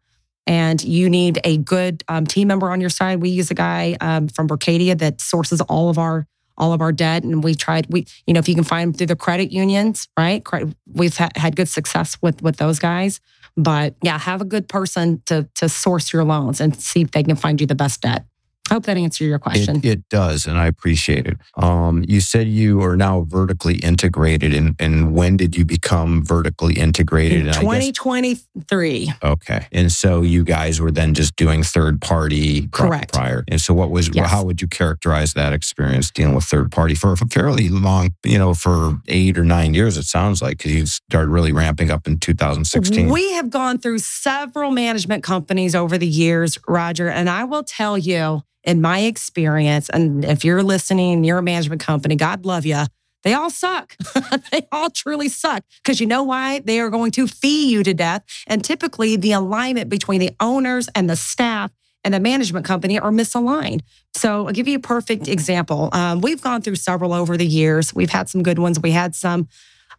And 0.46 0.82
you 0.82 1.08
need 1.08 1.38
a 1.44 1.58
good 1.58 2.02
um, 2.08 2.26
team 2.26 2.48
member 2.48 2.70
on 2.70 2.80
your 2.80 2.90
side. 2.90 3.20
We 3.20 3.28
use 3.28 3.52
a 3.52 3.54
guy 3.54 3.96
um, 4.00 4.26
from 4.26 4.48
Berkadia 4.48 4.98
that 4.98 5.20
sources 5.20 5.60
all 5.60 5.90
of 5.90 5.98
our 5.98 6.26
all 6.56 6.72
of 6.72 6.80
our 6.80 6.92
debt. 6.92 7.22
And 7.22 7.44
we 7.44 7.54
tried 7.54 7.86
we 7.90 8.06
you 8.26 8.34
know 8.34 8.40
if 8.40 8.48
you 8.48 8.54
can 8.54 8.64
find 8.64 8.88
them 8.88 8.98
through 8.98 9.08
the 9.08 9.16
credit 9.16 9.52
unions 9.52 10.08
right? 10.18 10.44
We've 10.92 11.16
ha- 11.16 11.28
had 11.36 11.56
good 11.56 11.68
success 11.68 12.16
with 12.22 12.42
with 12.42 12.56
those 12.56 12.78
guys. 12.78 13.20
But 13.56 13.94
yeah 14.02 14.18
have 14.18 14.40
a 14.40 14.44
good 14.44 14.68
person 14.68 15.22
to 15.26 15.48
to 15.56 15.68
source 15.68 16.12
your 16.12 16.24
loans 16.24 16.60
and 16.60 16.74
see 16.74 17.02
if 17.02 17.10
they 17.10 17.22
can 17.22 17.36
find 17.36 17.60
you 17.60 17.66
the 17.66 17.74
best 17.74 18.00
debt 18.00 18.24
i 18.70 18.74
hope 18.74 18.84
that 18.84 18.96
answered 18.96 19.24
your 19.24 19.38
question 19.38 19.76
It, 19.78 19.84
it 19.84 20.08
does, 20.08 20.46
and 20.46 20.56
I 20.58 20.66
appreciate 20.66 21.26
it. 21.26 21.36
Um, 21.56 22.04
you 22.06 22.20
said 22.20 22.48
you 22.48 22.80
are 22.82 22.96
now 22.96 23.22
vertically 23.28 23.76
integrated, 23.76 24.54
and, 24.54 24.76
and 24.78 25.14
when 25.14 25.36
did 25.36 25.56
you 25.56 25.64
become 25.64 26.24
vertically 26.24 26.74
integrated? 26.74 27.40
in 27.40 27.46
And 27.48 27.50
I 27.50 27.52
guess- 27.60 27.60
2023 27.60 29.12
okay, 29.22 29.66
and 29.72 29.90
so 29.92 30.22
you 30.22 30.44
guys 30.44 30.80
were 30.80 30.90
then 30.90 31.14
just 31.14 31.36
doing 31.36 31.62
third 31.62 32.00
party 32.00 32.68
Correct. 32.68 33.12
prior. 33.12 33.44
And 33.48 33.60
so, 33.60 33.74
what 33.74 33.90
was 33.90 34.08
Yes. 34.12 34.30
how 34.30 34.44
would 34.44 34.60
you 34.60 34.68
characterize 34.68 35.34
that 35.34 35.52
experience 35.52 36.10
dealing 36.10 36.34
with 36.34 36.44
third 36.44 36.70
party 36.70 36.94
for 36.94 37.12
a 37.12 37.16
fairly 37.16 37.68
long, 37.68 38.10
you 38.24 38.38
know, 38.38 38.54
for 38.54 39.00
eight 39.08 39.38
or 39.38 39.44
nine 39.44 39.74
years? 39.74 39.96
It 39.96 40.04
sounds 40.04 40.40
like 40.42 40.58
because 40.58 40.72
you 40.74 40.86
started 40.86 41.28
really 41.30 41.52
ramping 41.52 41.90
up 41.90 42.06
in 42.06 42.18
2016. 42.18 43.08
We 43.08 43.32
have 43.32 43.50
gone 43.50 43.78
through 43.78 43.98
several 43.98 44.70
management 44.70 45.22
companies 45.22 45.74
over 45.74 45.98
the 45.98 46.06
years, 46.06 46.58
Roger, 46.68 47.08
and 47.08 47.28
I 47.30 47.44
will 47.44 47.62
tell 47.64 47.96
you, 47.98 48.42
in 48.64 48.80
my 48.80 49.00
experience, 49.00 49.88
and 49.88 50.24
if 50.24 50.44
you're 50.44 50.62
listening, 50.62 51.24
you're 51.24 51.38
a 51.38 51.42
management 51.42 51.80
company, 51.80 52.16
God 52.16 52.44
love 52.44 52.66
you. 52.66 52.84
They 53.22 53.34
all 53.34 53.50
suck. 53.50 53.96
they 54.52 54.66
all 54.72 54.90
truly 54.90 55.28
suck. 55.28 55.62
Because 55.82 56.00
you 56.00 56.06
know 56.06 56.22
why? 56.22 56.60
They 56.60 56.80
are 56.80 56.90
going 56.90 57.10
to 57.12 57.26
fee 57.26 57.70
you 57.70 57.82
to 57.82 57.92
death. 57.92 58.24
And 58.46 58.64
typically, 58.64 59.16
the 59.16 59.32
alignment 59.32 59.90
between 59.90 60.20
the 60.20 60.34
owners 60.40 60.88
and 60.94 61.08
the 61.08 61.16
staff 61.16 61.70
and 62.02 62.14
the 62.14 62.20
management 62.20 62.64
company 62.64 62.98
are 62.98 63.10
misaligned. 63.10 63.82
So, 64.14 64.46
I'll 64.46 64.52
give 64.52 64.68
you 64.68 64.78
a 64.78 64.80
perfect 64.80 65.28
example. 65.28 65.90
Um, 65.92 66.20
we've 66.20 66.40
gone 66.40 66.62
through 66.62 66.76
several 66.76 67.12
over 67.12 67.36
the 67.36 67.46
years. 67.46 67.94
We've 67.94 68.10
had 68.10 68.28
some 68.28 68.42
good 68.42 68.58
ones. 68.58 68.80
We 68.80 68.92
had 68.92 69.14
some 69.14 69.48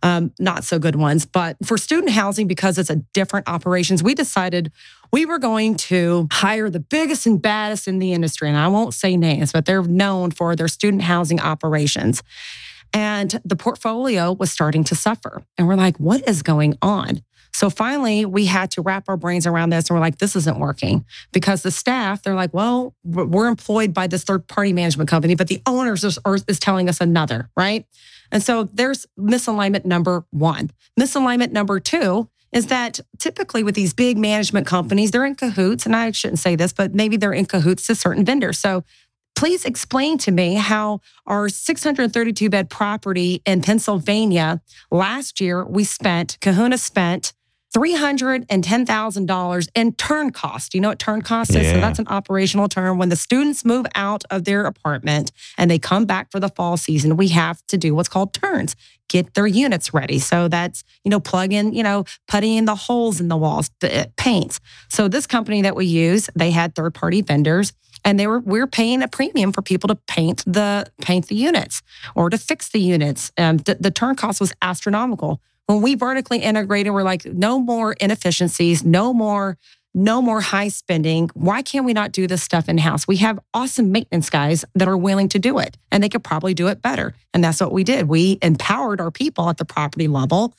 um, 0.04 0.34
not 0.40 0.64
so 0.64 0.80
good 0.80 0.96
ones. 0.96 1.26
But 1.26 1.58
for 1.66 1.78
student 1.78 2.12
housing, 2.12 2.48
because 2.48 2.78
it's 2.78 2.90
a 2.90 2.98
different 3.14 3.48
operations, 3.48 4.02
we 4.02 4.14
decided 4.14 4.72
we 5.12 5.26
were 5.26 5.40
going 5.40 5.76
to 5.76 6.28
hire 6.32 6.70
the 6.70 6.80
biggest 6.80 7.26
and 7.26 7.42
baddest 7.42 7.88
in 7.88 8.00
the 8.00 8.14
industry. 8.14 8.48
And 8.48 8.58
I 8.58 8.68
won't 8.68 8.94
say 8.94 9.18
names, 9.18 9.52
but 9.52 9.66
they're 9.66 9.84
known 9.84 10.32
for 10.32 10.56
their 10.56 10.68
student 10.68 11.04
housing 11.04 11.40
operations. 11.40 12.24
And 12.94 13.40
the 13.46 13.56
portfolio 13.56 14.34
was 14.34 14.52
starting 14.52 14.84
to 14.86 14.96
suffer. 14.96 15.44
And 15.58 15.68
we're 15.68 15.76
like, 15.76 15.98
what 15.98 16.28
is 16.28 16.42
going 16.42 16.78
on? 16.82 17.24
So 17.54 17.70
finally, 17.70 18.26
we 18.26 18.46
had 18.46 18.72
to 18.72 18.82
wrap 18.82 19.10
our 19.10 19.18
brains 19.18 19.46
around 19.46 19.72
this 19.72 19.90
and 19.90 19.96
we're 19.96 20.02
like, 20.02 20.20
this 20.20 20.36
isn't 20.36 20.58
working 20.58 21.06
because 21.34 21.64
the 21.64 21.72
staff, 21.72 22.24
they're 22.24 22.36
like, 22.36 22.54
well, 22.54 22.96
we're 23.04 23.48
employed 23.48 23.94
by 23.94 24.08
this 24.08 24.24
third 24.24 24.48
party 24.48 24.72
management 24.72 25.10
company, 25.10 25.36
but 25.36 25.48
the 25.48 25.62
owners 25.66 26.04
is 26.04 26.60
telling 26.60 26.88
us 26.88 27.02
another, 27.02 27.50
right? 27.58 27.86
And 28.32 28.42
so 28.42 28.64
there's 28.64 29.06
misalignment 29.18 29.86
number 29.86 30.26
one. 30.32 30.72
Misalignment 31.00 31.52
number 31.52 31.80
two 31.80 32.30
is 32.52 32.68
that 32.68 33.00
typically 33.18 33.64
with 33.64 33.76
these 33.76 33.94
big 33.94 34.18
management 34.18 34.68
companies, 34.68 35.12
they're 35.12 35.26
in 35.26 35.36
cahoots, 35.36 35.86
and 35.86 35.96
I 35.96 36.12
shouldn't 36.12 36.40
say 36.40 36.56
this, 36.56 36.74
but 36.74 36.94
maybe 36.94 37.18
they're 37.18 37.34
in 37.34 37.46
cahoots 37.46 37.88
to 37.88 37.96
certain 37.96 38.26
vendors. 38.26 38.60
So 38.60 38.84
please 39.36 39.64
explain 39.66 40.18
to 40.20 40.32
me 40.32 40.56
how 40.56 41.00
our 41.26 41.48
632 41.50 42.50
bed 42.50 42.70
property 42.70 43.42
in 43.46 43.62
Pennsylvania 43.62 44.62
last 44.92 45.40
year 45.40 45.66
we 45.66 45.84
spent, 45.84 46.38
Kahuna 46.42 46.78
spent 46.78 47.34
$310,000 47.76 49.68
in 49.76 49.94
turn 49.94 50.32
cost. 50.32 50.74
You 50.74 50.82
know 50.82 50.90
what 50.90 51.00
turn 51.00 51.22
cost 51.22 51.56
is? 51.56 51.70
So 51.72 51.80
that's 51.80 52.00
an 52.00 52.08
operational 52.08 52.68
term. 52.68 52.98
When 52.98 53.10
the 53.10 53.16
students 53.16 53.64
move 53.64 53.86
out 53.96 54.24
of 54.30 54.44
their 54.44 54.66
apartment 54.66 55.32
and 55.58 55.72
they 55.72 55.80
come 55.80 56.06
back 56.06 56.32
for 56.32 56.40
the 56.40 56.50
fall 56.50 56.76
season, 56.76 57.16
we 57.16 57.30
have 57.30 57.66
to 57.68 57.78
do 57.78 57.96
what's 57.96 58.10
called 58.10 58.34
turns, 58.34 58.76
get 59.08 59.34
their 59.36 59.48
units 59.48 59.94
ready. 59.94 60.20
So 60.20 60.50
that's, 60.50 60.84
you 61.04 61.10
know, 61.12 61.20
plug 61.20 61.54
in, 61.54 61.74
you 61.74 61.84
know, 61.84 62.04
putting 62.28 62.56
in 62.56 62.66
the 62.66 62.76
holes 62.76 63.22
in 63.22 63.30
the 63.30 63.38
walls, 63.38 63.70
uh, 63.84 64.06
paints. 64.18 64.60
So 64.90 65.08
this 65.08 65.26
company 65.26 65.62
that 65.62 65.76
we 65.76 65.86
use, 65.86 66.30
they 66.36 66.52
had 66.52 66.76
third 66.76 66.94
party 66.94 67.22
vendors 67.22 67.74
and 68.04 68.20
they 68.20 68.28
were 68.28 68.40
we 68.40 68.60
are 68.60 68.68
paying 68.68 69.02
a 69.02 69.08
premium 69.08 69.52
for 69.52 69.62
people 69.62 69.88
to 69.88 69.96
paint 69.96 70.44
the 70.46 70.92
paint 71.02 71.28
the 71.28 71.36
units 71.36 71.82
or 72.16 72.30
to 72.30 72.38
fix 72.38 72.70
the 72.70 72.80
units. 72.80 73.32
Um, 73.38 73.58
the, 73.58 73.76
the 73.80 73.92
turn 73.92 74.16
cost 74.16 74.40
was 74.40 74.54
astronomical. 74.62 75.42
When 75.68 75.82
we 75.82 75.96
vertically 75.96 76.40
integrated, 76.40 76.94
we're 76.94 77.04
like, 77.04 77.26
no 77.26 77.60
more 77.60 77.94
inefficiencies, 77.94 78.84
no 78.84 79.14
more, 79.14 79.58
no 79.94 80.22
more 80.22 80.42
high 80.42 80.68
spending. 80.68 81.30
Why 81.34 81.62
can't 81.62 81.86
we 81.86 81.94
not 81.94 82.12
do 82.12 82.28
this 82.28 82.44
stuff 82.44 82.68
in 82.68 82.78
house? 82.78 83.08
We 83.08 83.18
have 83.18 83.40
awesome 83.54 83.92
maintenance 83.92 84.30
guys 84.30 84.66
that 84.76 84.88
are 84.88 84.98
willing 84.98 85.30
to 85.30 85.40
do 85.40 85.60
it, 85.60 85.78
and 85.92 86.04
they 86.04 86.10
could 86.10 86.24
probably 86.24 86.54
do 86.54 86.68
it 86.68 86.82
better. 86.82 87.14
And 87.34 87.44
that's 87.44 87.62
what 87.62 87.72
we 87.72 87.84
did. 87.84 88.08
We 88.08 88.38
empowered 88.42 89.00
our 89.00 89.12
people 89.12 89.50
at 89.50 89.58
the 89.58 89.66
property 89.66 90.08
level. 90.08 90.54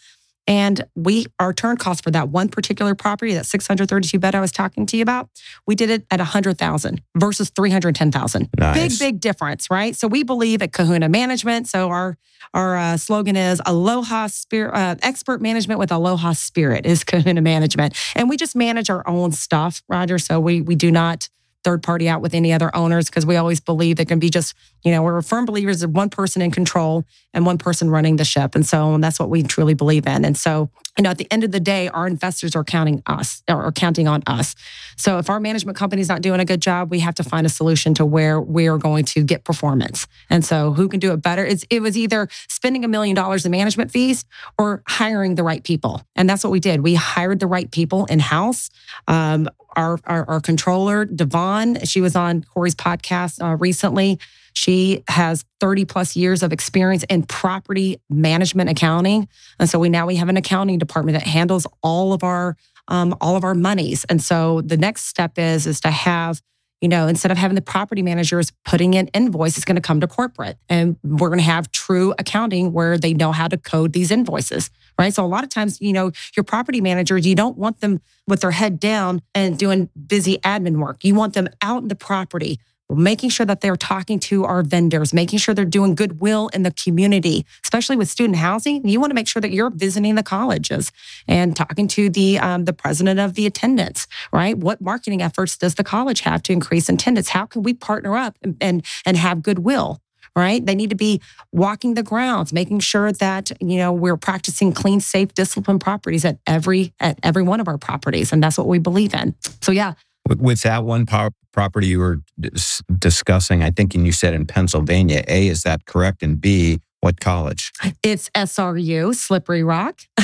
And 0.47 0.85
we 0.97 1.27
our 1.39 1.53
turn 1.53 1.77
cost 1.77 2.03
for 2.03 2.11
that 2.11 2.29
one 2.29 2.49
particular 2.49 2.95
property, 2.95 3.35
that 3.35 3.47
632 3.47 4.19
bed 4.19 4.35
I 4.35 4.41
was 4.41 4.51
talking 4.51 4.87
to 4.87 4.97
you 4.97 5.03
about, 5.03 5.29
we 5.67 5.75
did 5.75 5.89
it 5.91 6.05
at 6.11 6.19
100,000 6.19 7.03
versus 7.17 7.51
310,000. 7.51 8.49
Nice. 8.59 8.75
Big 8.75 8.99
big 8.99 9.21
difference, 9.21 9.71
right? 9.71 9.95
So 9.95 10.09
we 10.09 10.23
believe 10.23 10.63
at 10.63 10.73
Kahuna 10.73 11.09
Management. 11.09 11.69
So 11.69 11.89
our 11.91 12.17
our 12.55 12.77
uh, 12.77 12.97
slogan 12.97 13.37
is 13.37 13.63
Aloha 13.65 14.27
Spirit, 14.27 14.75
uh, 14.75 14.97
expert 15.03 15.41
management 15.41 15.79
with 15.79 15.93
Aloha 15.93 16.33
Spirit 16.33 16.87
is 16.87 17.05
Kahuna 17.05 17.41
Management, 17.41 17.97
and 18.17 18.29
we 18.29 18.37
just 18.37 18.57
manage 18.57 18.91
our 18.91 19.07
own 19.07 19.33
stuff, 19.33 19.83
Roger. 19.89 20.19
So 20.19 20.41
we 20.41 20.61
we 20.61 20.75
do 20.75 20.91
not 20.91 21.29
third 21.65 21.83
party 21.83 22.09
out 22.09 22.21
with 22.21 22.35
any 22.35 22.53
other 22.53 22.75
owners 22.75 23.07
because 23.07 23.25
we 23.25 23.37
always 23.37 23.61
believe 23.61 24.01
it 24.01 24.09
can 24.09 24.19
be 24.19 24.31
just, 24.31 24.55
you 24.83 24.91
know, 24.91 25.03
we're 25.03 25.23
firm 25.23 25.45
believers 25.45 25.83
of 25.83 25.91
one 25.91 26.11
person 26.11 26.43
in 26.43 26.51
control 26.51 27.05
and 27.33 27.47
one 27.47 27.59
person 27.59 27.91
running 27.91 28.17
the 28.17 28.25
ship. 28.25 28.55
And 28.55 28.67
so 28.67 28.95
and 28.95 29.03
that's 29.03 29.19
what 29.19 29.31
we 29.31 29.43
truly 29.43 29.75
believe 29.75 30.07
in. 30.07 30.25
And 30.25 30.37
so, 30.37 30.71
you 30.99 31.05
know, 31.05 31.11
at 31.11 31.19
the 31.19 31.31
end 31.31 31.45
of 31.45 31.53
the 31.53 31.61
day, 31.61 31.89
our 31.89 32.07
investors 32.07 32.55
are 32.55 32.65
counting 32.65 33.03
us 33.07 33.43
or 33.49 33.71
counting 33.73 34.09
on 34.09 34.23
us. 34.27 34.55
So 34.97 35.19
if 35.19 35.31
our 35.31 35.41
management 35.41 35.79
company 35.79 36.03
is 36.03 36.09
not 36.09 36.21
doing 36.23 36.41
a 36.41 36.45
good 36.45 36.61
job, 36.61 36.91
we 36.91 37.01
have 37.01 37.15
to 37.17 37.23
find 37.25 37.47
a 37.47 37.51
solution 37.51 37.95
to 37.95 38.05
where 38.05 38.41
we 38.41 38.67
are 38.69 38.79
going 38.79 39.05
to 39.07 39.23
get 39.23 39.45
performance. 39.45 40.07
And 40.29 40.45
so 40.45 40.73
who 40.73 40.89
can 40.89 41.01
do 41.01 41.13
it 41.13 41.23
better? 41.23 41.45
It's, 41.45 41.65
it 41.71 41.81
was 41.81 41.97
either 41.97 42.29
spending 42.49 42.85
a 42.85 42.89
million 42.89 43.15
dollars 43.15 43.47
in 43.47 43.51
management 43.53 43.91
fees 43.91 44.25
or 44.59 44.83
hiring 44.87 45.37
the 45.37 45.43
right 45.43 45.63
people. 45.65 46.03
And 46.15 46.29
that's 46.29 46.45
what 46.45 46.51
we 46.51 46.61
did. 46.61 46.83
We 46.83 46.95
hired 46.95 47.41
the 47.41 47.47
right 47.47 47.71
people 47.71 48.05
in 48.07 48.19
house. 48.19 48.71
Um, 49.09 49.49
our, 49.77 49.99
our, 50.05 50.29
our 50.29 50.41
controller, 50.41 51.05
Devon, 51.05 51.85
she 51.85 52.01
was 52.01 52.17
on 52.17 52.45
Corey's 52.45 52.75
podcast 52.75 53.43
uh, 53.43 53.57
recently. 53.57 54.19
She 54.53 55.03
has 55.09 55.45
30 55.61 55.85
plus 55.87 56.17
years 56.17 56.43
of 56.43 56.53
experience 56.53 57.05
in 57.05 57.23
property 57.23 58.01
management 58.11 58.71
accounting. 58.71 59.29
And 59.59 59.69
so 59.69 59.79
we 59.79 59.89
now 59.89 60.07
we 60.07 60.17
have 60.17 60.29
an 60.29 60.37
accounting 60.37 60.79
department 60.79 61.19
that 61.19 61.27
handles 61.27 61.67
all 61.83 62.13
of 62.13 62.23
our 62.23 62.57
um, 62.89 63.17
all 63.21 63.37
of 63.37 63.45
our 63.45 63.55
monies. 63.55 64.05
And 64.09 64.23
so 64.23 64.61
the 64.61 64.77
next 64.77 65.07
step 65.07 65.39
is 65.39 65.67
is 65.67 65.81
to 65.81 65.91
have 65.91 66.43
you 66.83 66.89
know, 66.89 67.07
instead 67.07 67.31
of 67.31 67.39
having 67.39 67.55
the 67.55 67.63
property 67.63 68.03
managers 68.03 68.51
putting 68.65 68.95
in 68.95 69.07
invoice, 69.09 69.57
it's 69.57 69.65
going 69.65 69.77
to 69.77 69.83
come 69.83 70.01
to 70.01 70.09
corporate. 70.09 70.59
And 70.69 70.97
we're 71.05 71.29
going 71.29 71.39
to 71.39 71.45
have 71.45 71.71
true 71.71 72.13
accounting 72.19 72.73
where 72.73 72.99
they 72.99 73.15
know 73.15 73.31
how 73.31 73.47
to 73.47 73.57
code 73.57 73.93
these 73.93 74.11
invoices, 74.11 74.69
right? 74.99 75.15
So 75.15 75.25
a 75.25 75.27
lot 75.27 75.45
of 75.45 75.51
times, 75.51 75.81
you 75.81 75.93
know, 75.93 76.11
your 76.37 76.43
property 76.43 76.81
managers, 76.81 77.25
you 77.25 77.37
don't 77.37 77.57
want 77.57 77.81
them 77.81 78.03
with 78.27 78.41
their 78.41 78.51
head 78.51 78.81
down 78.81 79.23
and 79.33 79.57
doing 79.57 79.91
busy 80.09 80.39
admin 80.39 80.79
work. 80.79 81.05
You 81.05 81.15
want 81.15 81.35
them 81.35 81.49
out 81.63 81.83
in 81.83 81.89
the 81.89 81.95
property 81.95 82.59
making 82.95 83.31
sure 83.31 83.47
that 83.47 83.61
they're 83.61 83.77
talking 83.77 84.19
to 84.21 84.45
our 84.45 84.63
vendors, 84.63 85.13
making 85.13 85.39
sure 85.39 85.55
they're 85.55 85.65
doing 85.65 85.95
goodwill 85.95 86.49
in 86.49 86.63
the 86.63 86.71
community, 86.73 87.47
especially 87.65 87.97
with 87.97 88.09
student 88.09 88.37
housing. 88.37 88.87
You 88.87 89.01
want 89.01 89.11
to 89.11 89.15
make 89.15 89.29
sure 89.29 89.41
that 89.41 89.53
you're 89.53 89.71
visiting 89.71 90.15
the 90.15 90.23
colleges 90.23 90.93
and 91.29 91.57
talking 91.57 91.89
to 91.89 92.11
the 92.11 92.39
um, 92.39 92.65
the 92.65 92.73
president 92.73 93.21
of 93.21 93.35
the 93.35 93.47
attendance, 93.47 94.07
right? 94.33 94.57
What 94.57 94.81
marketing 94.81 95.23
efforts 95.23 95.57
does 95.57 95.75
the 95.75 95.85
college 95.85 96.21
have 96.21 96.43
to 96.45 96.53
increase 96.53 96.89
attendance? 96.89 97.31
How 97.31 97.47
can 97.47 97.63
we 97.63 97.75
partner 97.75 98.17
up 98.17 98.37
and 98.43 98.57
and, 98.61 98.85
and 99.07 99.17
have 99.17 99.43
goodwill? 99.43 100.01
right? 100.35 100.65
They 100.65 100.75
need 100.75 100.91
to 100.91 100.97
be 100.97 101.21
walking 101.53 101.95
the 101.95 102.03
grounds, 102.03 102.53
making 102.53 102.81
sure 102.81 103.13
that, 103.13 103.53
you 103.61 103.77
know, 103.77 103.93
we're 103.93 104.17
practicing 104.17 104.73
clean, 104.73 105.01
safe, 105.01 105.35
disciplined 105.35 105.81
properties 105.81 106.25
at 106.25 106.39
every 106.47 106.95
at 107.01 107.19
every 107.23 107.43
one 107.43 107.61
of 107.61 107.69
our 107.69 107.79
properties. 107.79 108.33
And 108.33 108.43
that's 108.43 108.57
what 108.57 108.67
we 108.67 108.79
believe 108.79 109.15
in. 109.15 109.35
So 109.61 109.73
yeah, 109.73 109.95
with 110.29 110.63
that 110.63 110.85
one 110.85 111.07
property 111.07 111.87
you 111.87 111.99
were 111.99 112.21
dis- 112.39 112.83
discussing, 112.99 113.63
I 113.63 113.71
think 113.71 113.95
and 113.95 114.07
you 114.07 114.13
said 114.13 114.35
in 114.35 114.47
Pennsylvania, 114.47 115.25
A, 115.29 115.49
is 115.49 115.63
that 115.63 115.87
correct? 115.87 116.23
And 116.23 116.41
B, 116.41 116.81
what 117.01 117.21
college? 117.21 117.73
It's 118.03 118.31
SRU, 118.31 119.15
Slippery 119.15 119.65
Rock. 119.65 120.03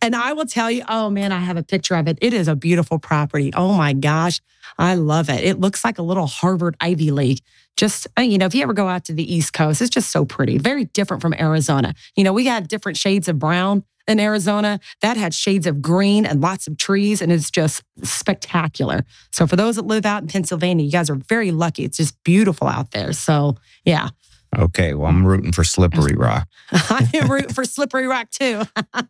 and 0.00 0.14
I 0.14 0.32
will 0.32 0.46
tell 0.46 0.70
you, 0.70 0.84
oh 0.88 1.10
man, 1.10 1.32
I 1.32 1.40
have 1.40 1.56
a 1.56 1.64
picture 1.64 1.96
of 1.96 2.06
it. 2.06 2.16
It 2.22 2.32
is 2.32 2.46
a 2.46 2.54
beautiful 2.54 3.00
property. 3.00 3.50
Oh 3.54 3.72
my 3.72 3.92
gosh, 3.92 4.40
I 4.78 4.94
love 4.94 5.28
it. 5.28 5.42
It 5.42 5.58
looks 5.58 5.84
like 5.84 5.98
a 5.98 6.02
little 6.02 6.28
Harvard 6.28 6.76
Ivy 6.80 7.10
League. 7.10 7.40
Just, 7.76 8.06
uh, 8.16 8.22
you 8.22 8.38
know, 8.38 8.46
if 8.46 8.54
you 8.54 8.62
ever 8.62 8.72
go 8.72 8.88
out 8.88 9.04
to 9.06 9.12
the 9.12 9.34
East 9.34 9.52
Coast, 9.52 9.82
it's 9.82 9.90
just 9.90 10.10
so 10.10 10.24
pretty, 10.24 10.58
very 10.58 10.84
different 10.86 11.20
from 11.20 11.34
Arizona. 11.34 11.92
You 12.14 12.22
know, 12.22 12.32
we 12.32 12.44
got 12.44 12.68
different 12.68 12.96
shades 12.96 13.28
of 13.28 13.38
brown 13.38 13.84
in 14.08 14.20
Arizona. 14.20 14.80
That 15.00 15.16
had 15.16 15.34
shades 15.34 15.66
of 15.66 15.82
green 15.82 16.26
and 16.26 16.40
lots 16.40 16.66
of 16.66 16.76
trees, 16.76 17.20
and 17.20 17.32
it's 17.32 17.50
just 17.50 17.82
spectacular. 18.02 19.04
So, 19.32 19.46
for 19.46 19.56
those 19.56 19.76
that 19.76 19.86
live 19.86 20.06
out 20.06 20.22
in 20.22 20.28
Pennsylvania, 20.28 20.84
you 20.84 20.92
guys 20.92 21.10
are 21.10 21.16
very 21.16 21.50
lucky. 21.50 21.84
It's 21.84 21.96
just 21.96 22.22
beautiful 22.24 22.68
out 22.68 22.90
there. 22.92 23.12
So, 23.12 23.56
yeah. 23.84 24.10
Okay, 24.58 24.94
well, 24.94 25.08
I'm 25.08 25.26
rooting 25.26 25.52
for 25.52 25.64
Slippery 25.64 26.14
Rock. 26.16 26.48
I'm 26.72 27.28
rooting 27.28 27.52
for 27.52 27.64
Slippery 27.64 28.06
Rock 28.06 28.30
too. 28.30 28.62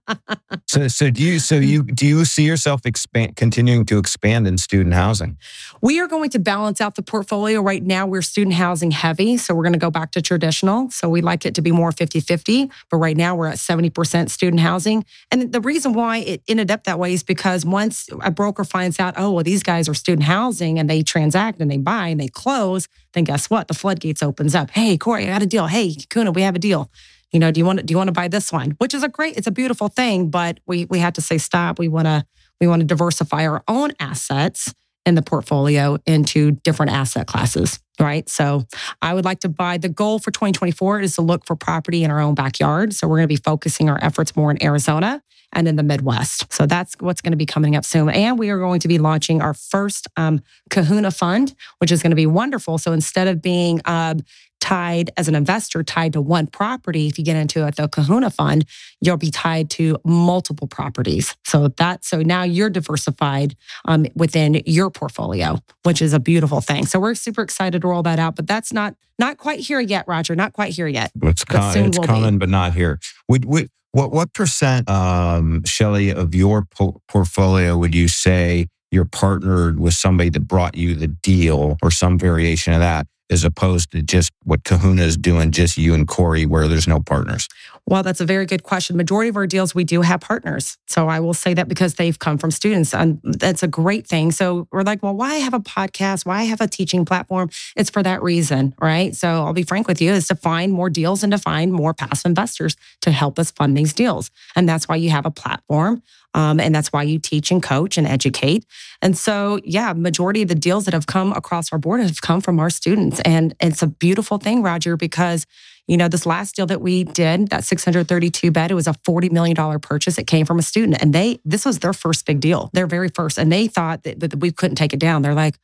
so, 0.67 0.89
so 0.89 1.11
do 1.11 1.23
you? 1.23 1.39
So 1.39 1.61
mm. 1.61 1.67
you 1.67 1.83
do 1.85 2.07
you 2.07 2.25
see 2.25 2.45
yourself 2.45 2.85
expand, 2.85 3.37
continuing 3.37 3.87
to 3.87 3.99
expand 3.99 4.49
in 4.49 4.59
student 4.59 4.95
housing? 4.95 5.37
We 5.81 6.01
are 6.01 6.09
going 6.09 6.31
to 6.31 6.39
balance 6.39 6.81
out 6.81 6.97
the 6.97 7.03
portfolio. 7.03 7.61
Right 7.61 7.83
now, 7.83 8.07
we're 8.07 8.23
student 8.23 8.55
housing 8.55 8.91
heavy, 8.91 9.37
so 9.37 9.55
we're 9.55 9.63
going 9.63 9.73
to 9.73 9.79
go 9.79 9.91
back 9.91 10.11
to 10.13 10.23
traditional. 10.23 10.91
So 10.91 11.09
we 11.09 11.21
like 11.21 11.47
it 11.47 11.55
to 11.55 11.63
be 11.63 11.71
more 11.71 11.93
50-50, 11.93 12.71
but 12.91 12.97
right 12.97 13.17
now 13.17 13.37
we're 13.37 13.49
at 13.49 13.59
70% 13.59 14.31
student 14.31 14.61
housing. 14.61 15.05
And 15.31 15.53
the 15.53 15.61
reason 15.61 15.93
why 15.93 16.19
it 16.19 16.43
ended 16.49 16.71
up 16.71 16.85
that 16.85 16.99
way 16.99 17.13
is 17.13 17.23
because 17.23 17.65
once 17.65 18.09
a 18.23 18.31
broker 18.31 18.65
finds 18.65 18.99
out, 18.99 19.15
oh, 19.17 19.33
well, 19.33 19.45
these 19.45 19.63
guys 19.63 19.89
are 19.89 19.95
student 19.95 20.25
housing, 20.25 20.79
and 20.79 20.91
they 20.91 21.03
transact 21.03 21.61
and 21.61 21.71
they 21.71 21.79
buy 21.79 22.09
and 22.09 22.21
they 22.21 22.29
close, 22.29 22.89
then 23.17 23.25
guess 23.25 23.49
what? 23.49 23.67
The 23.67 23.75
floodgates 23.75 24.23
opens 24.23 24.55
up. 24.55 24.71
Hey, 24.71 24.99
Corey, 24.99 25.25
I 25.25 25.29
got 25.29 25.43
a 25.43 25.47
deal. 25.47 25.67
Hey, 25.67 25.95
Kahuna, 26.11 26.33
we 26.33 26.43
have 26.43 26.55
a 26.55 26.59
deal. 26.59 26.91
You 27.33 27.41
know, 27.41 27.51
do 27.51 27.59
you 27.59 27.65
want 27.65 27.79
to, 27.81 27.85
do 27.85 27.93
you 27.93 27.97
want 27.97 28.09
to 28.09 28.13
buy 28.13 28.29
this 28.29 28.53
one? 28.53 28.73
Which 28.79 28.93
is 28.95 29.03
a 29.03 29.09
great, 29.09 29.37
it's 29.37 29.47
a 29.47 29.51
beautiful 29.51 29.89
thing, 29.89 30.29
but 30.29 30.61
we 30.67 30.85
we 30.85 30.99
had 30.99 31.15
to 31.17 31.23
say 31.23 31.39
stop. 31.39 31.79
We 31.79 31.89
want 31.89 32.07
to 32.07 32.27
we 32.61 32.67
want 32.67 32.81
to 32.81 32.87
diversify 32.87 33.47
our 33.47 33.65
own 33.67 33.93
assets 33.99 34.75
in 35.07 35.15
the 35.15 35.23
portfolio 35.23 35.97
into 36.05 36.51
different 36.51 36.93
asset 36.93 37.27
classes, 37.27 37.79
right? 38.01 38.29
So 38.29 38.65
I 39.01 39.15
would 39.15 39.25
like 39.25 39.41
to 39.41 39.49
buy 39.49 39.79
the 39.79 39.89
goal 39.89 40.19
for 40.19 40.33
2024 40.33 41.01
is 41.01 41.15
to 41.15 41.23
look 41.23 41.47
for 41.47 41.57
property 41.57 42.05
in 42.05 42.11
our 42.11 42.21
own 42.21 42.35
backyard. 42.35 42.93
So 42.93 43.07
we're 43.07 43.19
going 43.19 43.29
to 43.29 43.35
be 43.35 43.37
focusing 43.37 43.89
our 43.89 43.99
efforts 44.03 44.35
more 44.37 44.51
in 44.51 44.63
Arizona 44.63 45.23
and 45.53 45.69
in 45.69 45.77
the 45.77 45.83
Midwest. 45.83 46.53
So 46.53 46.67
that's 46.67 46.95
what's 47.01 47.21
going 47.21 47.33
to 47.33 47.37
be 47.37 47.47
coming 47.47 47.77
up 47.77 47.85
soon. 47.85 48.11
And 48.11 48.39
we 48.39 48.51
are 48.51 48.59
going 48.59 48.81
to 48.81 48.89
be 48.89 48.99
launching 48.99 49.41
our 49.41 49.55
first 49.55 50.09
um, 50.17 50.41
Kahuna 50.71 51.11
fund, 51.11 51.55
which 51.79 51.93
is 51.93 52.03
going 52.03 52.11
to 52.11 52.17
be 52.17 52.27
wonderful. 52.27 52.79
So 52.79 52.93
instead 52.93 53.29
of 53.29 53.41
being 53.41 53.81
uh, 53.85 54.17
tied 54.61 55.11
as 55.17 55.29
an 55.29 55.35
investor, 55.35 55.83
tied 55.83 56.13
to 56.15 56.21
one 56.21 56.47
property, 56.47 57.07
if 57.07 57.19
you 57.19 57.25
get 57.25 57.37
into 57.37 57.61
the 57.77 57.89
Kahuna 57.89 58.31
fund, 58.31 58.65
you'll 59.01 59.17
be 59.17 59.31
tied 59.31 59.71
to 59.71 59.97
multiple 60.05 60.67
properties. 60.67 61.37
So 61.45 61.69
that 61.69 62.05
so 62.05 62.21
now 62.23 62.43
you're 62.43 62.71
diversified 62.71 63.57
um, 63.85 64.07
within 64.15 64.63
your 64.67 64.91
portfolio, 64.91 65.61
which 65.85 66.03
is 66.03 66.13
a 66.13 66.21
beautiful 66.21 66.61
thing. 66.61 66.87
So 66.87 66.99
we're 66.99 67.15
super 67.15 67.43
excited 67.43 67.83
to 67.83 67.89
roll 67.89 68.03
that 68.03 68.19
out, 68.19 68.37
but 68.37 68.47
that's 68.47 68.73
not 68.73 68.95
not 69.19 69.39
quite 69.39 69.61
here 69.61 69.81
yet, 69.81 70.05
Roger. 70.07 70.35
Not 70.35 70.53
quite 70.53 70.73
here 70.73 70.89
yet. 70.89 71.11
It's, 71.23 71.45
con- 71.45 71.77
it's 71.79 71.99
coming, 71.99 72.35
be. 72.35 72.39
but 72.39 72.49
not 72.49 72.75
here. 72.75 72.99
Would, 73.29 73.45
would 73.47 73.71
what 73.93 74.13
what 74.13 74.33
percent, 74.35 74.91
um, 74.91 75.65
Shelley, 75.65 76.11
of 76.11 76.35
your 76.35 76.65
po- 76.65 77.01
portfolio 77.09 77.79
would 77.79 77.95
you 77.95 78.09
say 78.09 78.69
you're 78.91 79.07
partnered 79.07 79.81
with 79.81 79.95
somebody 79.95 80.29
that 80.31 80.41
brought 80.41 80.77
you 80.77 80.95
the 80.95 81.09
deal 81.09 81.79
or 81.83 81.91
some 81.91 82.19
variation 82.19 82.73
of 82.73 82.81
that? 82.81 83.07
As 83.31 83.45
opposed 83.45 83.91
to 83.93 84.03
just 84.03 84.33
what 84.45 84.65
Kahuna 84.65 85.03
is 85.03 85.17
doing, 85.17 85.51
just 85.51 85.77
you 85.77 85.95
and 85.95 86.07
Corey, 86.07 86.47
where 86.47 86.69
there's 86.69 86.87
no 86.87 87.01
partners? 87.01 87.49
Well, 87.87 88.03
that's 88.03 88.21
a 88.21 88.25
very 88.25 88.47
good 88.47 88.63
question. 88.63 88.97
Majority 88.97 89.29
of 89.29 89.37
our 89.37 89.47
deals, 89.47 89.75
we 89.75 89.85
do 89.85 90.03
have 90.03 90.21
partners. 90.21 90.77
So 90.87 91.09
I 91.09 91.21
will 91.21 91.35
say 91.35 91.55
that 91.55 91.69
because 91.69 91.95
they've 91.95 92.19
come 92.19 92.39
from 92.39 92.51
students, 92.51 92.95
and 92.95 93.21
that's 93.23 93.63
a 93.63 93.69
great 93.69 94.07
thing. 94.07 94.33
So 94.33 94.69
we're 94.73 94.83
like, 94.83 95.03
well, 95.03 95.15
why 95.15 95.37
have 95.37 95.55
a 95.55 95.61
podcast? 95.61 96.27
Why 96.27 96.45
have 96.45 96.61
a 96.61 96.67
teaching 96.67 97.05
platform? 97.05 97.51
It's 97.77 97.91
for 97.91 98.03
that 98.03 98.23
reason, 98.23 98.75
right? 98.81 99.15
So 99.15 99.29
I'll 99.29 99.53
be 99.53 99.63
frank 99.63 99.89
with 99.89 100.01
you, 100.01 100.13
is 100.13 100.29
to 100.29 100.37
find 100.37 100.73
more 100.73 100.91
deals 100.91 101.23
and 101.23 101.33
to 101.33 101.39
find 101.39 101.73
more 101.73 101.95
passive 101.95 102.27
investors 102.27 102.77
to 103.03 103.11
help 103.11 103.39
us 103.39 103.51
fund 103.51 103.77
these 103.77 103.93
deals. 103.93 104.31
And 104.55 104.69
that's 104.69 104.89
why 104.89 104.97
you 104.97 105.11
have 105.11 105.27
a 105.27 105.31
platform. 105.31 106.03
Um, 106.37 106.61
and 106.61 106.75
that's 106.75 106.93
why 106.93 107.03
you 107.03 107.19
teach 107.19 107.51
and 107.51 107.63
coach 107.63 107.97
and 107.97 108.07
educate. 108.07 108.65
And 109.03 109.17
so, 109.17 109.59
yeah, 109.65 109.95
majority 109.95 110.43
of 110.43 110.49
the 110.49 110.55
deals 110.55 110.85
that 110.85 110.95
have 110.95 111.07
come 111.07 111.33
across 111.33 111.73
our 111.73 111.79
board 111.79 112.01
have 112.01 112.21
come 112.21 112.43
from 112.43 112.61
our 112.61 112.71
students. 112.71 113.21
And 113.21 113.57
it's 113.59 113.83
a 113.83 113.87
beautiful 113.87 114.37
thing, 114.39 114.63
Roger, 114.63 114.97
because 114.97 115.47
you 115.87 115.97
know, 115.97 116.09
this 116.09 116.27
last 116.27 116.57
deal 116.57 116.67
that 116.67 116.81
we 116.81 117.05
did, 117.05 117.49
that 117.49 117.65
632 117.65 118.51
bed, 118.51 118.71
it 118.71 118.75
was 118.75 118.89
a 118.89 118.93
$40 118.93 119.31
million 119.31 119.81
purchase. 119.81 120.19
It 120.19 120.27
came 120.27 120.45
from 120.45 120.59
a 120.59 120.63
student 120.63 121.01
and 121.01 121.13
they, 121.13 121.39
this 121.45 121.65
was 121.65 121.79
their 121.79 121.93
first 121.93 122.27
big 122.27 122.41
deal, 122.41 122.71
their 122.73 122.89
very 122.89 123.09
first. 123.09 123.39
And 123.39 123.53
they 123.53 123.69
thought 123.69 124.03
that, 124.03 124.19
that 124.21 124.35
we 124.37 124.51
couldn't 124.51 124.77
take 124.77 124.93
it 124.93 124.99
down. 124.99 125.23
They're 125.23 125.35
like, 125.35 125.57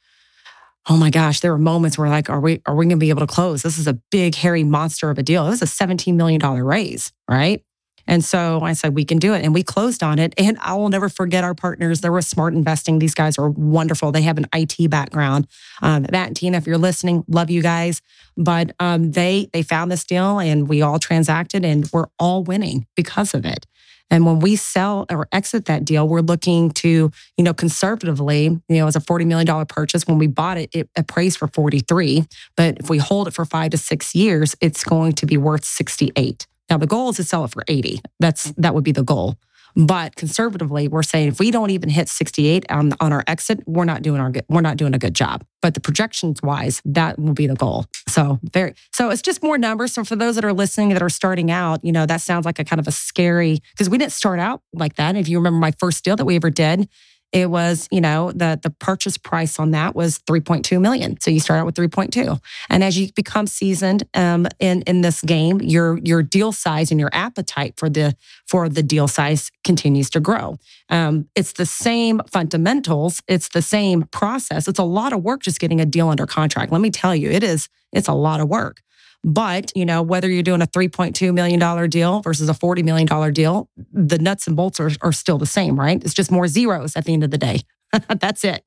oh 0.88 0.96
my 0.96 1.10
gosh, 1.10 1.40
there 1.40 1.52
were 1.52 1.58
moments 1.58 1.98
where 1.98 2.08
like, 2.08 2.30
are 2.30 2.40
we, 2.40 2.62
are 2.66 2.74
we 2.74 2.84
going 2.84 2.90
to 2.90 2.96
be 2.96 3.10
able 3.10 3.20
to 3.20 3.26
close? 3.26 3.62
This 3.62 3.78
is 3.78 3.88
a 3.88 3.94
big, 3.94 4.36
hairy 4.36 4.64
monster 4.64 5.10
of 5.10 5.18
a 5.18 5.22
deal. 5.22 5.46
It 5.46 5.50
was 5.50 5.62
a 5.62 5.66
$17 5.66 6.14
million 6.14 6.40
raise, 6.40 7.12
right? 7.28 7.64
And 8.06 8.24
so 8.24 8.60
I 8.62 8.72
said, 8.72 8.94
we 8.94 9.04
can 9.04 9.18
do 9.18 9.34
it. 9.34 9.44
And 9.44 9.54
we 9.54 9.62
closed 9.62 10.02
on 10.02 10.18
it. 10.18 10.34
And 10.36 10.58
I 10.60 10.74
will 10.74 10.88
never 10.88 11.08
forget 11.08 11.44
our 11.44 11.54
partners. 11.54 12.00
They 12.00 12.10
were 12.10 12.22
smart 12.22 12.54
investing. 12.54 12.98
These 12.98 13.14
guys 13.14 13.38
are 13.38 13.50
wonderful. 13.50 14.12
They 14.12 14.22
have 14.22 14.38
an 14.38 14.46
IT 14.54 14.90
background. 14.90 15.46
Um, 15.80 16.06
Matt 16.10 16.28
and 16.28 16.36
Tina, 16.36 16.58
if 16.58 16.66
you're 16.66 16.78
listening, 16.78 17.24
love 17.28 17.50
you 17.50 17.62
guys. 17.62 18.02
But 18.36 18.72
um, 18.80 19.12
they 19.12 19.48
they 19.52 19.62
found 19.62 19.90
this 19.90 20.04
deal 20.04 20.38
and 20.38 20.68
we 20.68 20.82
all 20.82 20.98
transacted 20.98 21.64
and 21.64 21.88
we're 21.92 22.06
all 22.18 22.42
winning 22.42 22.86
because 22.96 23.34
of 23.34 23.44
it. 23.44 23.66
And 24.12 24.26
when 24.26 24.40
we 24.40 24.56
sell 24.56 25.06
or 25.10 25.26
exit 25.32 25.64
that 25.64 25.86
deal, 25.86 26.06
we're 26.06 26.20
looking 26.20 26.70
to, 26.72 27.10
you 27.38 27.44
know, 27.44 27.54
conservatively, 27.54 28.44
you 28.44 28.76
know, 28.76 28.86
as 28.86 28.94
a 28.94 29.00
$40 29.00 29.26
million 29.26 29.66
purchase. 29.66 30.06
When 30.06 30.18
we 30.18 30.26
bought 30.26 30.58
it, 30.58 30.68
it 30.74 30.90
appraised 30.98 31.38
for 31.38 31.48
43. 31.48 32.26
But 32.54 32.78
if 32.78 32.90
we 32.90 32.98
hold 32.98 33.26
it 33.26 33.30
for 33.30 33.46
five 33.46 33.70
to 33.70 33.78
six 33.78 34.14
years, 34.14 34.54
it's 34.60 34.84
going 34.84 35.14
to 35.14 35.24
be 35.24 35.38
worth 35.38 35.64
68. 35.64 36.46
Now 36.70 36.78
the 36.78 36.86
goal 36.86 37.10
is 37.10 37.16
to 37.16 37.24
sell 37.24 37.44
it 37.44 37.50
for 37.50 37.64
80. 37.68 38.00
That's 38.20 38.52
that 38.52 38.74
would 38.74 38.84
be 38.84 38.92
the 38.92 39.02
goal. 39.02 39.36
But 39.74 40.16
conservatively, 40.16 40.88
we're 40.88 41.02
saying 41.02 41.28
if 41.28 41.38
we 41.38 41.50
don't 41.50 41.70
even 41.70 41.88
hit 41.88 42.08
68 42.08 42.66
on, 42.70 42.92
on 43.00 43.12
our 43.12 43.24
exit, 43.26 43.60
we're 43.66 43.84
not 43.86 44.02
doing 44.02 44.20
our 44.20 44.32
we're 44.48 44.60
not 44.60 44.76
doing 44.76 44.94
a 44.94 44.98
good 44.98 45.14
job. 45.14 45.44
But 45.62 45.74
the 45.74 45.80
projections 45.80 46.42
wise, 46.42 46.82
that 46.84 47.18
will 47.18 47.32
be 47.32 47.46
the 47.46 47.54
goal. 47.54 47.86
So 48.08 48.38
very 48.52 48.74
so 48.92 49.10
it's 49.10 49.22
just 49.22 49.42
more 49.42 49.56
numbers. 49.56 49.94
So 49.94 50.04
for 50.04 50.16
those 50.16 50.34
that 50.34 50.44
are 50.44 50.52
listening 50.52 50.90
that 50.90 51.02
are 51.02 51.08
starting 51.08 51.50
out, 51.50 51.84
you 51.84 51.92
know, 51.92 52.04
that 52.06 52.20
sounds 52.20 52.44
like 52.44 52.58
a 52.58 52.64
kind 52.64 52.80
of 52.80 52.86
a 52.86 52.92
scary 52.92 53.60
because 53.72 53.88
we 53.88 53.96
didn't 53.96 54.12
start 54.12 54.38
out 54.38 54.60
like 54.72 54.96
that. 54.96 55.16
If 55.16 55.28
you 55.28 55.38
remember 55.38 55.58
my 55.58 55.72
first 55.78 56.04
deal 56.04 56.16
that 56.16 56.24
we 56.24 56.36
ever 56.36 56.50
did, 56.50 56.88
it 57.32 57.50
was 57.50 57.88
you 57.90 58.00
know 58.00 58.30
the 58.32 58.58
the 58.62 58.70
purchase 58.70 59.16
price 59.18 59.58
on 59.58 59.72
that 59.72 59.94
was 59.94 60.18
3.2 60.20 60.80
million. 60.80 61.18
So 61.20 61.30
you 61.30 61.40
start 61.40 61.60
out 61.60 61.66
with 61.66 61.74
3.2 61.74 62.40
and 62.68 62.84
as 62.84 62.98
you 62.98 63.12
become 63.12 63.46
seasoned 63.46 64.04
um, 64.14 64.46
in 64.60 64.82
in 64.82 65.00
this 65.00 65.22
game 65.22 65.60
your 65.60 65.98
your 65.98 66.22
deal 66.22 66.52
size 66.52 66.90
and 66.90 67.00
your 67.00 67.10
appetite 67.12 67.74
for 67.76 67.88
the 67.88 68.14
for 68.46 68.68
the 68.68 68.82
deal 68.82 69.08
size 69.08 69.50
continues 69.64 70.10
to 70.10 70.20
grow. 70.20 70.58
Um, 70.88 71.28
it's 71.34 71.52
the 71.52 71.66
same 71.66 72.20
fundamentals. 72.30 73.22
It's 73.26 73.48
the 73.48 73.62
same 73.62 74.02
process. 74.04 74.68
It's 74.68 74.78
a 74.78 74.84
lot 74.84 75.12
of 75.12 75.22
work 75.22 75.42
just 75.42 75.60
getting 75.60 75.80
a 75.80 75.86
deal 75.86 76.08
under 76.08 76.26
contract. 76.26 76.70
Let 76.70 76.80
me 76.80 76.90
tell 76.90 77.16
you 77.16 77.30
it 77.30 77.42
is 77.42 77.68
it's 77.92 78.08
a 78.08 78.14
lot 78.14 78.40
of 78.40 78.48
work 78.48 78.82
but, 79.24 79.72
you 79.76 79.84
know, 79.84 80.02
whether 80.02 80.28
you're 80.28 80.42
doing 80.42 80.62
a 80.62 80.66
$3.2 80.66 81.32
million 81.32 81.90
deal 81.90 82.20
versus 82.22 82.48
a 82.48 82.54
$40 82.54 82.84
million 82.84 83.32
deal, 83.32 83.68
the 83.92 84.18
nuts 84.18 84.46
and 84.46 84.56
bolts 84.56 84.80
are, 84.80 84.90
are 85.00 85.12
still 85.12 85.38
the 85.38 85.46
same, 85.46 85.78
right? 85.78 86.02
It's 86.02 86.14
just 86.14 86.30
more 86.30 86.48
zeros 86.48 86.96
at 86.96 87.04
the 87.04 87.12
end 87.12 87.24
of 87.24 87.30
the 87.30 87.38
day. 87.38 87.60
That's 88.20 88.44
it. 88.44 88.64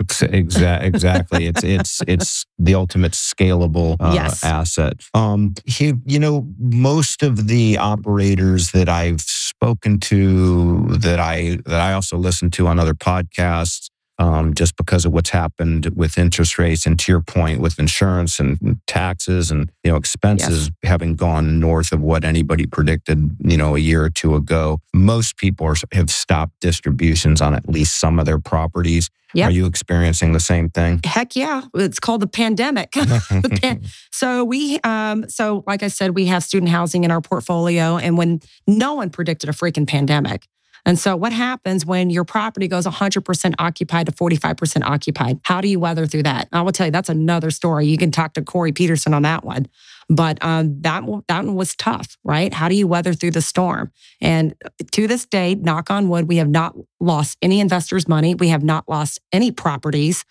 Exactly. 0.00 0.88
Exactly. 0.88 1.46
it's 1.46 1.62
it's 1.62 2.02
it's 2.08 2.46
the 2.58 2.74
ultimate 2.74 3.12
scalable 3.12 3.96
uh, 4.00 4.12
yes. 4.14 4.42
asset. 4.42 5.00
Um, 5.14 5.54
he, 5.64 5.94
you 6.04 6.18
know, 6.18 6.48
most 6.58 7.22
of 7.22 7.46
the 7.46 7.78
operators 7.78 8.72
that 8.72 8.88
I've 8.88 9.20
spoken 9.20 10.00
to, 10.00 10.88
that 10.88 11.20
I 11.20 11.58
that 11.66 11.80
I 11.80 11.92
also 11.92 12.16
listen 12.16 12.50
to 12.52 12.66
on 12.66 12.78
other 12.78 12.94
podcasts, 12.94 13.90
um, 14.22 14.54
just 14.54 14.76
because 14.76 15.04
of 15.04 15.12
what's 15.12 15.30
happened 15.30 15.86
with 15.96 16.16
interest 16.16 16.56
rates 16.56 16.86
and 16.86 16.96
to 17.00 17.10
your 17.10 17.20
point 17.20 17.60
with 17.60 17.76
insurance 17.80 18.38
and 18.38 18.78
taxes 18.86 19.50
and 19.50 19.70
you 19.82 19.90
know 19.90 19.96
expenses 19.96 20.66
yes. 20.66 20.90
having 20.90 21.16
gone 21.16 21.58
north 21.58 21.90
of 21.90 22.00
what 22.00 22.24
anybody 22.24 22.64
predicted 22.64 23.36
you 23.40 23.56
know 23.56 23.74
a 23.74 23.80
year 23.80 24.04
or 24.04 24.10
two 24.10 24.36
ago 24.36 24.80
most 24.94 25.36
people 25.36 25.66
are, 25.66 25.74
have 25.90 26.08
stopped 26.08 26.52
distributions 26.60 27.40
on 27.42 27.52
at 27.52 27.68
least 27.68 27.98
some 27.98 28.20
of 28.20 28.24
their 28.24 28.38
properties 28.38 29.10
Yep. 29.34 29.48
Are 29.48 29.52
you 29.52 29.66
experiencing 29.66 30.32
the 30.32 30.40
same 30.40 30.68
thing? 30.68 31.00
Heck 31.04 31.34
yeah. 31.36 31.62
It's 31.74 31.98
called 31.98 32.20
the 32.20 32.26
pandemic. 32.26 32.94
so 34.12 34.44
we 34.44 34.78
um 34.80 35.28
so 35.28 35.64
like 35.66 35.82
I 35.82 35.88
said, 35.88 36.14
we 36.14 36.26
have 36.26 36.42
student 36.44 36.70
housing 36.70 37.04
in 37.04 37.10
our 37.10 37.22
portfolio. 37.22 37.96
And 37.96 38.18
when 38.18 38.40
no 38.66 38.94
one 38.94 39.10
predicted 39.10 39.48
a 39.48 39.52
freaking 39.52 39.88
pandemic, 39.88 40.46
and 40.84 40.98
so, 40.98 41.14
what 41.14 41.32
happens 41.32 41.86
when 41.86 42.10
your 42.10 42.24
property 42.24 42.66
goes 42.66 42.86
100% 42.86 43.54
occupied 43.58 44.06
to 44.06 44.12
45% 44.12 44.82
occupied? 44.82 45.38
How 45.44 45.60
do 45.60 45.68
you 45.68 45.78
weather 45.78 46.06
through 46.06 46.24
that? 46.24 46.48
I 46.52 46.62
will 46.62 46.72
tell 46.72 46.86
you, 46.86 46.92
that's 46.92 47.08
another 47.08 47.50
story. 47.50 47.86
You 47.86 47.96
can 47.96 48.10
talk 48.10 48.34
to 48.34 48.42
Corey 48.42 48.72
Peterson 48.72 49.14
on 49.14 49.22
that 49.22 49.44
one. 49.44 49.68
But 50.08 50.38
um, 50.44 50.80
that, 50.82 51.04
that 51.28 51.44
one 51.44 51.54
was 51.54 51.76
tough, 51.76 52.16
right? 52.24 52.52
How 52.52 52.68
do 52.68 52.74
you 52.74 52.88
weather 52.88 53.14
through 53.14 53.30
the 53.30 53.40
storm? 53.40 53.92
And 54.20 54.54
to 54.90 55.06
this 55.06 55.24
day, 55.24 55.54
knock 55.54 55.88
on 55.88 56.08
wood, 56.08 56.26
we 56.26 56.38
have 56.38 56.48
not 56.48 56.74
lost 56.98 57.38
any 57.40 57.60
investors' 57.60 58.08
money. 58.08 58.34
We 58.34 58.48
have 58.48 58.64
not 58.64 58.88
lost 58.88 59.20
any 59.32 59.52
properties. 59.52 60.24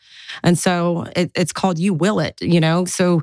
And 0.43 0.59
so 0.59 1.07
it, 1.15 1.31
it's 1.33 1.53
called 1.53 1.79
you 1.79 1.93
will 1.93 2.19
it, 2.19 2.41
you 2.41 2.59
know? 2.59 2.83
So 2.83 3.21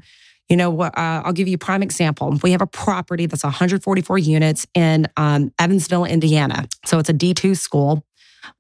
you 0.49 0.57
know, 0.57 0.81
uh, 0.81 0.93
I'll 0.97 1.33
give 1.33 1.49
you 1.49 1.57
a 1.57 1.59
prime 1.59 1.83
example. 1.83 2.39
We 2.43 2.53
have 2.53 2.63
a 2.63 2.67
property 2.67 3.27
that's 3.27 3.45
144 3.45 4.19
units 4.19 4.67
in 4.75 5.07
um, 5.17 5.53
Evansville, 5.59 6.05
Indiana. 6.05 6.69
So 6.87 6.99
it's 6.99 7.11
a 7.11 7.15
D2 7.15 7.57
school. 7.57 8.05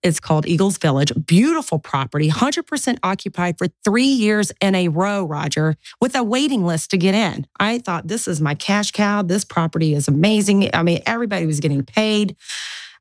It's 0.02 0.20
called 0.20 0.46
Eagles 0.46 0.76
Village. 0.76 1.12
Beautiful 1.26 1.78
property, 1.78 2.28
100% 2.28 2.98
occupied 3.02 3.56
for 3.56 3.68
three 3.84 4.04
years 4.04 4.52
in 4.60 4.74
a 4.74 4.88
row, 4.88 5.24
Roger, 5.24 5.76
with 6.00 6.14
a 6.14 6.22
waiting 6.22 6.64
list 6.64 6.90
to 6.90 6.98
get 6.98 7.14
in. 7.14 7.46
I 7.58 7.78
thought, 7.78 8.08
this 8.08 8.28
is 8.28 8.40
my 8.40 8.54
cash 8.54 8.92
cow. 8.92 9.22
This 9.22 9.44
property 9.44 9.94
is 9.94 10.06
amazing. 10.06 10.68
I 10.74 10.82
mean, 10.82 11.00
everybody 11.06 11.46
was 11.46 11.60
getting 11.60 11.84
paid. 11.84 12.36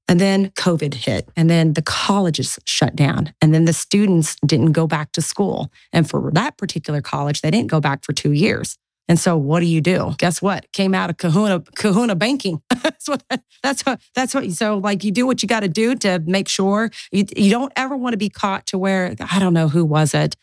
And 0.09 0.21
then 0.21 0.51
COVID 0.51 0.93
hit, 0.93 1.29
and 1.35 1.49
then 1.49 1.73
the 1.73 1.81
colleges 1.81 2.57
shut 2.63 2.95
down, 2.95 3.33
and 3.41 3.53
then 3.53 3.65
the 3.65 3.73
students 3.73 4.37
didn't 4.45 4.71
go 4.71 4.87
back 4.87 5.11
to 5.13 5.21
school. 5.21 5.69
And 5.91 6.09
for 6.09 6.31
that 6.33 6.57
particular 6.57 7.01
college, 7.01 7.41
they 7.41 7.51
didn't 7.51 7.69
go 7.69 7.81
back 7.81 8.05
for 8.05 8.13
two 8.13 8.31
years. 8.31 8.77
And 9.09 9.19
so, 9.19 9.37
what 9.37 9.61
do 9.61 9.65
you 9.65 9.79
do? 9.79 10.13
Guess 10.17 10.41
what? 10.41 10.71
Came 10.73 10.93
out 10.93 11.09
of 11.09 11.17
Kahuna 11.17 11.61
Kahuna 11.75 12.15
banking. 12.15 12.61
that's 12.81 13.07
what. 13.07 13.23
That's 13.63 13.85
what. 13.85 14.01
That's 14.15 14.33
what. 14.33 14.51
So, 14.51 14.77
like, 14.77 15.03
you 15.03 15.11
do 15.11 15.25
what 15.25 15.41
you 15.41 15.47
got 15.47 15.61
to 15.61 15.69
do 15.69 15.95
to 15.95 16.21
make 16.25 16.47
sure 16.47 16.91
you 17.11 17.25
you 17.35 17.49
don't 17.49 17.71
ever 17.75 17.95
want 17.95 18.13
to 18.13 18.17
be 18.17 18.29
caught 18.29 18.65
to 18.67 18.77
where 18.77 19.15
I 19.31 19.39
don't 19.39 19.53
know 19.53 19.69
who 19.69 19.85
was 19.85 20.13
it. 20.13 20.35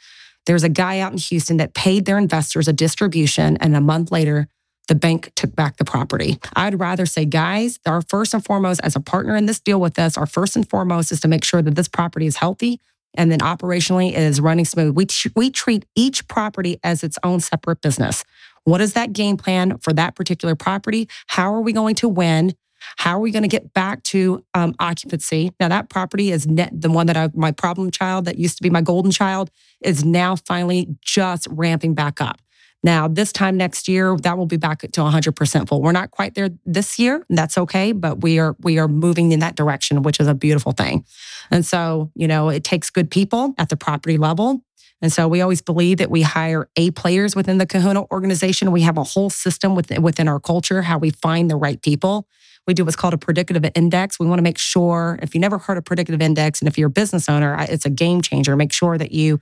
There's 0.47 0.63
a 0.63 0.69
guy 0.69 0.99
out 0.99 1.13
in 1.13 1.19
Houston 1.19 1.57
that 1.59 1.75
paid 1.75 2.05
their 2.05 2.19
investors 2.19 2.69
a 2.69 2.73
distribution, 2.73 3.57
and 3.59 3.77
a 3.77 3.81
month 3.81 4.11
later, 4.11 4.49
the 4.89 4.95
bank 4.95 5.33
took 5.35 5.55
back 5.55 5.77
the 5.77 5.85
property. 5.85 6.39
I'd 6.55 6.79
rather 6.79 7.07
say, 7.07 7.25
guys, 7.25 7.79
our 7.87 8.03
first 8.03 8.35
and 8.35 8.45
foremost, 8.45 8.81
as 8.83 8.97
a 8.97 9.01
partner 9.01 9.37
in 9.37 9.47
this 9.47 9.61
deal 9.61 9.81
with 9.81 9.99
us, 9.99 10.17
our 10.17 10.27
first 10.27 10.57
and 10.57 10.69
foremost 10.69 11.13
is 11.13 11.21
to 11.21 11.29
make 11.29 11.45
sure 11.45 11.63
that 11.63 11.75
this 11.75 11.89
property 11.89 12.27
is 12.27 12.37
healthy 12.37 12.81
and 13.15 13.31
then 13.31 13.39
operationally 13.39 14.13
is 14.13 14.41
running 14.41 14.65
smooth. 14.65 14.97
We, 14.97 15.07
we 15.35 15.51
treat 15.51 15.87
each 15.95 16.27
property 16.29 16.79
as 16.83 17.05
its 17.05 17.19
own 17.23 17.41
separate 17.41 17.81
business. 17.81 18.25
What 18.65 18.81
is 18.81 18.95
that 18.95 19.13
game 19.13 19.37
plan 19.37 19.79
for 19.79 19.93
that 19.93 20.17
particular 20.17 20.55
property? 20.55 21.09
How 21.29 21.55
are 21.55 21.61
we 21.61 21.73
going 21.73 21.95
to 21.97 22.09
win? 22.09 22.55
How 22.97 23.17
are 23.17 23.21
we 23.21 23.31
going 23.31 23.43
to 23.43 23.49
get 23.49 23.73
back 23.73 24.03
to 24.05 24.45
um, 24.53 24.75
occupancy? 24.79 25.53
Now, 25.59 25.69
that 25.69 25.89
property 25.89 26.31
is 26.31 26.47
net, 26.47 26.71
the 26.79 26.91
one 26.91 27.07
that 27.07 27.17
I, 27.17 27.31
my 27.35 27.51
problem 27.53 27.91
child 27.91 28.27
that 28.27 28.39
used 28.39 28.57
to 28.59 28.63
be 28.63 28.71
my 28.71 28.83
golden 28.83 29.11
child 29.11 29.51
is 29.81 30.05
now 30.05 30.37
finally 30.37 30.89
just 31.01 31.47
ramping 31.51 31.95
back 31.95 32.21
up. 32.21 32.41
Now, 32.85 33.09
this 33.09 33.33
time 33.33 33.57
next 33.57 33.89
year, 33.89 34.15
that 34.19 34.37
will 34.37 34.47
be 34.47 34.59
back 34.59 34.81
to 34.81 34.89
100% 34.89 35.69
full. 35.69 35.81
We're 35.81 35.93
not 35.93 36.11
quite 36.11 36.35
there 36.35 36.51
this 36.67 36.99
year. 36.99 37.25
that's 37.31 37.57
okay, 37.57 37.93
but 37.93 38.23
we 38.23 38.39
are 38.39 38.55
we 38.61 38.79
are 38.79 38.89
moving 38.89 39.33
in 39.33 39.41
that 39.41 39.57
direction, 39.57 40.03
which 40.03 40.21
is 40.21 40.29
a 40.29 40.35
beautiful 40.35 40.73
thing. 40.73 41.07
And 41.51 41.65
so, 41.65 42.13
you 42.15 42.29
know, 42.29 42.51
it 42.51 42.63
takes 42.63 42.91
good 42.91 43.11
people 43.11 43.55
at 43.57 43.71
the 43.71 43.77
property 43.77 44.19
level. 44.19 44.63
And 45.01 45.11
so 45.11 45.27
we 45.29 45.41
always 45.41 45.63
believe 45.63 45.97
that 45.99 46.11
we 46.11 46.23
hire 46.23 46.69
A 46.77 46.91
players 46.91 47.35
within 47.35 47.57
the 47.57 47.67
Kahuna 47.67 48.05
organization. 48.11 48.71
We 48.71 48.83
have 48.83 48.99
a 48.99 49.03
whole 49.03 49.31
system 49.31 49.75
within, 49.75 50.03
within 50.03 50.29
our 50.29 50.39
culture, 50.39 50.83
how 50.83 50.99
we 50.99 51.11
find 51.11 51.51
the 51.51 51.57
right 51.57 51.81
people. 51.81 52.29
We 52.67 52.75
do 52.75 52.85
what's 52.85 52.97
called 52.97 53.13
a 53.15 53.19
predictive 53.19 53.63
index. 53.75 54.19
We 54.19 54.27
want 54.27 54.39
to 54.39 54.43
make 54.43 54.57
sure, 54.57 55.19
if 55.23 55.35
you 55.35 55.41
never 55.41 55.59
heard 55.59 55.77
of 55.77 55.85
predictive 55.85 56.21
index, 56.23 56.61
and 56.61 56.69
if 56.69 56.79
you're 56.79 56.89
a 56.89 56.91
business 56.91 57.29
owner, 57.29 57.57
it's 57.69 57.85
a 57.85 57.91
game 57.91 58.23
changer. 58.23 58.57
Make 58.57 58.73
sure 58.73 58.97
that 58.97 59.13
you 59.13 59.41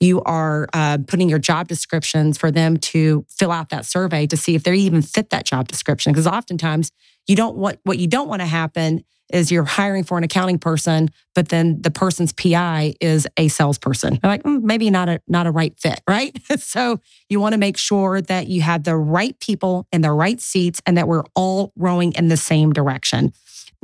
you 0.00 0.22
are 0.22 0.68
uh, 0.72 0.98
putting 1.06 1.28
your 1.28 1.38
job 1.38 1.68
descriptions 1.68 2.36
for 2.36 2.50
them 2.50 2.76
to 2.76 3.24
fill 3.30 3.52
out 3.52 3.70
that 3.70 3.86
survey 3.86 4.26
to 4.26 4.36
see 4.36 4.54
if 4.54 4.62
they 4.62 4.74
even 4.74 5.02
fit 5.02 5.30
that 5.30 5.44
job 5.44 5.68
description. 5.68 6.12
Because 6.12 6.26
oftentimes 6.26 6.90
you 7.26 7.36
don't 7.36 7.56
want 7.56 7.78
what 7.84 7.98
you 7.98 8.06
don't 8.06 8.28
want 8.28 8.42
to 8.42 8.46
happen 8.46 9.04
is 9.32 9.50
you're 9.50 9.64
hiring 9.64 10.04
for 10.04 10.16
an 10.16 10.24
accounting 10.24 10.58
person, 10.58 11.08
but 11.34 11.48
then 11.48 11.82
the 11.82 11.90
person's 11.90 12.32
PI 12.32 12.94
is 13.00 13.26
a 13.36 13.48
salesperson. 13.48 14.18
They're 14.22 14.30
like, 14.30 14.44
mm, 14.44 14.62
maybe 14.62 14.88
not 14.90 15.08
a 15.08 15.20
not 15.26 15.46
a 15.46 15.50
right 15.50 15.76
fit, 15.78 16.00
right? 16.08 16.36
so 16.58 17.00
you 17.28 17.40
want 17.40 17.52
to 17.52 17.58
make 17.58 17.76
sure 17.76 18.20
that 18.20 18.46
you 18.46 18.62
have 18.62 18.84
the 18.84 18.96
right 18.96 19.38
people 19.40 19.86
in 19.92 20.02
the 20.02 20.12
right 20.12 20.40
seats 20.40 20.80
and 20.86 20.96
that 20.96 21.08
we're 21.08 21.24
all 21.34 21.72
rowing 21.76 22.12
in 22.12 22.28
the 22.28 22.36
same 22.36 22.72
direction 22.72 23.32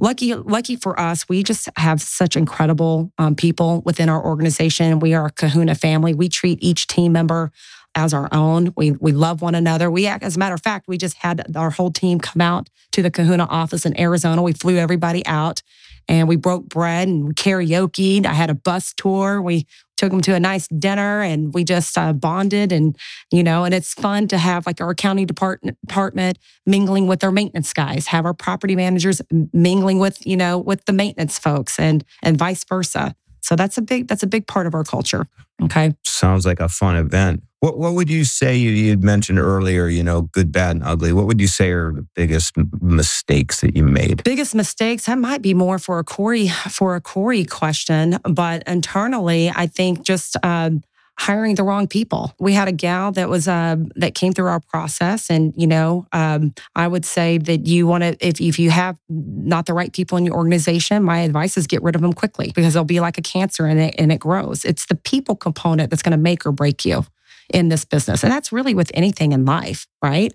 lucky 0.02 0.34
lucky 0.34 0.74
for 0.74 0.98
us 0.98 1.28
we 1.28 1.42
just 1.42 1.68
have 1.76 2.02
such 2.02 2.36
incredible 2.36 3.12
um, 3.18 3.34
people 3.34 3.82
within 3.86 4.08
our 4.08 4.22
organization. 4.22 4.98
We 4.98 5.14
are 5.14 5.26
a 5.26 5.30
kahuna 5.30 5.76
family. 5.76 6.12
We 6.12 6.28
treat 6.28 6.58
each 6.60 6.88
team 6.88 7.12
member 7.12 7.52
as 7.94 8.12
our 8.12 8.28
own. 8.32 8.72
We 8.76 8.90
we 8.90 9.12
love 9.12 9.40
one 9.40 9.54
another. 9.54 9.90
We 9.90 10.06
act, 10.06 10.24
as 10.24 10.36
a 10.36 10.38
matter 10.38 10.54
of 10.54 10.60
fact 10.60 10.88
we 10.88 10.98
just 10.98 11.16
had 11.18 11.56
our 11.56 11.70
whole 11.70 11.92
team 11.92 12.18
come 12.18 12.40
out 12.40 12.68
to 12.90 13.02
the 13.02 13.10
kahuna 13.10 13.44
office 13.44 13.86
in 13.86 13.98
arizona. 13.98 14.42
We 14.42 14.52
flew 14.52 14.76
everybody 14.76 15.24
out 15.24 15.62
and 16.08 16.26
we 16.26 16.36
broke 16.36 16.68
bread 16.68 17.06
and 17.06 17.36
karaoke. 17.36 18.26
I 18.26 18.32
had 18.32 18.50
a 18.50 18.54
bus 18.54 18.92
tour. 18.94 19.40
We 19.40 19.66
took 20.02 20.10
them 20.10 20.20
to 20.20 20.34
a 20.34 20.40
nice 20.40 20.66
dinner 20.66 21.22
and 21.22 21.54
we 21.54 21.62
just 21.62 21.96
uh, 21.96 22.12
bonded 22.12 22.72
and 22.72 22.98
you 23.30 23.44
know 23.44 23.62
and 23.62 23.72
it's 23.72 23.94
fun 23.94 24.26
to 24.26 24.36
have 24.36 24.66
like 24.66 24.80
our 24.80 24.96
county 24.96 25.24
department 25.24 25.78
department 25.86 26.38
mingling 26.66 27.06
with 27.06 27.22
our 27.22 27.30
maintenance 27.30 27.72
guys 27.72 28.08
have 28.08 28.26
our 28.26 28.34
property 28.34 28.74
managers 28.74 29.22
mingling 29.52 30.00
with 30.00 30.26
you 30.26 30.36
know 30.36 30.58
with 30.58 30.84
the 30.86 30.92
maintenance 30.92 31.38
folks 31.38 31.78
and 31.78 32.04
and 32.20 32.36
vice 32.36 32.64
versa. 32.64 33.14
So 33.42 33.54
that's 33.54 33.78
a 33.78 33.82
big 33.82 34.08
that's 34.08 34.24
a 34.24 34.26
big 34.26 34.48
part 34.48 34.66
of 34.66 34.74
our 34.74 34.82
culture 34.82 35.28
okay? 35.62 35.94
Sounds 36.04 36.44
like 36.44 36.58
a 36.58 36.68
fun 36.68 36.96
event 36.96 37.42
what 37.62 37.78
what 37.78 37.94
would 37.94 38.10
you 38.10 38.24
say 38.24 38.56
you 38.56 38.70
you'd 38.70 39.04
mentioned 39.04 39.38
earlier, 39.38 39.86
you 39.86 40.02
know, 40.02 40.22
good, 40.22 40.50
bad, 40.50 40.72
and 40.72 40.84
ugly? 40.84 41.12
What 41.12 41.26
would 41.26 41.40
you 41.40 41.46
say 41.46 41.70
are 41.70 41.92
the 41.92 42.04
biggest 42.16 42.56
mistakes 42.80 43.60
that 43.60 43.76
you 43.76 43.84
made? 43.84 44.24
Biggest 44.24 44.52
mistakes? 44.52 45.06
That 45.06 45.18
might 45.18 45.42
be 45.42 45.54
more 45.54 45.78
for 45.78 46.00
a 46.00 46.04
Corey 46.04 46.48
for 46.48 46.96
a 46.96 47.00
Corey 47.00 47.44
question, 47.44 48.18
but 48.24 48.64
internally, 48.66 49.48
I 49.54 49.68
think 49.68 50.02
just 50.02 50.36
um, 50.42 50.82
hiring 51.20 51.54
the 51.54 51.62
wrong 51.62 51.86
people. 51.86 52.34
We 52.40 52.52
had 52.52 52.66
a 52.66 52.72
gal 52.72 53.12
that 53.12 53.28
was 53.28 53.46
uh, 53.46 53.76
that 53.94 54.16
came 54.16 54.32
through 54.32 54.48
our 54.48 54.58
process, 54.58 55.30
and 55.30 55.54
you 55.56 55.68
know, 55.68 56.08
um, 56.10 56.54
I 56.74 56.88
would 56.88 57.04
say 57.04 57.38
that 57.38 57.68
you 57.68 57.86
want 57.86 58.02
to 58.02 58.16
if 58.26 58.40
if 58.40 58.58
you 58.58 58.70
have 58.70 58.98
not 59.08 59.66
the 59.66 59.74
right 59.74 59.92
people 59.92 60.18
in 60.18 60.26
your 60.26 60.34
organization, 60.34 61.04
my 61.04 61.20
advice 61.20 61.56
is 61.56 61.68
get 61.68 61.80
rid 61.80 61.94
of 61.94 62.02
them 62.02 62.12
quickly 62.12 62.50
because 62.56 62.74
they'll 62.74 62.82
be 62.82 62.98
like 62.98 63.18
a 63.18 63.22
cancer 63.22 63.66
and 63.66 63.78
it 63.78 63.94
and 63.98 64.10
it 64.10 64.18
grows. 64.18 64.64
It's 64.64 64.86
the 64.86 64.96
people 64.96 65.36
component 65.36 65.90
that's 65.90 66.02
going 66.02 66.10
to 66.10 66.18
make 66.18 66.44
or 66.44 66.50
break 66.50 66.84
you 66.84 67.04
in 67.52 67.68
this 67.68 67.84
business, 67.84 68.22
and 68.22 68.32
that's 68.32 68.52
really 68.52 68.74
with 68.74 68.90
anything 68.94 69.32
in 69.32 69.44
life, 69.44 69.86
right? 70.02 70.32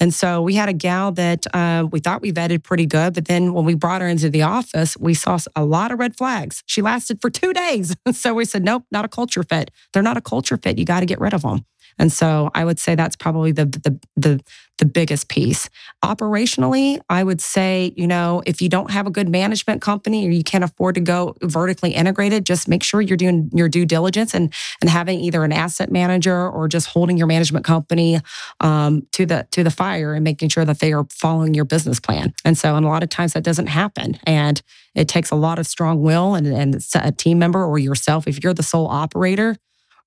And 0.00 0.12
so 0.12 0.42
we 0.42 0.54
had 0.54 0.68
a 0.68 0.72
gal 0.72 1.12
that 1.12 1.46
uh, 1.54 1.86
we 1.90 2.00
thought 2.00 2.22
we 2.22 2.32
vetted 2.32 2.64
pretty 2.64 2.86
good, 2.86 3.14
but 3.14 3.26
then 3.26 3.52
when 3.52 3.64
we 3.64 3.74
brought 3.74 4.00
her 4.00 4.08
into 4.08 4.30
the 4.30 4.42
office, 4.42 4.96
we 4.96 5.14
saw 5.14 5.38
a 5.54 5.64
lot 5.64 5.92
of 5.92 5.98
red 6.00 6.16
flags. 6.16 6.62
She 6.66 6.82
lasted 6.82 7.20
for 7.20 7.30
two 7.30 7.52
days. 7.52 7.94
so 8.12 8.34
we 8.34 8.44
said, 8.44 8.64
nope, 8.64 8.84
not 8.90 9.04
a 9.04 9.08
culture 9.08 9.44
fit. 9.44 9.70
They're 9.92 10.02
not 10.02 10.16
a 10.16 10.20
culture 10.20 10.56
fit. 10.56 10.78
You 10.78 10.84
got 10.84 11.00
to 11.00 11.06
get 11.06 11.20
rid 11.20 11.34
of 11.34 11.42
them. 11.42 11.64
And 11.98 12.12
so 12.12 12.50
I 12.54 12.64
would 12.64 12.78
say 12.78 12.94
that's 12.94 13.16
probably 13.16 13.52
the 13.52 13.66
the 13.66 14.00
the 14.16 14.44
the 14.78 14.86
biggest 14.86 15.28
piece. 15.28 15.68
Operationally, 16.04 17.00
I 17.08 17.22
would 17.22 17.40
say, 17.40 17.92
you 17.96 18.06
know, 18.06 18.42
if 18.46 18.60
you 18.60 18.68
don't 18.68 18.90
have 18.90 19.06
a 19.06 19.10
good 19.10 19.28
management 19.28 19.80
company 19.80 20.26
or 20.26 20.30
you 20.30 20.42
can't 20.42 20.64
afford 20.64 20.96
to 20.96 21.00
go 21.00 21.36
vertically 21.42 21.94
integrated, 21.94 22.44
just 22.44 22.66
make 22.66 22.82
sure 22.82 23.00
you're 23.00 23.16
doing 23.16 23.48
your 23.54 23.68
due 23.68 23.86
diligence 23.86 24.34
and 24.34 24.52
and 24.80 24.90
having 24.90 25.20
either 25.20 25.44
an 25.44 25.52
asset 25.52 25.92
manager 25.92 26.48
or 26.48 26.68
just 26.68 26.88
holding 26.88 27.16
your 27.16 27.26
management 27.28 27.64
company 27.64 28.20
um, 28.60 29.06
to 29.12 29.24
the 29.24 29.46
to 29.52 29.62
the 29.62 29.70
fire 29.70 30.14
and 30.14 30.24
making 30.24 30.48
sure 30.48 30.64
that 30.64 30.80
they 30.80 30.92
are 30.92 31.06
following 31.10 31.54
your 31.54 31.64
business 31.64 32.00
plan. 32.00 32.34
And 32.44 32.58
so, 32.58 32.74
and 32.74 32.84
a 32.84 32.88
lot 32.88 33.02
of 33.02 33.08
times 33.08 33.34
that 33.34 33.44
doesn't 33.44 33.68
happen, 33.68 34.18
and 34.24 34.60
it 34.94 35.06
takes 35.06 35.30
a 35.30 35.36
lot 35.36 35.58
of 35.58 35.66
strong 35.66 36.02
will 36.02 36.34
and, 36.34 36.46
and 36.46 36.84
a 36.94 37.12
team 37.12 37.38
member 37.38 37.64
or 37.64 37.78
yourself. 37.78 38.26
If 38.26 38.42
you're 38.42 38.54
the 38.54 38.62
sole 38.62 38.88
operator, 38.88 39.56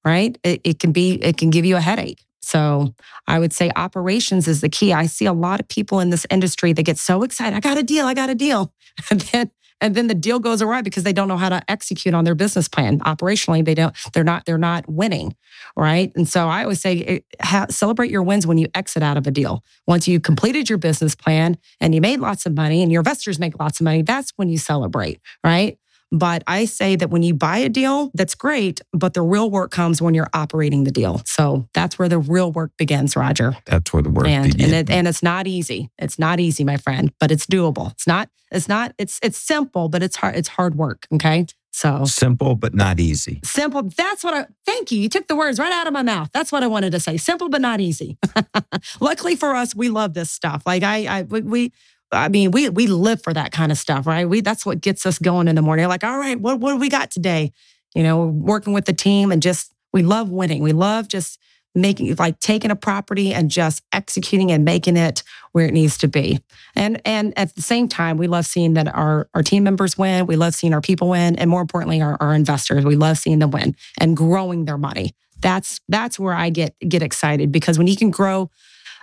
right, 0.06 0.38
it, 0.44 0.62
it 0.64 0.80
can 0.80 0.92
be 0.92 1.14
it 1.16 1.38
can 1.38 1.50
give 1.50 1.66
you 1.66 1.76
a 1.76 1.82
headache. 1.82 2.24
So 2.42 2.94
I 3.28 3.40
would 3.40 3.54
say 3.54 3.72
operations 3.76 4.48
is 4.48 4.62
the 4.62 4.70
key. 4.70 4.94
I 4.94 5.08
see 5.08 5.26
a 5.26 5.34
lot 5.34 5.60
of 5.60 5.68
people 5.68 6.00
in 6.00 6.12
this 6.12 6.28
industry 6.30 6.74
that 6.74 6.84
get 6.84 7.00
so 7.00 7.24
excited. 7.24 7.56
I 7.56 7.60
got 7.60 7.80
a 7.80 7.84
deal. 7.84 8.06
I 8.06 8.14
got 8.14 8.30
a 8.30 8.36
deal. 8.36 8.72
And 9.12 9.20
then 9.20 9.52
and 9.82 9.94
then 9.94 10.08
the 10.08 10.16
deal 10.16 10.40
goes 10.40 10.62
awry 10.62 10.82
because 10.82 11.04
they 11.04 11.14
don't 11.14 11.28
know 11.28 11.38
how 11.38 11.50
to 11.50 11.62
execute 11.70 12.14
on 12.14 12.24
their 12.24 12.36
business 12.36 12.68
plan 12.68 13.00
operationally 13.00 13.64
they 13.64 13.76
don't 13.76 13.96
they're 14.14 14.24
not 14.24 14.46
they're 14.46 14.58
not 14.58 14.88
winning 14.88 15.36
right 15.76 16.12
and 16.16 16.28
so 16.28 16.48
i 16.48 16.64
always 16.64 16.80
say 16.80 17.04
eh, 17.04 17.20
ha- 17.42 17.68
celebrate 17.70 18.10
your 18.10 18.24
wins 18.24 18.48
when 18.48 18.58
you 18.58 18.68
exit 18.74 19.04
out 19.04 19.18
of 19.18 19.28
a 19.28 19.32
deal 19.32 19.64
once 19.88 20.08
you 20.08 20.20
completed 20.20 20.70
your 20.70 20.78
business 20.78 21.16
plan 21.16 21.58
and 21.80 21.94
you 21.94 22.02
made 22.02 22.20
lots 22.20 22.46
of 22.46 22.56
money 22.56 22.82
and 22.82 22.92
your 22.92 23.02
investors 23.02 23.38
make 23.38 23.60
lots 23.60 23.80
of 23.80 23.84
money 23.84 24.02
that's 24.02 24.32
when 24.38 24.50
you 24.50 24.58
celebrate 24.58 25.20
right 25.44 25.78
but 26.12 26.44
I 26.48 26.66
say 26.66 26.96
that 26.96 27.10
when 27.10 27.24
you 27.24 27.34
buy 27.34 27.58
a 27.58 27.70
deal, 27.70 28.12
that's 28.14 28.36
great, 28.36 28.82
but 28.94 29.14
the 29.14 29.22
real 29.22 29.50
work 29.50 29.72
comes 29.72 30.02
when 30.02 30.14
you're 30.14 30.30
operating 30.34 30.84
the 30.84 30.92
deal. 30.92 31.22
So 31.26 31.68
that's 31.74 32.00
where 32.00 32.10
the 32.10 32.20
real 32.20 32.52
work 32.52 32.72
begins, 32.78 33.16
Roger. 33.16 33.56
That's 33.66 33.92
where 33.92 34.02
the 34.02 34.10
work 34.10 34.28
and, 34.28 34.52
begins. 34.52 34.72
And, 34.72 34.90
it, 34.90 34.94
and 34.94 35.08
it's 35.08 35.24
not 35.24 35.48
easy. 35.48 35.90
It's 35.98 36.20
not 36.20 36.40
easy, 36.40 36.64
my 36.64 36.78
friend, 36.78 37.12
but 37.20 37.32
it's 37.32 37.46
doable. 37.46 37.92
It's 37.92 38.08
not, 38.08 38.30
it's 38.52 38.68
not, 38.68 38.94
it's 38.98 39.20
it's 39.24 39.38
simple, 39.38 39.90
but 39.90 40.04
it's 40.04 40.16
hard, 40.16 40.36
it's 40.36 40.50
hard 40.50 40.76
work. 40.76 41.08
Okay. 41.14 41.46
So 41.76 42.06
simple 42.06 42.56
but 42.56 42.74
not 42.74 43.02
easy. 43.02 43.42
Simple. 43.44 43.82
That's 43.84 44.24
what 44.24 44.34
I 44.34 44.46
thank 44.66 44.94
you. 44.94 45.00
You 45.02 45.10
took 45.10 45.28
the 45.28 45.36
words 45.36 45.60
right 45.60 45.74
out 45.74 45.88
of 45.88 45.92
my 45.92 46.04
mouth. 46.04 46.30
That's 46.34 46.50
what 46.50 46.64
I 46.64 46.68
wanted 46.68 46.92
to 46.92 47.02
say. 47.02 47.18
Simple 47.18 47.50
but 47.50 47.60
not 47.60 47.82
easy. 47.82 48.18
Luckily 49.02 49.36
for 49.36 49.54
us, 49.54 49.76
we 49.76 49.90
love 49.90 50.14
this 50.14 50.32
stuff. 50.32 50.64
Like 50.66 50.84
I, 50.84 51.06
I 51.06 51.22
we 51.24 51.74
I 52.12 52.30
mean, 52.30 52.52
we 52.52 52.70
we 52.70 52.88
live 52.88 53.22
for 53.24 53.34
that 53.34 53.52
kind 53.52 53.72
of 53.72 53.78
stuff, 53.78 54.08
right? 54.08 54.28
We 54.28 54.42
that's 54.42 54.66
what 54.66 54.82
gets 54.82 55.06
us 55.06 55.20
going 55.20 55.48
in 55.48 55.56
the 55.56 55.62
morning. 55.62 55.88
Like, 55.88 56.04
all 56.04 56.18
right, 56.18 56.40
what 56.40 56.60
what 56.60 56.74
do 56.74 56.78
we 56.78 56.90
got 56.90 57.12
today? 57.12 57.52
You 57.94 58.04
know, 58.04 58.26
working 58.26 58.74
with 58.74 58.86
the 58.86 58.94
team 58.94 59.32
and 59.32 59.42
just 59.42 59.74
we 59.94 60.04
love 60.04 60.30
winning. 60.30 60.62
We 60.62 60.74
love 60.74 61.08
just 61.08 61.40
making 61.76 62.16
like 62.16 62.40
taking 62.40 62.72
a 62.72 62.76
property 62.76 63.34
and 63.34 63.52
just 63.52 63.84
executing 63.92 64.52
and 64.52 64.64
making 64.64 64.98
it 64.98 65.24
where 65.52 65.66
it 65.66 65.74
needs 65.74 65.98
to 66.00 66.08
be. 66.08 66.40
And 66.76 67.02
and 67.06 67.38
at 67.38 67.54
the 67.56 67.62
same 67.62 67.88
time, 67.88 68.18
we 68.18 68.28
love 68.28 68.46
seeing 68.46 68.74
that 68.76 68.88
our 68.88 69.30
our 69.34 69.44
team 69.44 69.64
members 69.64 69.98
win. 69.98 70.26
We 70.26 70.38
love 70.38 70.56
seeing 70.56 70.74
our 70.74 70.82
people 70.82 71.10
win, 71.10 71.36
and 71.36 71.50
more 71.50 71.62
importantly, 71.62 72.02
our, 72.02 72.18
our 72.20 72.34
investors. 72.34 72.86
We 72.86 72.96
love 72.96 73.18
seeing 73.18 73.40
them 73.40 73.52
win 73.52 73.76
and 74.00 74.16
growing 74.16 74.66
their 74.66 74.78
money. 74.78 75.14
That's 75.40 75.82
that's 75.90 76.18
where 76.18 76.34
I 76.34 76.50
get 76.50 76.76
get 76.80 77.04
excited 77.04 77.52
because 77.52 77.78
when 77.78 77.88
you 77.88 77.96
can 77.96 78.10
grow 78.10 78.50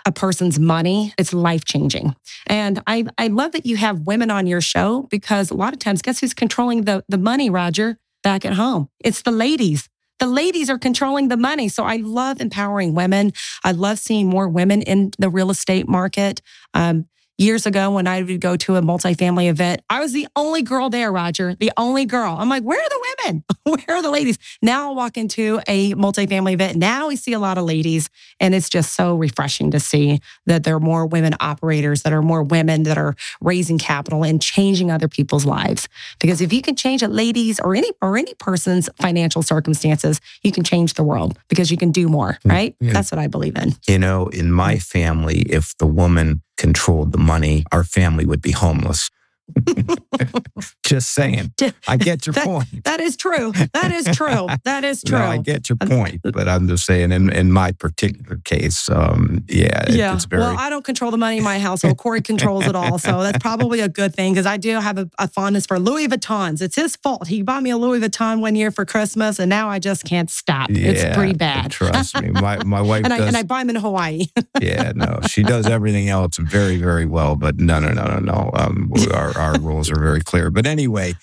a 0.05 0.11
person's 0.11 0.59
money, 0.59 1.13
it's 1.17 1.33
life 1.33 1.65
changing. 1.65 2.15
And 2.47 2.81
I, 2.87 3.05
I 3.17 3.27
love 3.27 3.53
that 3.53 3.65
you 3.65 3.77
have 3.77 4.01
women 4.01 4.29
on 4.31 4.47
your 4.47 4.61
show 4.61 5.07
because 5.09 5.49
a 5.49 5.55
lot 5.55 5.73
of 5.73 5.79
times, 5.79 6.01
guess 6.01 6.19
who's 6.19 6.33
controlling 6.33 6.83
the, 6.83 7.03
the 7.07 7.17
money, 7.17 7.49
Roger, 7.49 7.97
back 8.21 8.45
at 8.45 8.53
home? 8.53 8.89
It's 8.99 9.21
the 9.21 9.31
ladies. 9.31 9.89
The 10.19 10.27
ladies 10.27 10.69
are 10.69 10.77
controlling 10.77 11.27
the 11.27 11.37
money. 11.37 11.67
So 11.69 11.83
I 11.83 11.97
love 11.97 12.39
empowering 12.39 12.93
women. 12.93 13.33
I 13.63 13.71
love 13.71 13.99
seeing 13.99 14.29
more 14.29 14.47
women 14.47 14.81
in 14.81 15.11
the 15.19 15.29
real 15.29 15.49
estate 15.49 15.87
market. 15.87 16.41
Um, 16.73 17.07
years 17.43 17.65
ago 17.65 17.91
when 17.91 18.07
I 18.07 18.21
would 18.21 18.41
go 18.41 18.55
to 18.55 18.77
a 18.77 18.81
multifamily 18.81 19.49
event, 19.49 19.81
I 19.89 19.99
was 19.99 20.13
the 20.13 20.27
only 20.35 20.61
girl 20.61 20.89
there, 20.89 21.11
Roger, 21.11 21.55
the 21.55 21.71
only 21.77 22.05
girl. 22.05 22.35
I'm 22.39 22.49
like, 22.49 22.63
where 22.63 22.79
are 22.79 22.89
the 22.89 23.13
women? 23.17 23.43
where 23.63 23.97
are 23.97 24.01
the 24.01 24.09
ladies? 24.09 24.39
Now 24.61 24.87
I'll 24.87 24.95
walk 24.95 25.17
into 25.17 25.59
a 25.67 25.93
multifamily 25.93 26.53
event. 26.53 26.77
Now 26.77 27.09
we 27.09 27.15
see 27.15 27.33
a 27.33 27.39
lot 27.39 27.57
of 27.57 27.65
ladies, 27.65 28.09
and 28.39 28.55
it's 28.55 28.69
just 28.69 28.93
so 28.93 29.15
refreshing 29.15 29.71
to 29.71 29.79
see 29.79 30.21
that 30.45 30.63
there 30.63 30.75
are 30.75 30.79
more 30.79 31.05
women 31.05 31.35
operators, 31.39 32.03
that 32.03 32.13
are 32.13 32.21
more 32.21 32.43
women 32.43 32.83
that 32.83 32.97
are 32.97 33.15
raising 33.41 33.77
capital 33.77 34.23
and 34.23 34.41
changing 34.41 34.89
other 34.89 35.07
people's 35.07 35.45
lives. 35.45 35.89
Because 36.19 36.41
if 36.41 36.53
you 36.53 36.61
can 36.61 36.75
change 36.75 37.03
a 37.03 37.07
lady's 37.07 37.59
or 37.59 37.75
any 37.75 37.91
or 38.01 38.17
any 38.17 38.33
person's 38.35 38.89
financial 38.99 39.41
circumstances, 39.41 40.21
you 40.41 40.51
can 40.51 40.63
change 40.63 40.93
the 40.93 41.03
world 41.03 41.37
because 41.49 41.69
you 41.69 41.77
can 41.77 41.91
do 41.91 42.07
more, 42.07 42.37
mm, 42.45 42.51
right? 42.51 42.75
Yeah. 42.79 42.93
That's 42.93 43.11
what 43.11 43.19
I 43.19 43.27
believe 43.27 43.57
in. 43.57 43.73
You 43.87 43.99
know, 43.99 44.27
in 44.27 44.51
my 44.51 44.77
family, 44.77 45.41
if 45.41 45.77
the 45.77 45.87
woman 45.87 46.41
controlled 46.57 47.11
the 47.11 47.17
money, 47.17 47.65
our 47.71 47.83
family 47.83 48.25
would 48.25 48.41
be 48.41 48.51
homeless. 48.51 49.09
Just 50.85 51.13
saying. 51.13 51.53
I 51.87 51.97
get 51.97 52.25
your 52.25 52.33
that, 52.33 52.45
point. 52.45 52.83
That 52.85 52.99
is 52.99 53.17
true. 53.17 53.51
That 53.73 53.91
is 53.91 54.05
true. 54.15 54.47
That 54.63 54.83
is 54.83 55.03
true. 55.03 55.17
No, 55.17 55.25
I 55.25 55.37
get 55.37 55.69
your 55.69 55.77
point, 55.77 56.21
but 56.23 56.47
I'm 56.47 56.67
just 56.67 56.85
saying 56.85 57.11
in, 57.11 57.31
in 57.31 57.51
my 57.51 57.71
particular 57.73 58.37
case, 58.45 58.89
um, 58.89 59.43
yeah, 59.47 59.85
yeah. 59.89 60.15
it's 60.15 60.25
very. 60.25 60.41
Well, 60.41 60.57
I 60.57 60.69
don't 60.69 60.85
control 60.85 61.11
the 61.11 61.17
money 61.17 61.37
in 61.37 61.43
my 61.43 61.59
household. 61.59 61.97
Corey 61.97 62.21
controls 62.21 62.65
it 62.65 62.75
all, 62.75 62.97
so 62.97 63.21
that's 63.21 63.39
probably 63.39 63.81
a 63.81 63.89
good 63.89 64.15
thing 64.15 64.33
because 64.33 64.45
I 64.45 64.57
do 64.57 64.79
have 64.79 64.97
a, 64.97 65.09
a, 65.19 65.27
fondness 65.27 65.65
for 65.65 65.79
Louis 65.79 66.07
Vuittons. 66.07 66.61
It's 66.61 66.75
his 66.75 66.95
fault. 66.95 67.27
He 67.27 67.41
bought 67.41 67.61
me 67.61 67.71
a 67.71 67.77
Louis 67.77 67.99
Vuitton 67.99 68.39
one 68.41 68.55
year 68.55 68.71
for 68.71 68.85
Christmas, 68.85 69.39
and 69.39 69.49
now 69.49 69.69
I 69.69 69.79
just 69.79 70.05
can't 70.05 70.29
stop. 70.29 70.69
Yeah, 70.69 70.87
it's 70.87 71.15
pretty 71.15 71.33
bad. 71.33 71.71
Trust 71.71 72.19
me, 72.21 72.29
my 72.29 72.63
my 72.63 72.81
wife 72.81 73.03
and 73.03 73.11
does, 73.11 73.21
I 73.21 73.27
and 73.27 73.37
I 73.37 73.43
buy 73.43 73.59
them 73.59 73.71
in 73.71 73.75
Hawaii. 73.77 74.25
yeah, 74.61 74.93
no, 74.95 75.19
she 75.27 75.43
does 75.43 75.67
everything 75.67 76.09
else 76.09 76.37
very 76.37 76.77
very 76.77 77.05
well, 77.05 77.35
but 77.35 77.59
no 77.59 77.79
no 77.79 77.91
no 77.91 78.05
no 78.05 78.19
no. 78.19 78.51
Um, 78.53 78.91
our 79.13 79.37
our 79.43 79.59
rules 79.59 79.91
are 79.91 79.99
very 79.99 80.21
clear. 80.21 80.49
But 80.49 80.65
anyway, 80.65 81.15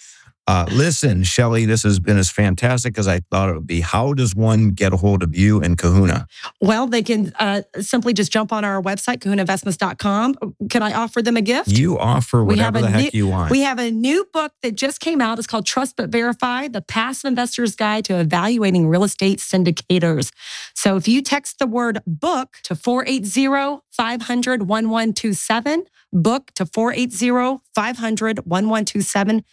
uh, 0.50 0.66
listen, 0.72 1.22
Shelley, 1.22 1.64
this 1.64 1.84
has 1.84 2.00
been 2.00 2.18
as 2.18 2.28
fantastic 2.28 2.98
as 2.98 3.06
I 3.06 3.20
thought 3.30 3.50
it 3.50 3.54
would 3.54 3.68
be. 3.68 3.82
How 3.82 4.14
does 4.14 4.34
one 4.34 4.70
get 4.70 4.92
a 4.92 4.96
hold 4.96 5.22
of 5.22 5.36
you 5.36 5.60
and 5.60 5.78
Kahuna? 5.78 6.26
Well, 6.60 6.88
they 6.88 7.04
can 7.04 7.32
uh, 7.38 7.62
simply 7.80 8.14
just 8.14 8.32
jump 8.32 8.52
on 8.52 8.64
our 8.64 8.82
website, 8.82 9.18
kahunainvestments.com. 9.18 10.54
Can 10.68 10.82
I 10.82 10.92
offer 10.92 11.22
them 11.22 11.36
a 11.36 11.40
gift? 11.40 11.68
You 11.68 12.00
offer 12.00 12.42
whatever 12.42 12.80
the 12.80 12.90
heck 12.90 13.14
new, 13.14 13.18
you 13.18 13.28
want. 13.28 13.52
We 13.52 13.60
have 13.60 13.78
a 13.78 13.92
new 13.92 14.26
book 14.32 14.52
that 14.62 14.74
just 14.74 14.98
came 14.98 15.20
out. 15.20 15.38
It's 15.38 15.46
called 15.46 15.66
Trust 15.66 15.94
But 15.94 16.10
Verify 16.10 16.66
The 16.66 16.82
Passive 16.82 17.28
Investor's 17.28 17.76
Guide 17.76 18.04
to 18.06 18.18
Evaluating 18.18 18.88
Real 18.88 19.04
Estate 19.04 19.38
Syndicators. 19.38 20.32
So 20.74 20.96
if 20.96 21.06
you 21.06 21.22
text 21.22 21.60
the 21.60 21.68
word 21.68 22.00
book 22.08 22.56
to 22.64 22.74
480 22.74 23.82
500 23.92 24.62
1127, 24.62 25.84
book 26.12 26.50
to 26.56 26.66
480 26.66 27.62
500 27.72 28.38
1127. 28.40 29.44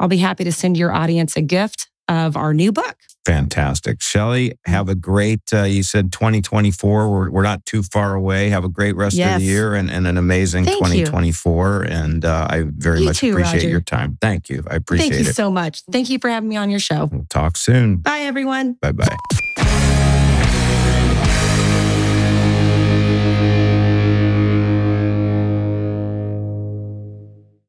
I'll 0.00 0.08
be 0.08 0.18
happy 0.18 0.44
to 0.44 0.52
send 0.52 0.76
your 0.76 0.92
audience 0.92 1.36
a 1.36 1.42
gift 1.42 1.88
of 2.08 2.36
our 2.36 2.52
new 2.52 2.72
book. 2.72 2.96
Fantastic. 3.24 4.02
Shelley, 4.02 4.58
have 4.66 4.88
a 4.88 4.96
great, 4.96 5.42
uh, 5.52 5.62
you 5.62 5.84
said 5.84 6.10
2024. 6.12 7.08
We're, 7.08 7.30
we're 7.30 7.42
not 7.42 7.64
too 7.64 7.84
far 7.84 8.14
away. 8.14 8.48
Have 8.48 8.64
a 8.64 8.68
great 8.68 8.96
rest 8.96 9.16
yes. 9.16 9.36
of 9.36 9.40
the 9.40 9.46
year 9.46 9.74
and, 9.74 9.88
and 9.90 10.08
an 10.08 10.18
amazing 10.18 10.64
Thank 10.64 10.78
2024. 10.78 11.84
You. 11.84 11.90
And 11.94 12.24
uh, 12.24 12.48
I 12.50 12.64
very 12.66 13.00
you 13.00 13.06
much 13.06 13.18
too, 13.18 13.30
appreciate 13.30 13.58
Roger. 13.58 13.68
your 13.68 13.80
time. 13.80 14.18
Thank 14.20 14.50
you. 14.50 14.64
I 14.68 14.74
appreciate 14.74 15.06
it. 15.06 15.10
Thank 15.10 15.24
you 15.24 15.30
it. 15.30 15.36
so 15.36 15.50
much. 15.52 15.82
Thank 15.92 16.10
you 16.10 16.18
for 16.18 16.28
having 16.28 16.48
me 16.48 16.56
on 16.56 16.68
your 16.68 16.80
show. 16.80 17.08
We'll 17.12 17.26
talk 17.30 17.56
soon. 17.56 17.98
Bye, 17.98 18.20
everyone. 18.20 18.74
Bye 18.80 18.92
bye. 18.92 19.16